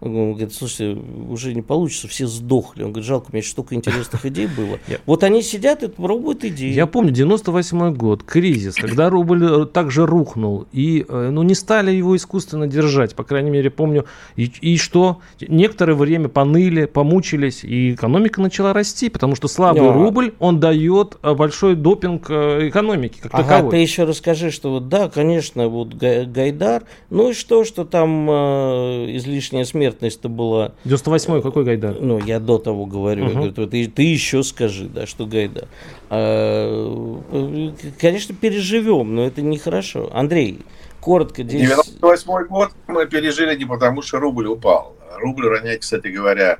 Он 0.00 0.32
говорит, 0.32 0.52
слушайте, 0.52 1.00
уже 1.28 1.54
не 1.54 1.62
получится, 1.62 2.06
все 2.06 2.26
сдохли. 2.26 2.82
Он 2.82 2.90
говорит, 2.92 3.08
жалко, 3.08 3.28
у 3.30 3.32
меня 3.32 3.42
столько 3.42 3.74
интересных 3.74 4.26
идей 4.26 4.46
было. 4.46 4.78
Вот 5.06 5.22
они 5.22 5.42
сидят 5.42 5.82
и 5.82 5.88
пробуют 5.88 6.44
идеи. 6.44 6.72
Я 6.72 6.86
помню, 6.86 7.10
98 7.12 7.94
год, 7.94 8.22
кризис, 8.22 8.74
когда 8.74 9.08
рубль 9.08 9.44
э, 9.44 9.66
также 9.66 10.04
рухнул, 10.04 10.66
и 10.72 11.04
э, 11.08 11.30
ну, 11.30 11.42
не 11.42 11.54
стали 11.54 11.90
его 11.92 12.16
искусственно 12.16 12.66
держать, 12.66 13.14
по 13.14 13.24
крайней 13.24 13.50
мере, 13.50 13.70
помню. 13.70 14.04
И, 14.36 14.50
и 14.60 14.76
что? 14.76 15.20
Некоторое 15.40 15.94
время 15.94 16.28
поныли, 16.28 16.86
помучились, 16.86 17.62
и 17.62 17.94
экономика 17.94 18.40
начала 18.40 18.72
расти, 18.72 19.08
потому 19.08 19.36
что 19.36 19.48
слабый 19.48 19.82
Но... 19.82 19.92
рубль, 19.92 20.34
он 20.40 20.60
дает 20.60 21.18
э, 21.22 21.34
большой 21.34 21.76
допинг 21.76 22.30
экономики 22.30 23.18
как 23.20 23.34
ага, 23.34 23.44
таковой. 23.44 23.70
ты 23.70 23.76
еще 23.78 24.04
расскажи, 24.04 24.50
что 24.50 24.72
вот 24.72 24.88
да, 24.88 25.08
конечно, 25.08 25.68
вот 25.68 25.94
Гайдар, 25.94 26.84
ну 27.10 27.30
и 27.30 27.32
что, 27.32 27.64
что 27.64 27.84
там 27.84 28.28
э, 28.28 29.16
излишняя 29.16 29.64
смерть 29.64 29.85
смертность-то 29.86 30.28
была... 30.28 30.72
98-й 30.84 31.42
какой 31.42 31.64
Гайдар? 31.64 31.96
Ну, 32.00 32.18
я 32.18 32.40
до 32.40 32.58
того 32.58 32.86
говорю. 32.86 33.24
Угу. 33.24 33.30
Я 33.30 33.50
говорю 33.50 33.68
ты, 33.68 33.86
ты 33.86 34.02
еще 34.02 34.42
скажи, 34.42 34.88
да, 34.88 35.06
что 35.06 35.26
Гайдар. 35.26 35.68
А, 36.10 37.22
конечно, 38.00 38.34
переживем, 38.34 39.14
но 39.14 39.26
это 39.26 39.42
нехорошо. 39.42 40.10
Андрей, 40.12 40.60
коротко. 41.00 41.42
98 41.42 42.46
год 42.48 42.72
мы 42.86 43.06
пережили 43.06 43.56
не 43.56 43.64
потому, 43.64 44.02
что 44.02 44.18
рубль 44.18 44.46
упал. 44.46 44.96
Рубль 45.18 45.48
ронять, 45.48 45.80
кстати 45.80 46.08
говоря, 46.08 46.58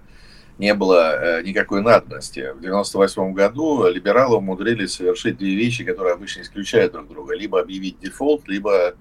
не 0.59 0.73
было 0.73 1.39
э, 1.39 1.43
никакой 1.43 1.83
надобности. 1.83 2.53
В 2.57 2.61
98 2.61 3.33
году 3.35 3.87
либералы 3.89 4.37
умудрились 4.37 4.95
совершить 4.95 5.37
две 5.37 5.55
вещи, 5.55 5.85
которые 5.85 6.15
обычно 6.15 6.41
исключают 6.43 6.93
друг 6.93 7.09
друга. 7.09 7.35
Либо 7.35 7.61
объявить 7.61 7.99
дефолт, 8.01 8.49
либо 8.49 8.95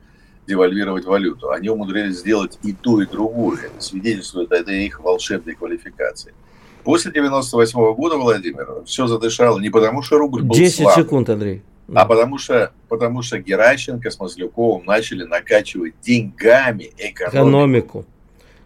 девальвировать 0.47 1.05
валюту. 1.05 1.51
Они 1.51 1.69
умудрились 1.69 2.19
сделать 2.19 2.57
и 2.63 2.73
ту, 2.73 3.01
и 3.01 3.05
другую. 3.05 3.59
Это 3.59 3.81
свидетельствует 3.81 4.51
о 4.51 4.71
их 4.71 4.99
волшебной 4.99 5.55
квалификации. 5.55 6.33
После 6.83 7.11
98 7.11 7.79
-го 7.79 7.95
года, 7.95 8.17
Владимир, 8.17 8.83
все 8.85 9.07
задышало 9.07 9.59
не 9.59 9.69
потому, 9.69 10.01
что 10.03 10.17
рубль 10.17 10.43
был 10.43 10.55
10 10.55 10.75
слабый, 10.75 11.03
секунд, 11.03 11.29
Андрей. 11.29 11.63
А 11.93 12.05
потому 12.05 12.37
что, 12.37 12.71
потому 12.89 13.21
что 13.21 13.39
Геращенко 13.39 14.09
с 14.09 14.19
Маслюковым 14.19 14.85
начали 14.85 15.23
накачивать 15.23 15.93
деньгами 16.01 16.91
экономику. 16.97 17.37
экономику 17.37 18.05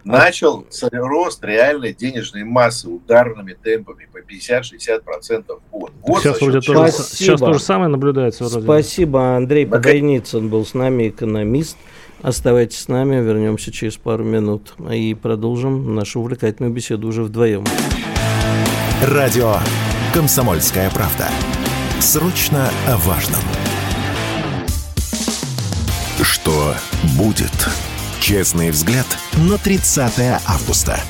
начал 0.04 0.66
рост 0.92 1.44
реальной 1.44 1.94
денежной 1.94 2.44
массы 2.44 2.88
ударными 2.88 3.54
темпами 3.54 4.08
по 4.12 4.20
50-60% 4.20 5.46
в 5.48 5.72
год. 5.72 5.92
Вот 6.02 6.22
сейчас, 6.22 6.42
вроде 6.42 6.62
тоже, 6.62 6.92
сейчас 6.92 7.40
то 7.40 7.54
же 7.54 7.60
самое 7.60 7.90
наблюдается. 7.90 8.46
Вроде. 8.46 8.64
Спасибо, 8.64 9.36
Андрей 9.36 9.66
Погайницын 9.66 10.50
был 10.50 10.66
с 10.66 10.74
нами, 10.74 11.10
экономист. 11.10 11.78
Оставайтесь 12.22 12.80
с 12.80 12.88
нами, 12.90 13.16
вернемся 13.16 13.72
через 13.72 13.96
пару 13.96 14.26
минут 14.26 14.74
и 14.92 15.14
продолжим 15.14 15.96
нашу 15.96 16.20
увлекательную 16.20 16.74
беседу 16.74 17.08
уже 17.08 17.24
вдвоем. 17.24 17.64
Радио 19.02 19.56
«Комсомольская 20.14 20.90
правда». 20.90 21.30
Срочно 22.02 22.70
о 22.88 22.98
важном. 22.98 23.40
Что 26.22 26.74
будет? 27.18 27.54
Честный 28.30 28.70
взгляд 28.70 29.08
на 29.40 29.58
30 29.58 30.14
августа. 30.46 31.02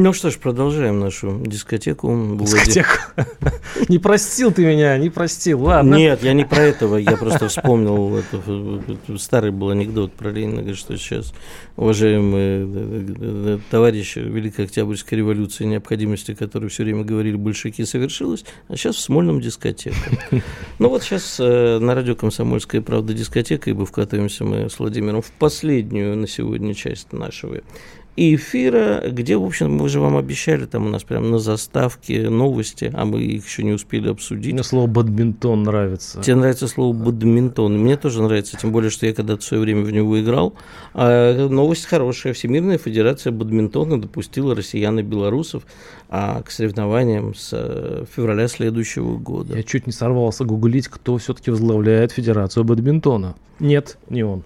Ну 0.00 0.12
что 0.12 0.30
ж, 0.30 0.38
продолжаем 0.38 1.00
нашу 1.00 1.40
дискотеку. 1.44 2.36
Дискотеку? 2.40 2.88
Не 3.88 3.98
простил 3.98 4.52
ты 4.52 4.64
меня, 4.64 4.96
не 4.96 5.10
простил, 5.10 5.64
ладно. 5.64 5.96
Нет, 5.96 6.22
я 6.22 6.34
не 6.34 6.44
про 6.44 6.60
этого, 6.62 6.96
я 6.96 7.16
просто 7.16 7.48
вспомнил, 7.48 8.22
старый 9.18 9.50
был 9.50 9.70
анекдот 9.70 10.12
про 10.12 10.30
Ленина, 10.30 10.74
что 10.74 10.96
сейчас 10.96 11.32
уважаемые 11.76 12.60
э, 12.60 12.66
э, 12.66 13.14
э, 13.20 13.58
товарищи 13.70 14.20
Великой 14.20 14.66
Октябрьской 14.66 15.18
революции, 15.18 15.64
необходимости 15.64 16.34
которой 16.34 16.68
все 16.68 16.84
время 16.84 17.02
говорили 17.02 17.36
большевики, 17.36 17.84
совершилась, 17.84 18.44
а 18.68 18.76
сейчас 18.76 18.96
в 18.96 19.00
Смольном 19.00 19.40
дискотека. 19.40 19.96
Ну 20.78 20.90
вот 20.90 21.02
сейчас 21.02 21.38
на 21.38 21.94
радио 21.94 22.14
«Комсомольская 22.14 22.82
правда» 22.82 23.14
дискотека, 23.14 23.70
ибо 23.70 23.84
вкатываемся 23.84 24.44
мы 24.44 24.70
с 24.70 24.78
Владимиром 24.78 25.22
в 25.22 25.32
последнюю 25.32 26.16
на 26.16 26.28
сегодня 26.28 26.74
часть 26.74 27.12
нашего 27.12 27.60
эфира, 28.18 29.02
где, 29.08 29.36
в 29.36 29.44
общем, 29.44 29.72
мы 29.72 29.88
же 29.88 30.00
вам 30.00 30.16
обещали, 30.16 30.66
там 30.66 30.86
у 30.86 30.88
нас 30.88 31.04
прям 31.04 31.30
на 31.30 31.38
заставке 31.38 32.28
новости, 32.28 32.90
а 32.94 33.04
мы 33.04 33.22
их 33.22 33.46
еще 33.46 33.62
не 33.62 33.72
успели 33.72 34.08
обсудить. 34.08 34.52
Мне 34.52 34.62
слово 34.62 34.86
«бадминтон» 34.86 35.62
нравится. 35.62 36.20
Тебе 36.20 36.36
нравится 36.36 36.68
слово 36.68 36.92
«бадминтон». 36.92 37.78
Мне 37.78 37.96
тоже 37.96 38.22
нравится, 38.22 38.56
тем 38.56 38.72
более, 38.72 38.90
что 38.90 39.06
я 39.06 39.14
когда-то 39.14 39.40
в 39.40 39.44
свое 39.44 39.62
время 39.62 39.82
в 39.82 39.90
него 39.90 40.20
играл. 40.20 40.54
А 40.94 41.48
новость 41.48 41.86
хорошая. 41.86 42.32
Всемирная 42.32 42.78
Федерация 42.78 43.32
бадминтона 43.32 44.00
допустила 44.00 44.54
россиян 44.54 44.98
и 44.98 45.02
белорусов 45.02 45.62
а, 46.08 46.42
к 46.42 46.50
соревнованиям 46.50 47.34
с 47.34 47.50
э, 47.52 48.04
февраля 48.14 48.48
следующего 48.48 49.16
года. 49.16 49.56
Я 49.56 49.62
чуть 49.62 49.86
не 49.86 49.92
сорвался 49.92 50.44
гуглить, 50.44 50.88
кто 50.88 51.18
все-таки 51.18 51.50
возглавляет 51.50 52.12
Федерацию 52.12 52.64
бадминтона. 52.64 53.34
Нет, 53.60 53.98
не 54.08 54.22
он. 54.22 54.42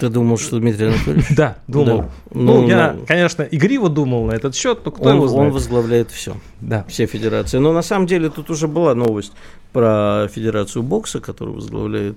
Ты 0.00 0.08
думал, 0.08 0.38
что 0.38 0.58
Дмитрий 0.58 0.88
Анатольевич? 0.88 1.26
Да, 1.36 1.56
думал. 1.68 2.10
Ну, 2.30 2.62
ну, 2.62 2.68
я, 2.68 2.96
конечно, 3.06 3.42
игриво 3.42 3.88
думал 3.88 4.26
на 4.26 4.32
этот 4.32 4.54
счет, 4.54 4.80
но 4.84 4.90
кто 4.90 5.08
он, 5.08 5.16
его 5.16 5.28
знает. 5.28 5.48
Он 5.48 5.52
возглавляет 5.52 6.10
все. 6.10 6.36
Да. 6.60 6.84
Все 6.88 7.06
федерации. 7.06 7.58
Но 7.58 7.72
на 7.72 7.82
самом 7.82 8.06
деле 8.06 8.28
тут 8.28 8.50
уже 8.50 8.68
была 8.68 8.94
новость 8.94 9.32
про 9.72 10.28
Федерацию 10.32 10.82
бокса, 10.82 11.20
которую 11.20 11.56
возглавляет 11.56 12.16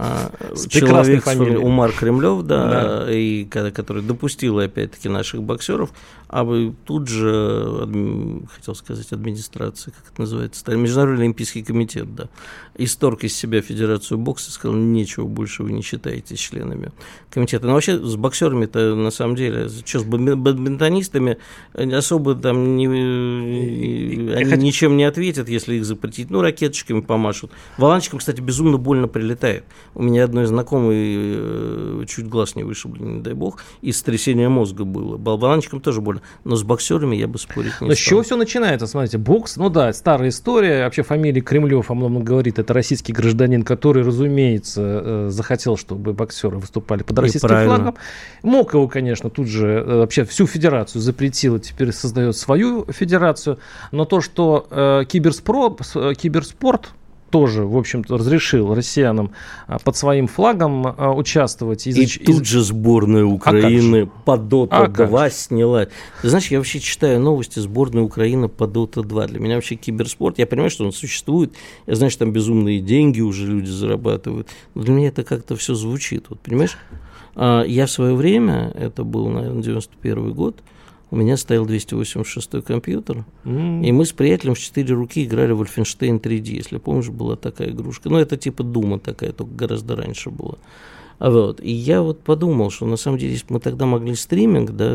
а, 0.00 0.30
человек 0.68 1.24
с 1.24 1.36
Умар 1.36 1.90
Кремлев, 1.90 2.42
да, 2.42 3.04
да. 3.04 3.12
И, 3.12 3.44
который 3.46 4.00
допустил, 4.00 4.60
опять-таки, 4.60 5.08
наших 5.08 5.42
боксеров, 5.42 5.90
а 6.28 6.44
вы 6.44 6.72
тут 6.84 7.08
же, 7.08 8.44
хотел 8.54 8.76
сказать, 8.76 9.10
администрация, 9.10 9.92
как 9.92 10.12
это 10.12 10.20
называется, 10.20 10.76
Международный 10.76 11.24
Олимпийский 11.24 11.64
комитет, 11.64 12.14
да, 12.14 12.28
исторг 12.76 13.24
из 13.24 13.34
себя 13.34 13.60
Федерацию 13.60 14.18
бокса, 14.18 14.52
сказал, 14.52 14.76
ничего 14.76 15.26
больше 15.26 15.64
вы 15.64 15.72
не 15.72 15.82
считаете 15.82 16.36
членами 16.36 16.92
комитета. 17.30 17.66
Но 17.66 17.72
вообще 17.72 17.98
с 17.98 18.14
боксерами-то, 18.14 18.94
на 18.94 19.10
самом 19.10 19.34
деле, 19.34 19.68
что, 19.68 19.98
с 19.98 20.04
бадминтонистами 20.04 21.38
особо 21.74 22.36
там 22.36 22.76
не, 22.76 22.86
они 22.86 24.44
хоть... 24.44 24.58
ничем 24.62 24.96
не 24.96 25.04
ответят, 25.04 25.48
если 25.48 25.74
их 25.74 25.84
запретить. 25.84 26.30
Ну, 26.30 26.40
ракеточками 26.40 27.00
помашут. 27.00 27.50
Валанчикам, 27.78 28.20
кстати, 28.20 28.40
безумно 28.40 28.78
больно 28.78 29.08
прилетает. 29.08 29.64
У 29.98 30.02
меня 30.04 30.22
одной 30.22 30.46
знакомый 30.46 30.96
э, 30.96 32.04
чуть 32.06 32.28
глаз 32.28 32.54
не 32.54 32.62
вышиб, 32.62 33.00
не 33.00 33.20
дай 33.20 33.34
бог, 33.34 33.58
и 33.82 33.90
сотрясение 33.90 34.48
мозга 34.48 34.84
было. 34.84 35.16
Болванчикам 35.16 35.80
тоже 35.80 36.00
больно. 36.00 36.22
Но 36.44 36.54
с 36.54 36.62
боксерами 36.62 37.16
я 37.16 37.26
бы 37.26 37.36
спорить 37.36 37.72
не 37.80 37.88
Но 37.88 37.94
стал. 37.94 37.96
с 37.96 37.98
чего 37.98 38.22
все 38.22 38.36
начинается? 38.36 38.86
Смотрите, 38.86 39.18
бокс, 39.18 39.56
ну 39.56 39.70
да, 39.70 39.92
старая 39.92 40.28
история. 40.28 40.84
Вообще 40.84 41.02
фамилия 41.02 41.40
Кремлев 41.40 41.90
о 41.90 41.94
многом 41.94 42.22
говорит. 42.22 42.60
Это 42.60 42.72
российский 42.72 43.12
гражданин, 43.12 43.64
который, 43.64 44.04
разумеется, 44.04 44.82
э, 44.82 45.28
захотел, 45.30 45.76
чтобы 45.76 46.12
боксеры 46.12 46.58
выступали 46.58 47.02
под 47.02 47.18
российским 47.18 47.48
флагом. 47.48 47.96
Мог 48.44 48.74
его, 48.74 48.86
конечно, 48.86 49.30
тут 49.30 49.48
же 49.48 49.66
э, 49.66 49.96
вообще 49.98 50.22
всю 50.22 50.46
федерацию 50.46 51.02
запретил, 51.02 51.56
и 51.56 51.60
теперь 51.60 51.90
создает 51.90 52.36
свою 52.36 52.86
федерацию. 52.92 53.58
Но 53.90 54.04
то, 54.04 54.20
что 54.20 54.68
э, 54.70 55.06
киберспорт, 55.08 55.80
киберспорт 56.16 56.90
тоже, 57.30 57.64
в 57.64 57.76
общем-то, 57.76 58.16
разрешил 58.16 58.74
россиянам 58.74 59.32
а, 59.66 59.78
под 59.78 59.96
своим 59.96 60.26
флагом 60.26 60.86
а, 60.86 61.12
участвовать. 61.12 61.86
И, 61.86 61.90
и 61.90 62.24
тут 62.24 62.46
же 62.46 62.62
сборная 62.62 63.24
а 63.24 63.26
Украины 63.26 64.02
а 64.02 64.22
по 64.24 64.36
Дота 64.36 64.88
2 64.88 65.30
сняла. 65.30 65.86
Ты 66.22 66.28
знаешь, 66.28 66.48
я 66.48 66.58
вообще 66.58 66.80
читаю 66.80 67.20
новости 67.20 67.58
сборной 67.58 68.02
Украины 68.02 68.48
по 68.48 68.66
Дота 68.66 69.02
2. 69.02 69.26
Для 69.28 69.40
меня 69.40 69.56
вообще 69.56 69.76
киберспорт, 69.76 70.38
я 70.38 70.46
понимаю, 70.46 70.70
что 70.70 70.84
он 70.84 70.92
существует, 70.92 71.52
я 71.86 71.94
знаю, 71.94 72.10
что 72.10 72.20
там 72.20 72.32
безумные 72.32 72.80
деньги 72.80 73.20
уже 73.20 73.46
люди 73.46 73.70
зарабатывают, 73.70 74.48
но 74.74 74.82
для 74.82 74.92
меня 74.92 75.08
это 75.08 75.24
как-то 75.24 75.56
все 75.56 75.74
звучит, 75.74 76.26
вот 76.28 76.40
понимаешь? 76.40 76.76
Я 77.36 77.86
в 77.86 77.90
свое 77.90 78.14
время, 78.14 78.72
это 78.74 79.04
был, 79.04 79.28
наверное, 79.28 79.62
91 79.62 80.32
год, 80.32 80.56
у 81.10 81.16
меня 81.16 81.36
стоял 81.36 81.64
286 81.64 82.64
компьютер, 82.64 83.24
mm. 83.44 83.84
и 83.84 83.92
мы 83.92 84.04
с 84.04 84.12
приятелем 84.12 84.54
в 84.54 84.58
четыре 84.58 84.94
руки 84.94 85.24
играли 85.24 85.52
в 85.52 85.62
Wolfenstein 85.62 86.20
3D, 86.20 86.50
если 86.50 86.78
помнишь, 86.78 87.08
была 87.08 87.36
такая 87.36 87.70
игрушка. 87.70 88.10
Ну, 88.10 88.18
это 88.18 88.36
типа 88.36 88.62
Дума 88.62 88.98
такая, 88.98 89.32
только 89.32 89.52
гораздо 89.52 89.96
раньше 89.96 90.30
была. 90.30 90.58
Вот. 91.18 91.60
И 91.60 91.70
я 91.70 92.02
вот 92.02 92.20
подумал, 92.20 92.70
что 92.70 92.86
на 92.86 92.96
самом 92.96 93.18
деле, 93.18 93.32
если 93.32 93.46
бы 93.46 93.54
мы 93.54 93.60
тогда 93.60 93.86
могли 93.86 94.14
стриминг, 94.14 94.70
да, 94.70 94.86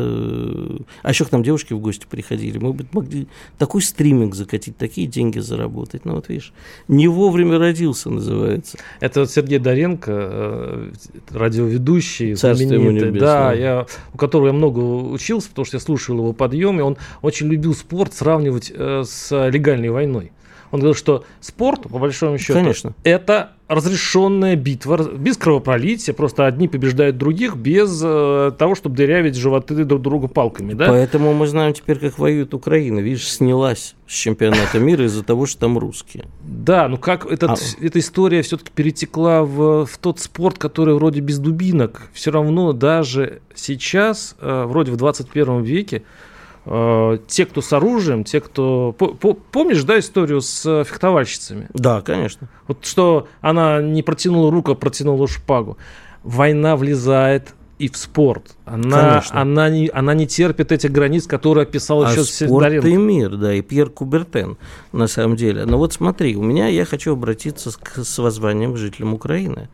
а 1.02 1.10
еще 1.10 1.24
к 1.24 1.32
нам 1.32 1.42
девушки 1.42 1.72
в 1.72 1.80
гости 1.80 2.06
приходили, 2.08 2.58
мы 2.58 2.72
бы 2.72 2.86
могли 2.92 3.26
такой 3.58 3.82
стриминг 3.82 4.34
закатить, 4.34 4.76
такие 4.76 5.06
деньги 5.06 5.38
заработать. 5.38 6.04
Ну 6.04 6.14
вот 6.14 6.28
видишь, 6.28 6.52
не 6.88 7.08
вовремя 7.08 7.58
родился, 7.58 8.10
называется. 8.10 8.78
Это 9.00 9.20
вот 9.20 9.30
Сергей 9.30 9.58
Доренко, 9.58 10.12
э, 10.12 10.92
радиоведущий, 11.30 12.34
Царство 12.34 12.66
знаменитый, 12.66 13.12
да, 13.12 13.52
я, 13.52 13.86
у 14.12 14.16
которого 14.16 14.48
я 14.48 14.52
много 14.52 14.78
учился, 14.80 15.50
потому 15.50 15.66
что 15.66 15.76
я 15.76 15.80
слушал 15.80 16.16
его 16.16 16.32
подъем, 16.32 16.78
и 16.80 16.82
он 16.82 16.96
очень 17.22 17.48
любил 17.48 17.74
спорт 17.74 18.14
сравнивать 18.14 18.72
э, 18.74 19.02
с 19.06 19.48
легальной 19.50 19.90
войной. 19.90 20.32
Он 20.74 20.80
говорил, 20.80 20.96
что 20.96 21.22
спорт, 21.40 21.82
по 21.82 22.00
большому 22.00 22.36
счету, 22.36 22.54
Конечно. 22.54 22.94
это 23.04 23.52
разрешенная 23.68 24.56
битва, 24.56 25.08
без 25.16 25.36
кровопролития, 25.36 26.12
просто 26.12 26.46
одни 26.46 26.66
побеждают 26.66 27.16
других 27.16 27.54
без 27.54 28.02
э, 28.04 28.50
того, 28.58 28.74
чтобы 28.74 28.96
дырявить 28.96 29.36
животы 29.36 29.84
друг 29.84 30.02
другу 30.02 30.26
палками, 30.26 30.72
да? 30.74 30.88
Поэтому 30.88 31.32
мы 31.32 31.46
знаем 31.46 31.74
теперь, 31.74 32.00
как 32.00 32.18
воюет 32.18 32.54
Украина. 32.54 32.98
Видишь, 32.98 33.30
снялась 33.30 33.94
с 34.08 34.12
чемпионата 34.12 34.80
мира 34.80 35.04
из-за 35.04 35.22
того, 35.22 35.46
что 35.46 35.60
там 35.60 35.78
русские. 35.78 36.24
Да, 36.42 36.88
ну 36.88 36.98
как 36.98 37.30
этот, 37.30 37.50
а... 37.50 37.54
эта 37.80 38.00
история 38.00 38.42
все-таки 38.42 38.72
перетекла 38.74 39.44
в, 39.44 39.86
в 39.86 39.98
тот 39.98 40.18
спорт, 40.18 40.58
который 40.58 40.96
вроде 40.96 41.20
без 41.20 41.38
дубинок. 41.38 42.08
Все 42.12 42.32
равно 42.32 42.72
даже 42.72 43.42
сейчас, 43.54 44.34
э, 44.40 44.64
вроде 44.66 44.90
в 44.90 44.96
21 44.96 45.62
веке, 45.62 46.02
те, 46.64 47.46
кто 47.46 47.60
с 47.60 47.72
оружием, 47.72 48.24
те, 48.24 48.40
кто... 48.40 48.94
Помнишь, 49.52 49.82
да, 49.82 49.98
историю 49.98 50.40
с 50.40 50.64
э, 50.64 50.84
фехтовальщицами? 50.84 51.68
Да, 51.74 52.00
конечно. 52.00 52.48
Вот 52.66 52.86
что 52.86 53.28
она 53.42 53.82
не 53.82 54.02
протянула 54.02 54.50
руку, 54.50 54.72
а 54.72 54.74
протянула 54.74 55.28
шпагу. 55.28 55.76
Война 56.22 56.76
влезает 56.76 57.54
и 57.78 57.88
в 57.88 57.96
спорт. 57.96 58.56
Она, 58.64 59.22
она, 59.30 59.68
не, 59.68 59.90
она 59.92 60.14
не 60.14 60.26
терпит 60.26 60.72
этих 60.72 60.92
границ, 60.92 61.26
которые 61.26 61.64
описал 61.64 62.04
а 62.04 62.12
еще 62.12 62.24
спорт 62.24 62.72
и 62.72 62.96
мир, 62.96 63.36
да, 63.36 63.52
и 63.52 63.62
Пьер 63.62 63.90
Кубертен, 63.90 64.56
на 64.92 65.06
самом 65.06 65.36
деле. 65.36 65.64
Но 65.66 65.76
вот 65.76 65.92
смотри, 65.92 66.36
у 66.36 66.42
меня, 66.42 66.68
я 66.68 66.84
хочу 66.84 67.12
обратиться 67.12 67.70
с, 67.70 67.78
с 68.04 68.18
воззванием 68.18 68.74
к 68.74 68.76
жителям 68.76 69.12
Украины. 69.12 69.68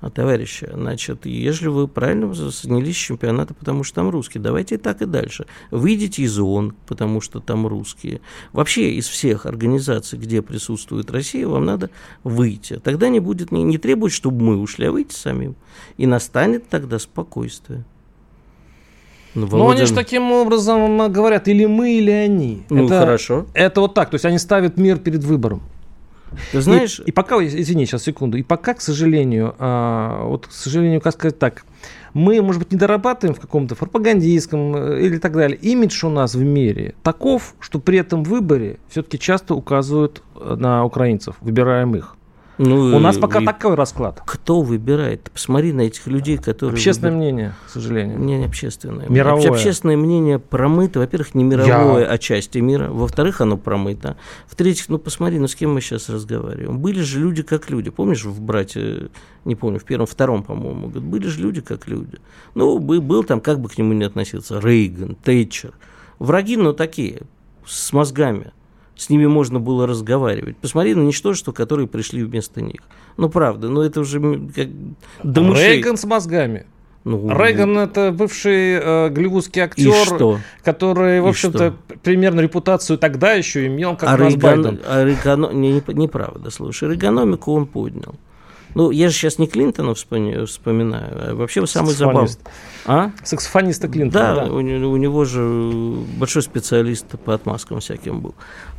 А, 0.00 0.10
товарищи, 0.10 0.68
значит, 0.70 1.24
если 1.24 1.68
вы 1.68 1.88
правильно 1.88 2.32
снялись 2.52 2.96
с 2.96 3.00
чемпионата, 3.00 3.54
потому 3.54 3.82
что 3.82 3.96
там 3.96 4.10
русские, 4.10 4.42
давайте 4.42 4.74
и 4.74 4.78
так 4.78 5.00
и 5.00 5.06
дальше. 5.06 5.46
Выйдите 5.70 6.22
из 6.22 6.38
ООН, 6.38 6.74
потому 6.86 7.22
что 7.22 7.40
там 7.40 7.66
русские. 7.66 8.20
Вообще 8.52 8.92
из 8.92 9.08
всех 9.08 9.46
организаций, 9.46 10.18
где 10.18 10.42
присутствует 10.42 11.10
Россия, 11.10 11.48
вам 11.48 11.64
надо 11.64 11.88
выйти. 12.24 12.74
Тогда 12.74 13.08
не 13.08 13.20
будет, 13.20 13.52
не, 13.52 13.62
не 13.62 13.78
требует, 13.78 14.12
чтобы 14.12 14.44
мы 14.44 14.58
ушли, 14.58 14.86
а 14.86 14.92
выйти 14.92 15.14
самим. 15.14 15.56
И 15.96 16.06
настанет 16.06 16.68
тогда 16.68 16.98
спокойствие. 16.98 17.84
Ну, 19.34 19.46
Володя... 19.46 19.64
Ну, 19.64 19.70
они 19.70 19.86
же 19.86 19.94
таким 19.94 20.30
образом 20.30 21.10
говорят, 21.10 21.48
или 21.48 21.64
мы, 21.64 21.94
или 21.94 22.10
они. 22.10 22.64
Ну, 22.68 22.84
это, 22.84 23.00
хорошо. 23.00 23.46
Это 23.54 23.80
вот 23.80 23.94
так, 23.94 24.10
то 24.10 24.14
есть 24.16 24.26
они 24.26 24.38
ставят 24.38 24.76
мир 24.76 24.98
перед 24.98 25.24
выбором. 25.24 25.62
Ты 26.52 26.60
знаешь... 26.60 27.00
И, 27.00 27.04
и 27.04 27.12
пока, 27.12 27.36
извини, 27.44 27.86
сейчас 27.86 28.04
секунду, 28.04 28.36
и 28.36 28.42
пока, 28.42 28.74
к 28.74 28.80
сожалению, 28.80 29.54
а, 29.58 30.24
вот, 30.24 30.46
к 30.46 30.52
сожалению, 30.52 31.00
как 31.00 31.14
сказать 31.14 31.38
так, 31.38 31.64
мы, 32.14 32.40
может 32.40 32.62
быть, 32.62 32.72
не 32.72 32.78
дорабатываем 32.78 33.34
в 33.34 33.40
каком-то 33.40 33.74
пропагандистском 33.74 34.74
э, 34.74 35.02
или 35.02 35.18
так 35.18 35.34
далее. 35.34 35.58
Имидж 35.58 36.04
у 36.06 36.08
нас 36.08 36.34
в 36.34 36.42
мире 36.42 36.94
таков, 37.02 37.54
что 37.60 37.78
при 37.78 37.98
этом 37.98 38.22
выборе 38.22 38.78
все-таки 38.88 39.18
часто 39.18 39.54
указывают 39.54 40.22
э, 40.34 40.56
на 40.58 40.84
украинцев, 40.84 41.36
выбираем 41.40 41.94
их. 41.94 42.15
Ну, 42.58 42.96
У 42.96 42.98
нас 42.98 43.18
пока 43.18 43.40
такой 43.40 43.74
расклад. 43.74 44.22
Кто 44.24 44.62
выбирает? 44.62 45.30
Посмотри 45.30 45.72
на 45.72 45.82
этих 45.82 46.06
людей, 46.06 46.38
которые... 46.38 46.74
Общественное 46.74 47.12
выбирают. 47.12 47.34
мнение, 47.34 47.54
к 47.66 47.70
сожалению. 47.70 48.18
Не, 48.18 48.38
не 48.38 48.44
общественное. 48.46 49.08
Мировое. 49.08 49.50
Общественное 49.50 49.96
мнение 49.96 50.38
промыто. 50.38 51.00
Во-первых, 51.00 51.34
не 51.34 51.44
мировое, 51.44 52.04
Я... 52.04 52.10
а 52.10 52.18
части 52.18 52.58
мира. 52.58 52.88
Во-вторых, 52.90 53.40
оно 53.40 53.58
промыто. 53.58 54.16
В-третьих, 54.46 54.88
ну 54.88 54.98
посмотри, 54.98 55.38
ну 55.38 55.48
с 55.48 55.54
кем 55.54 55.74
мы 55.74 55.80
сейчас 55.80 56.08
разговариваем. 56.08 56.78
Были 56.78 57.00
же 57.00 57.20
люди 57.20 57.42
как 57.42 57.68
люди. 57.68 57.90
Помнишь, 57.90 58.24
в 58.24 58.40
«Братья», 58.40 59.08
не 59.44 59.54
помню, 59.54 59.78
в 59.78 59.84
первом, 59.84 60.06
втором, 60.06 60.42
по-моему, 60.42 60.88
были 60.88 61.26
же 61.26 61.40
люди 61.40 61.60
как 61.60 61.86
люди. 61.88 62.18
Ну, 62.54 62.78
был 62.78 63.24
там, 63.24 63.40
как 63.40 63.60
бы 63.60 63.68
к 63.68 63.76
нему 63.76 63.92
не 63.92 64.04
относиться, 64.04 64.60
Рейган, 64.60 65.16
Тейчер. 65.22 65.72
Враги, 66.18 66.56
но 66.56 66.72
такие, 66.72 67.22
с 67.66 67.92
мозгами 67.92 68.52
с 68.96 69.10
ними 69.10 69.26
можно 69.26 69.60
было 69.60 69.86
разговаривать. 69.86 70.56
Посмотри 70.56 70.94
на 70.94 71.02
ничтожества, 71.02 71.52
которые 71.52 71.86
пришли 71.86 72.24
вместо 72.24 72.62
них. 72.62 72.80
Ну, 73.16 73.28
правда, 73.28 73.68
ну 73.68 73.82
это 73.82 74.00
уже 74.00 74.20
как 74.54 74.68
до 75.22 75.54
Рейган 75.54 75.96
с 75.96 76.04
мозгами. 76.04 76.66
Ну, 77.04 77.28
Рейган 77.30 77.74
ну... 77.74 77.80
это 77.80 78.10
бывший 78.10 78.72
э, 78.72 79.08
голливудский 79.10 79.62
актер, 79.62 80.40
который, 80.64 81.20
в 81.20 81.28
общем-то, 81.28 81.76
примерно 82.02 82.40
репутацию 82.40 82.98
тогда 82.98 83.32
еще 83.32 83.66
имел, 83.66 83.96
как 83.96 84.08
а 84.08 84.16
Рейган, 84.16 84.80
а 84.84 85.04
Рейган, 85.04 85.60
не, 85.60 85.74
не, 85.74 85.82
неправда, 85.94 86.50
слушай, 86.50 86.88
Рейгономику 86.88 87.52
он 87.52 87.66
поднял. 87.66 88.16
Ну, 88.74 88.90
я 88.90 89.08
же 89.08 89.14
сейчас 89.14 89.38
не 89.38 89.46
Клинтона 89.46 89.94
вспоминаю, 89.94 91.30
а 91.30 91.34
вообще 91.34 91.66
самый 91.66 91.94
забавный. 91.94 92.28
А? 92.84 93.10
Саксофониста 93.24 93.88
Клинтона. 93.88 94.34
Да, 94.34 94.44
да. 94.46 94.52
У, 94.52 94.56
у 94.56 94.96
него 94.96 95.24
же 95.24 95.96
большой 96.18 96.42
специалист 96.42 97.06
по 97.24 97.32
отмазкам 97.32 97.80
всяким 97.80 98.20
был. 98.20 98.34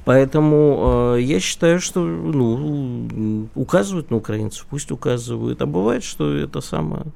Поэтому 0.08 1.16
э, 1.18 1.22
я 1.22 1.42
считаю, 1.42 1.82
что 1.82 2.00
ну, 2.00 3.50
указывают 3.56 4.10
на 4.10 4.16
украинцев, 4.16 4.66
пусть 4.70 4.90
указывают. 4.90 5.62
А 5.62 5.66
бывает, 5.66 6.06
что 6.06 6.34
это 6.34 6.62
самое 6.62 7.08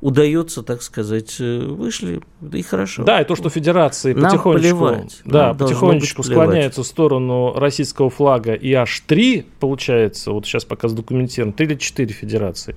удается, 0.00 0.62
так 0.62 0.80
сказать, 0.80 1.36
э, 1.38 1.58
вышли, 1.60 2.22
и 2.50 2.62
хорошо. 2.62 3.04
Да, 3.04 3.20
и 3.20 3.26
то, 3.26 3.36
что 3.36 3.50
федерации 3.50 4.14
Нам 4.14 4.30
потихонечку, 4.30 4.62
плевать. 4.62 5.20
Да, 5.26 5.48
Нам 5.48 5.58
потихонечку 5.58 6.22
склоняются 6.22 6.82
в 6.82 6.86
сторону 6.86 7.52
российского 7.54 8.08
флага, 8.08 8.54
и 8.54 8.72
аж 8.72 9.00
три, 9.06 9.44
получается, 9.60 10.32
вот 10.32 10.46
сейчас 10.46 10.64
пока 10.64 10.88
задокументировано, 10.88 11.52
три 11.52 11.66
или 11.66 11.74
четыре 11.76 12.14
федерации. 12.14 12.74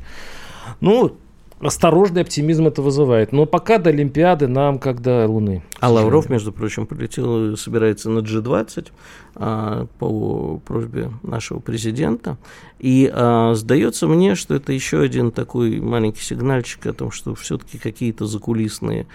Ну, 0.81 1.17
осторожный 1.59 2.21
оптимизм 2.21 2.67
это 2.67 2.81
вызывает. 2.81 3.31
Но 3.31 3.45
пока 3.45 3.77
до 3.77 3.89
Олимпиады 3.89 4.47
нам 4.47 4.79
как 4.79 5.01
до 5.01 5.27
Луны. 5.27 5.63
А 5.79 5.89
Лавров, 5.89 6.29
между 6.29 6.51
прочим, 6.51 6.85
полетел, 6.85 7.57
собирается 7.57 8.09
на 8.09 8.19
G20 8.19 8.87
а, 9.35 9.87
по 9.99 10.61
просьбе 10.65 11.11
нашего 11.23 11.59
президента. 11.59 12.37
И 12.79 13.11
а, 13.11 13.53
сдается 13.55 14.07
мне, 14.07 14.35
что 14.35 14.55
это 14.55 14.71
еще 14.71 15.01
один 15.01 15.31
такой 15.31 15.79
маленький 15.79 16.21
сигнальчик 16.21 16.85
о 16.87 16.93
том, 16.93 17.11
что 17.11 17.33
все-таки 17.35 17.77
какие-то 17.77 18.25
закулисные 18.25 19.07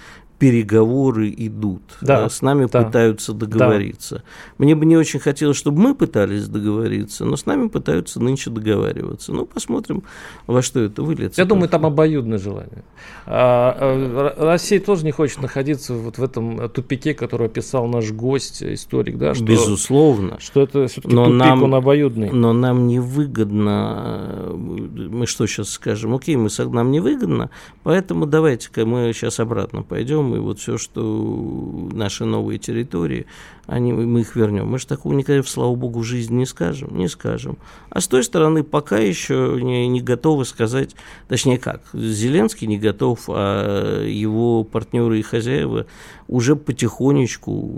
переговоры 0.43 1.33
идут, 1.37 1.83
да, 2.01 2.29
с 2.29 2.43
нами 2.43 2.67
да, 2.67 2.83
пытаются 2.83 3.33
договориться. 3.33 4.17
Да. 4.17 4.23
Мне 4.59 4.75
бы 4.75 4.85
не 4.87 4.97
очень 4.97 5.21
хотелось, 5.21 5.57
чтобы 5.57 5.81
мы 5.81 5.95
пытались 5.95 6.49
договориться, 6.49 7.25
но 7.25 7.37
с 7.37 7.47
нами 7.47 7.69
пытаются 7.69 8.19
нынче 8.21 8.51
договариваться. 8.51 9.33
Ну, 9.33 9.47
посмотрим, 9.47 10.03
во 10.49 10.61
что 10.61 10.81
это 10.81 11.05
выльется. 11.05 11.41
Я 11.41 11.47
думаю, 11.47 11.69
там 11.69 11.87
обоюдное 11.87 12.39
желание. 12.39 12.83
А, 13.25 13.77
а, 13.79 14.35
Россия 14.37 14.81
тоже 14.81 15.05
не 15.05 15.13
хочет 15.13 15.41
находиться 15.41 15.95
вот 15.95 16.19
в 16.19 16.25
этом 16.25 16.69
тупике, 16.71 17.15
который 17.15 17.47
описал 17.47 17.87
наш 17.87 18.11
гость, 18.11 18.65
историк, 18.65 19.19
да? 19.19 19.37
Что, 19.37 19.45
Безусловно. 19.45 20.41
Что 20.41 20.63
это 20.63 20.89
все-таки 20.89 21.15
тупик, 21.15 21.35
нам, 21.35 21.63
он 21.63 21.75
обоюдный. 21.77 22.31
Но 22.33 22.53
нам 22.53 22.89
невыгодно, 22.89 24.51
мы 24.57 25.25
что 25.29 25.47
сейчас 25.47 25.69
скажем, 25.69 26.17
окей, 26.17 26.35
мы, 26.35 26.49
нам 26.59 26.91
невыгодно, 26.91 27.51
поэтому 27.85 28.27
давайте-ка 28.27 28.85
мы 28.85 29.13
сейчас 29.13 29.39
обратно 29.39 29.85
пойдем 29.85 30.32
и 30.37 30.39
вот 30.39 30.59
все, 30.59 30.79
что 30.79 31.89
наши 31.93 32.25
новые 32.25 32.59
территории, 32.59 33.27
они, 33.67 33.93
мы 33.93 34.21
их 34.21 34.35
вернем. 34.35 34.67
Мы 34.69 34.79
же 34.79 34.87
такого 34.87 35.13
никогда, 35.13 35.43
слава 35.45 35.75
богу, 35.75 36.01
в 36.01 36.05
жизни 36.05 36.39
не 36.39 36.47
скажем, 36.47 36.97
не 36.97 37.09
скажем. 37.09 37.59
А 37.91 38.01
с 38.01 38.09
той 38.09 38.25
стороны 38.25 38.65
пока 38.65 38.99
еще 38.99 39.59
не, 39.63 39.87
не 39.87 40.01
готовы 40.01 40.45
сказать, 40.45 40.97
точнее 41.29 41.59
как, 41.59 41.83
Зеленский 41.93 42.67
не 42.67 42.79
готов, 42.79 43.21
а 43.29 44.05
его 44.05 44.65
партнеры 44.65 45.21
и 45.21 45.23
хозяева 45.23 45.87
уже 46.27 46.57
потихонечку, 46.57 47.71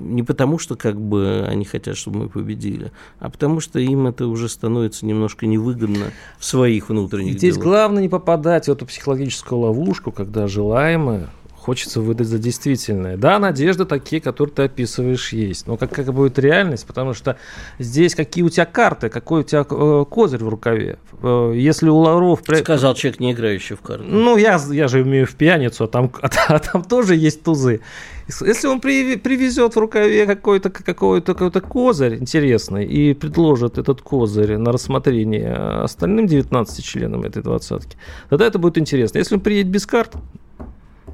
не 0.00 0.22
потому 0.22 0.58
что 0.58 0.76
как 0.76 1.00
бы 1.00 1.44
они 1.46 1.64
хотят, 1.64 1.96
чтобы 1.96 2.20
мы 2.20 2.28
победили, 2.28 2.90
а 3.18 3.28
потому 3.28 3.60
что 3.60 3.78
им 3.78 4.06
это 4.06 4.26
уже 4.26 4.48
становится 4.48 5.04
немножко 5.04 5.46
невыгодно 5.46 6.06
в 6.38 6.44
своих 6.44 6.88
внутренних 6.88 7.34
Здесь 7.34 7.54
делах. 7.54 7.64
главное 7.64 8.02
не 8.02 8.08
попадать 8.08 8.66
в 8.66 8.72
эту 8.72 8.86
психологическую 8.86 9.58
ловушку, 9.58 10.10
когда 10.10 10.46
желаемое 10.46 11.28
хочется 11.64 12.02
выдать 12.02 12.26
за 12.26 12.38
действительное. 12.38 13.16
Да, 13.16 13.38
надежды 13.38 13.86
такие, 13.86 14.20
которые 14.20 14.54
ты 14.54 14.62
описываешь, 14.64 15.32
есть. 15.32 15.66
Но 15.66 15.78
как, 15.78 15.90
как 15.90 16.12
будет 16.12 16.38
реальность? 16.38 16.86
Потому 16.86 17.14
что 17.14 17.38
здесь 17.78 18.14
какие 18.14 18.44
у 18.44 18.50
тебя 18.50 18.66
карты, 18.66 19.08
какой 19.08 19.40
у 19.40 19.42
тебя 19.44 19.64
э, 19.68 20.04
козырь 20.08 20.44
в 20.44 20.48
рукаве. 20.48 20.98
Э, 21.22 21.52
если 21.56 21.88
у 21.88 21.96
Лавров... 21.96 22.42
Сказал 22.46 22.94
человек, 22.94 23.18
не 23.18 23.32
играющий 23.32 23.76
в 23.76 23.80
карты. 23.80 24.04
Ну, 24.04 24.36
я, 24.36 24.60
я 24.70 24.88
же 24.88 25.00
умею 25.00 25.26
в 25.26 25.34
пьяницу, 25.36 25.84
а 25.84 25.86
там, 25.88 26.12
а, 26.20 26.28
а 26.48 26.58
там 26.58 26.84
тоже 26.84 27.16
есть 27.16 27.42
тузы. 27.42 27.80
Если 28.28 28.66
он 28.66 28.80
привезет 28.80 29.74
в 29.74 29.78
рукаве 29.78 30.26
какой-то 30.26 30.70
какой 30.70 31.20
какой 31.20 31.50
козырь 31.50 32.16
интересный 32.16 32.86
и 32.86 33.12
предложит 33.12 33.76
этот 33.76 34.00
козырь 34.00 34.56
на 34.56 34.72
рассмотрение 34.72 35.54
остальным 35.82 36.26
19 36.26 36.84
членам 36.84 37.22
этой 37.22 37.42
двадцатки, 37.42 37.98
тогда 38.30 38.46
это 38.46 38.58
будет 38.58 38.78
интересно. 38.78 39.18
Если 39.18 39.34
он 39.34 39.42
приедет 39.42 39.70
без 39.70 39.84
карт, 39.86 40.14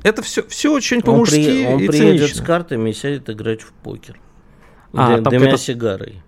это 0.02 0.22
все, 0.22 0.46
все 0.46 0.72
очень 0.72 1.02
по-мужски 1.02 1.36
Он, 1.36 1.44
при, 1.44 1.66
он 1.66 1.78
приедет 1.88 2.20
цинично. 2.20 2.42
с 2.42 2.46
картами 2.46 2.90
и 2.90 2.92
сядет 2.92 3.30
играть 3.30 3.62
в 3.62 3.72
покер. 3.72 4.18
А, 4.92 5.18
дымя 5.20 5.48
это... 5.48 5.58
сигарой. 5.58 6.22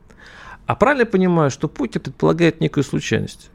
А 0.66 0.76
правильно 0.76 1.02
я 1.02 1.06
понимаю, 1.06 1.50
что 1.50 1.68
покер 1.68 2.00
предполагает 2.00 2.60
некую 2.60 2.84
случайность? 2.84 3.50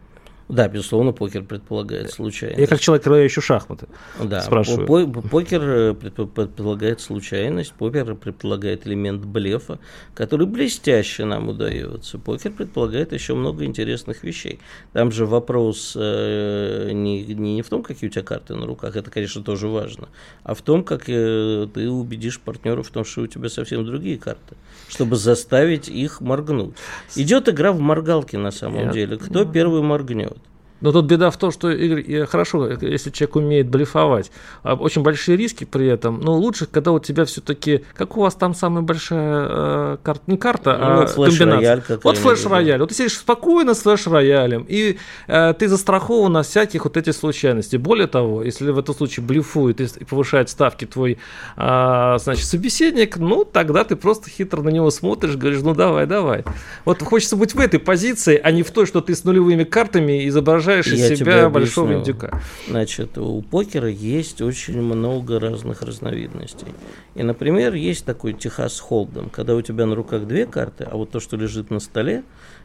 Да, 0.50 0.70
безусловно, 0.70 1.12
покер 1.12 1.44
предполагает 1.44 2.12
случайность. 2.12 2.60
Я 2.60 2.68
как 2.68 2.80
человек, 2.80 3.06
играющий 3.06 3.42
шахматы, 3.42 3.88
да, 4.24 4.42
спрашиваю. 4.42 4.88
По 4.88 5.22
покер 5.22 5.62
э, 5.62 5.94
предполагает 5.94 7.02
случайность, 7.02 7.74
покер 7.74 8.16
предполагает 8.16 8.88
элемент 8.88 9.26
блефа, 9.26 9.80
который 10.14 10.48
блестяще 10.48 11.26
нам 11.26 11.50
удается. 11.50 12.18
Покер 12.18 12.52
предполагает 12.52 13.12
еще 13.12 13.36
много 13.36 13.66
интересных 13.66 14.24
вещей. 14.24 14.60
Там 14.94 15.12
же 15.12 15.26
вопрос 15.26 15.94
э, 15.98 16.92
не, 16.94 17.26
не 17.26 17.62
в 17.62 17.68
том, 17.68 17.84
какие 17.84 18.10
у 18.10 18.12
тебя 18.12 18.24
карты 18.24 18.56
на 18.56 18.66
руках, 18.66 18.96
это, 18.96 19.12
конечно, 19.12 19.44
тоже 19.44 19.68
важно, 19.68 20.08
а 20.44 20.54
в 20.54 20.62
том, 20.62 20.86
как 20.86 21.10
э, 21.10 21.68
ты 21.74 21.90
убедишь 21.90 22.40
партнеров 22.40 22.88
в 22.88 22.92
том, 22.92 23.04
что 23.04 23.24
у 23.24 23.28
тебя 23.28 23.50
совсем 23.50 23.86
другие 23.86 24.18
карты, 24.18 24.56
чтобы 24.88 25.18
заставить 25.18 25.90
их 25.90 26.22
моргнуть. 26.22 26.76
Идет 27.18 27.50
игра 27.50 27.74
в 27.74 27.80
моргалки 27.82 28.38
на 28.38 28.52
самом 28.52 28.86
Я... 28.86 28.92
деле. 28.94 29.18
Кто 29.18 29.44
первый 29.44 29.82
моргнет? 29.82 30.37
Но 30.82 30.92
тут 30.92 31.06
беда 31.06 31.32
в 31.32 31.38
том, 31.38 31.52
что 31.52 31.72
Игорь, 31.72 32.26
хорошо, 32.26 32.68
если 32.68 33.10
человек 33.10 33.36
умеет 33.36 33.68
блефовать, 33.68 34.32
а 34.64 34.76
очень 34.76 35.02
большие 35.02 35.38
риски 35.38 35.64
при 35.64 35.88
этом, 35.88 36.20
но 36.22 36.36
лучше, 36.38 36.68
когда 36.68 36.92
у 36.92 37.00
тебя 37.00 37.26
все-таки, 37.26 37.84
как 37.96 38.18
у 38.18 38.22
вас 38.22 38.36
там 38.36 38.54
самая 38.54 38.84
большая 38.84 39.48
э, 39.50 39.98
карта, 40.04 40.24
не 40.28 40.38
карта, 40.38 40.78
ну, 40.78 41.02
а 41.02 41.28
комбинация. 41.30 42.00
Вот 42.04 42.18
флеш-рояль. 42.18 42.80
Вот 42.80 42.90
ты 42.90 42.96
сидишь 42.96 43.18
спокойно 43.18 43.74
с 43.74 43.82
флеш-роялем, 43.82 44.66
и 44.68 44.98
э, 45.28 45.54
ты 45.58 45.68
застрахован 45.68 46.34
на 46.34 46.44
всяких 46.44 46.84
вот 46.84 46.96
этих 46.98 47.14
случайностей. 47.14 47.78
Более 47.78 48.08
того, 48.08 48.44
если 48.44 48.70
в 48.72 48.78
этом 48.78 48.94
случае 48.96 49.26
блефует 49.26 49.82
и 49.82 50.06
повышает 50.06 50.50
ставки 50.50 50.86
твой, 50.86 51.18
э, 51.58 52.16
значит, 52.20 52.46
собеседник, 52.46 53.18
ну, 53.18 53.46
тогда 53.46 53.84
ты 53.84 53.96
просто 53.96 54.30
хитро 54.30 54.62
на 54.62 54.70
него 54.70 54.92
смотришь, 54.92 55.36
говоришь, 55.36 55.62
ну, 55.64 55.74
давай, 55.74 56.06
давай. 56.06 56.44
Вот 56.86 57.02
хочется 57.02 57.36
быть 57.36 57.56
в 57.56 57.60
этой 57.60 57.80
позиции, 57.80 58.40
а 58.42 58.52
не 58.52 58.64
в 58.64 58.72
той, 58.72 58.86
что 58.86 59.02
ты 59.02 59.16
с 59.16 59.24
нулевыми 59.24 59.64
картами 59.64 60.28
изображаешь 60.28 60.67
изображаешь 60.68 60.88
из 60.88 61.20
себя 61.20 61.50
большого 61.50 61.94
индюка. 61.94 62.42
Значит, 62.68 63.18
у 63.18 63.42
покера 63.42 63.90
есть 63.90 64.42
очень 64.42 64.82
много 64.82 65.40
разных 65.40 65.82
разновидностей. 65.82 66.68
И, 67.16 67.24
например, 67.24 67.74
есть 67.74 68.06
такой 68.06 68.34
Техас 68.34 68.80
Холдем, 68.80 69.30
когда 69.30 69.56
у 69.56 69.62
тебя 69.62 69.86
на 69.86 69.96
руках 69.96 70.26
две 70.28 70.46
карты, 70.46 70.88
а 70.90 70.98
вот 70.98 71.12
то, 71.12 71.20
что 71.20 71.38
лежит 71.38 71.72
на 71.72 71.80
столе, 71.80 72.24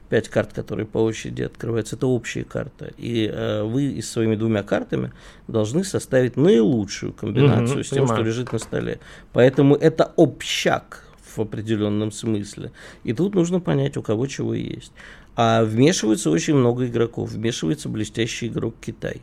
пять 0.09 0.29
карт, 0.29 0.53
которые 0.53 0.87
по 0.87 0.99
очереди 0.99 1.43
открываются, 1.43 1.97
это 1.97 2.07
общие 2.07 2.45
карты. 2.45 2.93
И 2.99 3.31
э, 3.33 3.63
вы 3.63 4.01
с 4.03 4.11
своими 4.11 4.37
двумя 4.37 4.63
картами 4.63 5.13
должны 5.49 5.85
составить 5.85 6.37
наилучшую 6.37 7.13
комбинацию 7.13 7.79
угу, 7.79 7.85
с 7.85 7.89
тем, 7.89 7.99
понимаю. 8.01 8.17
что 8.17 8.27
лежит 8.27 8.53
на 8.53 8.59
столе. 8.59 9.01
Поэтому 9.33 9.75
это 9.75 10.13
общак 10.17 11.05
в 11.37 11.41
определенном 11.41 12.13
смысле. 12.13 12.73
И 13.05 13.13
тут 13.13 13.35
нужно 13.35 13.61
понять, 13.61 13.97
у 13.97 14.03
кого 14.03 14.27
чего 14.27 14.55
есть. 14.55 14.93
А 15.35 15.65
вмешивается 15.65 16.31
очень 16.31 16.55
много 16.55 16.87
игроков. 16.87 17.31
Вмешивается 17.31 17.89
блестящий 17.89 18.49
игрок 18.49 18.75
Китай, 18.81 19.23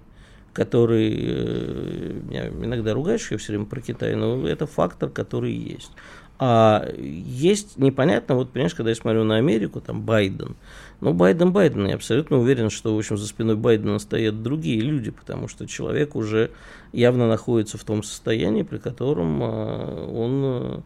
который, 0.54 1.16
э, 1.16 2.20
меня 2.28 2.48
иногда 2.48 2.94
ругаешь, 2.94 3.30
я 3.32 3.38
все 3.38 3.54
время 3.54 3.66
про 3.66 3.82
Китай, 3.82 4.16
но 4.16 4.48
это 4.48 4.66
фактор, 4.66 5.10
который 5.10 5.54
есть. 5.54 5.92
А 6.42 6.88
есть 6.98 7.78
непонятно, 7.78 8.36
вот, 8.36 8.52
понимаешь, 8.52 8.74
когда 8.74 8.92
я 8.92 8.96
смотрю 8.96 9.26
на 9.26 9.36
Америку, 9.36 9.82
там 9.82 10.02
Байден, 10.02 10.56
ну, 11.02 11.14
Байден, 11.14 11.52
Байден, 11.52 11.86
я 11.88 11.96
абсолютно 11.96 12.38
уверен, 12.38 12.70
что, 12.70 12.96
в 12.96 12.98
общем, 12.98 13.18
за 13.18 13.28
спиной 13.28 13.58
Байдена 13.58 14.00
стоят 14.00 14.42
другие 14.42 14.80
люди, 14.80 15.12
потому 15.12 15.50
что 15.50 15.68
человек 15.68 16.16
уже 16.16 16.52
явно 16.94 17.28
находится 17.28 17.78
в 17.78 17.84
том 17.84 18.04
состоянии, 18.04 18.64
при 18.64 18.78
котором 18.78 19.44
а, 19.44 20.08
он 20.08 20.42
а, 20.44 20.82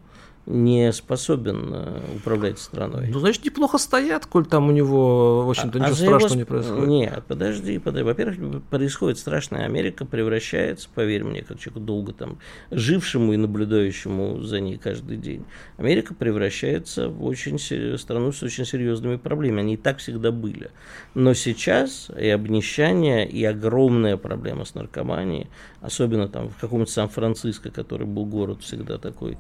не 0.46 0.92
способен 0.92 1.70
э, 1.74 2.00
управлять 2.18 2.60
страной. 2.60 3.08
Ну, 3.08 3.20
значит, 3.20 3.46
неплохо 3.46 3.78
стоят, 3.78 4.26
коль 4.26 4.46
там 4.46 4.68
у 4.68 4.72
него, 4.72 5.46
в 5.46 5.50
общем-то, 5.50 5.78
а, 5.78 5.90
ничего 5.90 6.16
а 6.16 6.20
страшного 6.20 6.28
его... 6.28 6.36
не 6.36 6.44
происходит. 6.44 6.88
Нет, 6.88 7.24
подожди, 7.28 7.80
подожди. 7.80 8.04
Во-первых, 8.04 8.64
происходит 8.64 9.18
страшное. 9.18 9.66
Америка 9.66 10.06
превращается, 10.06 10.90
поверь 10.94 11.24
мне, 11.24 11.44
как 11.44 11.60
человеку 11.60 11.80
долго 11.80 12.14
там 12.14 12.40
жившему 12.72 13.34
и 13.34 13.38
наблюдающему 13.38 14.42
за 14.42 14.60
ней 14.60 14.78
каждый 14.78 15.18
день, 15.18 15.46
Америка 15.78 16.14
превращается 16.14 17.08
в 17.08 17.24
очень 17.24 17.58
страну 17.98 18.34
с 18.34 18.44
очень 18.44 18.66
серьезными 18.66 19.16
проблемами. 19.16 19.62
Они 19.62 19.74
и 19.76 19.78
так 19.78 20.00
всегда 20.00 20.32
были. 20.32 20.72
Но 21.14 21.34
сейчас 21.34 22.12
и 22.18 22.28
обнищание, 22.28 23.28
и 23.30 23.46
огромная 23.46 24.18
проблема 24.18 24.66
с 24.66 24.76
наркоманией, 24.76 25.48
особенно 25.80 26.28
там 26.28 26.50
в 26.50 26.58
каком-то 26.58 26.92
Сан-Франциско, 26.92 27.72
который 27.72 28.08
был 28.08 28.26
город 28.26 28.62
всегда 28.62 28.98
такой 28.98 29.38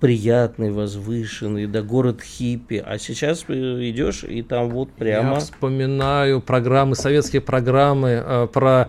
приятный, 0.00 0.70
возвышенный, 0.70 1.66
да 1.66 1.82
город 1.82 2.22
хиппи. 2.22 2.82
А 2.84 2.98
сейчас 2.98 3.44
э, 3.48 3.52
идешь, 3.90 4.24
и 4.24 4.42
там 4.42 4.70
вот 4.70 4.90
прямо... 4.90 5.34
Я 5.34 5.40
вспоминаю 5.40 6.40
программы, 6.40 6.94
советские 6.94 7.42
программы 7.42 8.22
э, 8.24 8.48
про... 8.52 8.88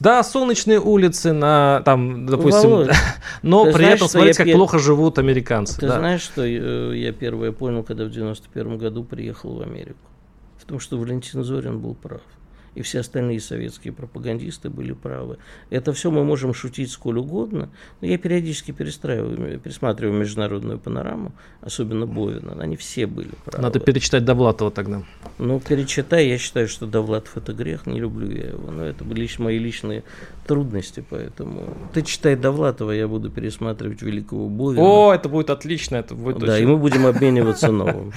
Да, 0.00 0.22
солнечные 0.22 0.80
улицы 0.80 1.32
на, 1.32 1.82
там, 1.84 2.26
допустим... 2.26 2.70
Володь, 2.70 2.90
но 3.42 3.64
при 3.64 3.72
знаешь, 3.72 3.96
этом 3.96 4.08
смотреть, 4.08 4.36
как 4.36 4.46
пер... 4.46 4.56
плохо 4.56 4.78
живут 4.78 5.18
американцы. 5.18 5.80
Ты 5.80 5.88
да. 5.88 5.98
знаешь, 5.98 6.22
что 6.22 6.42
э, 6.44 6.96
я 6.96 7.12
первое 7.12 7.52
понял, 7.52 7.82
когда 7.82 8.04
в 8.04 8.10
91 8.10 8.78
году 8.78 9.04
приехал 9.04 9.54
в 9.56 9.62
Америку? 9.62 9.98
В 10.58 10.64
том, 10.64 10.78
что 10.78 10.96
Валентин 10.96 11.42
Зорин 11.42 11.80
был 11.80 11.94
прав 11.94 12.22
и 12.74 12.82
все 12.82 13.00
остальные 13.00 13.40
советские 13.40 13.92
пропагандисты 13.92 14.70
были 14.70 14.92
правы. 14.92 15.38
Это 15.70 15.92
все 15.92 16.10
мы 16.10 16.24
можем 16.24 16.54
шутить 16.54 16.90
сколь 16.90 17.18
угодно, 17.18 17.70
но 18.00 18.06
я 18.06 18.18
периодически 18.18 18.72
перестраиваю, 18.72 19.58
пересматриваю 19.60 20.18
международную 20.18 20.78
панораму, 20.78 21.32
особенно 21.60 22.06
Бовина, 22.06 22.56
они 22.60 22.76
все 22.76 23.06
были 23.06 23.30
правы. 23.44 23.62
Надо 23.62 23.80
перечитать 23.80 24.24
Довлатова 24.24 24.70
тогда. 24.70 25.02
Ну, 25.38 25.60
перечитай, 25.60 26.28
я 26.28 26.38
считаю, 26.38 26.68
что 26.68 26.86
Довлатов 26.86 27.36
это 27.36 27.52
грех, 27.52 27.86
не 27.86 28.00
люблю 28.00 28.30
я 28.30 28.48
его, 28.48 28.70
но 28.70 28.84
это 28.84 29.04
были 29.04 29.24
мои 29.38 29.58
личные 29.58 30.04
трудности, 30.46 31.04
поэтому 31.08 31.76
ты 31.92 32.02
читай 32.02 32.36
Довлатова, 32.36 32.90
я 32.90 33.08
буду 33.08 33.30
пересматривать 33.30 34.02
Великого 34.02 34.48
Бовина. 34.48 34.82
О, 34.82 35.14
это 35.14 35.28
будет 35.28 35.50
отлично, 35.50 35.96
это 35.96 36.14
будет 36.14 36.38
Да, 36.38 36.54
очень... 36.54 36.62
и 36.62 36.66
мы 36.66 36.76
будем 36.76 37.06
обмениваться 37.06 37.72
новым. 37.72 38.12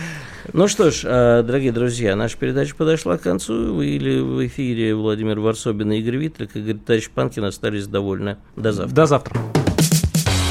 Ну 0.53 0.67
что 0.67 0.91
ж, 0.91 1.03
а, 1.05 1.43
дорогие 1.43 1.71
друзья, 1.71 2.15
наша 2.15 2.37
передача 2.37 2.75
подошла 2.75 3.17
к 3.17 3.21
концу, 3.21 3.81
или 3.81 4.19
вы 4.19 4.46
эфире 4.47 4.95
Владимир 4.95 5.39
Варсобин 5.39 5.91
и 5.91 5.99
Игорь 5.99 6.17
Витлик. 6.17 6.55
Игорь 6.55 6.77
товарищ 6.77 7.09
Панкин 7.09 7.45
остались 7.45 7.87
довольны. 7.87 8.37
До 8.55 8.73
завтра. 8.73 8.95
До 8.95 9.05
завтра. 9.05 9.41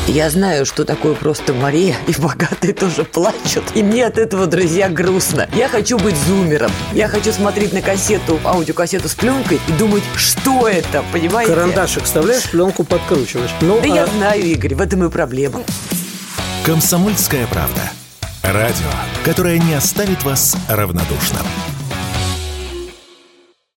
Я 0.07 0.31
знаю, 0.31 0.67
что 0.67 0.85
такое 0.85 1.15
просто 1.15 1.53
Мария, 1.53 1.97
и 2.07 2.13
богатые 2.21 2.73
тоже 2.73 3.03
плачут. 3.03 3.65
И 3.75 3.83
мне 3.83 4.07
от 4.07 4.19
этого, 4.19 4.47
друзья, 4.47 4.89
грустно. 4.89 5.49
Я 5.53 5.69
хочу 5.69 5.99
быть 5.99 6.17
зумером. 6.17 6.71
Я 6.93 7.09
хочу 7.09 7.33
смотреть 7.33 7.73
на 7.73 7.83
кассету, 7.83 8.39
аудиокассету 8.45 9.09
с 9.09 9.15
пленкой 9.15 9.59
и 9.67 9.73
думать, 9.73 10.05
что 10.17 10.69
это, 10.69 11.03
понимаете? 11.13 11.53
Карандашик 11.53 12.05
вставляешь, 12.05 12.49
пленку 12.49 12.85
подкручиваешь. 12.85 13.51
Ну, 13.61 13.81
да 13.81 13.93
а... 13.93 13.97
я 13.97 14.07
знаю, 14.07 14.45
Игорь, 14.45 14.77
в 14.77 14.81
этом 14.81 15.05
и 15.05 15.11
проблема. 15.11 15.63
Комсомольская 16.65 17.47
правда. 17.49 17.83
Радио, 18.45 18.91
которое 19.25 19.59
не 19.59 19.75
оставит 19.75 20.23
вас 20.23 20.57
равнодушным. 20.69 21.47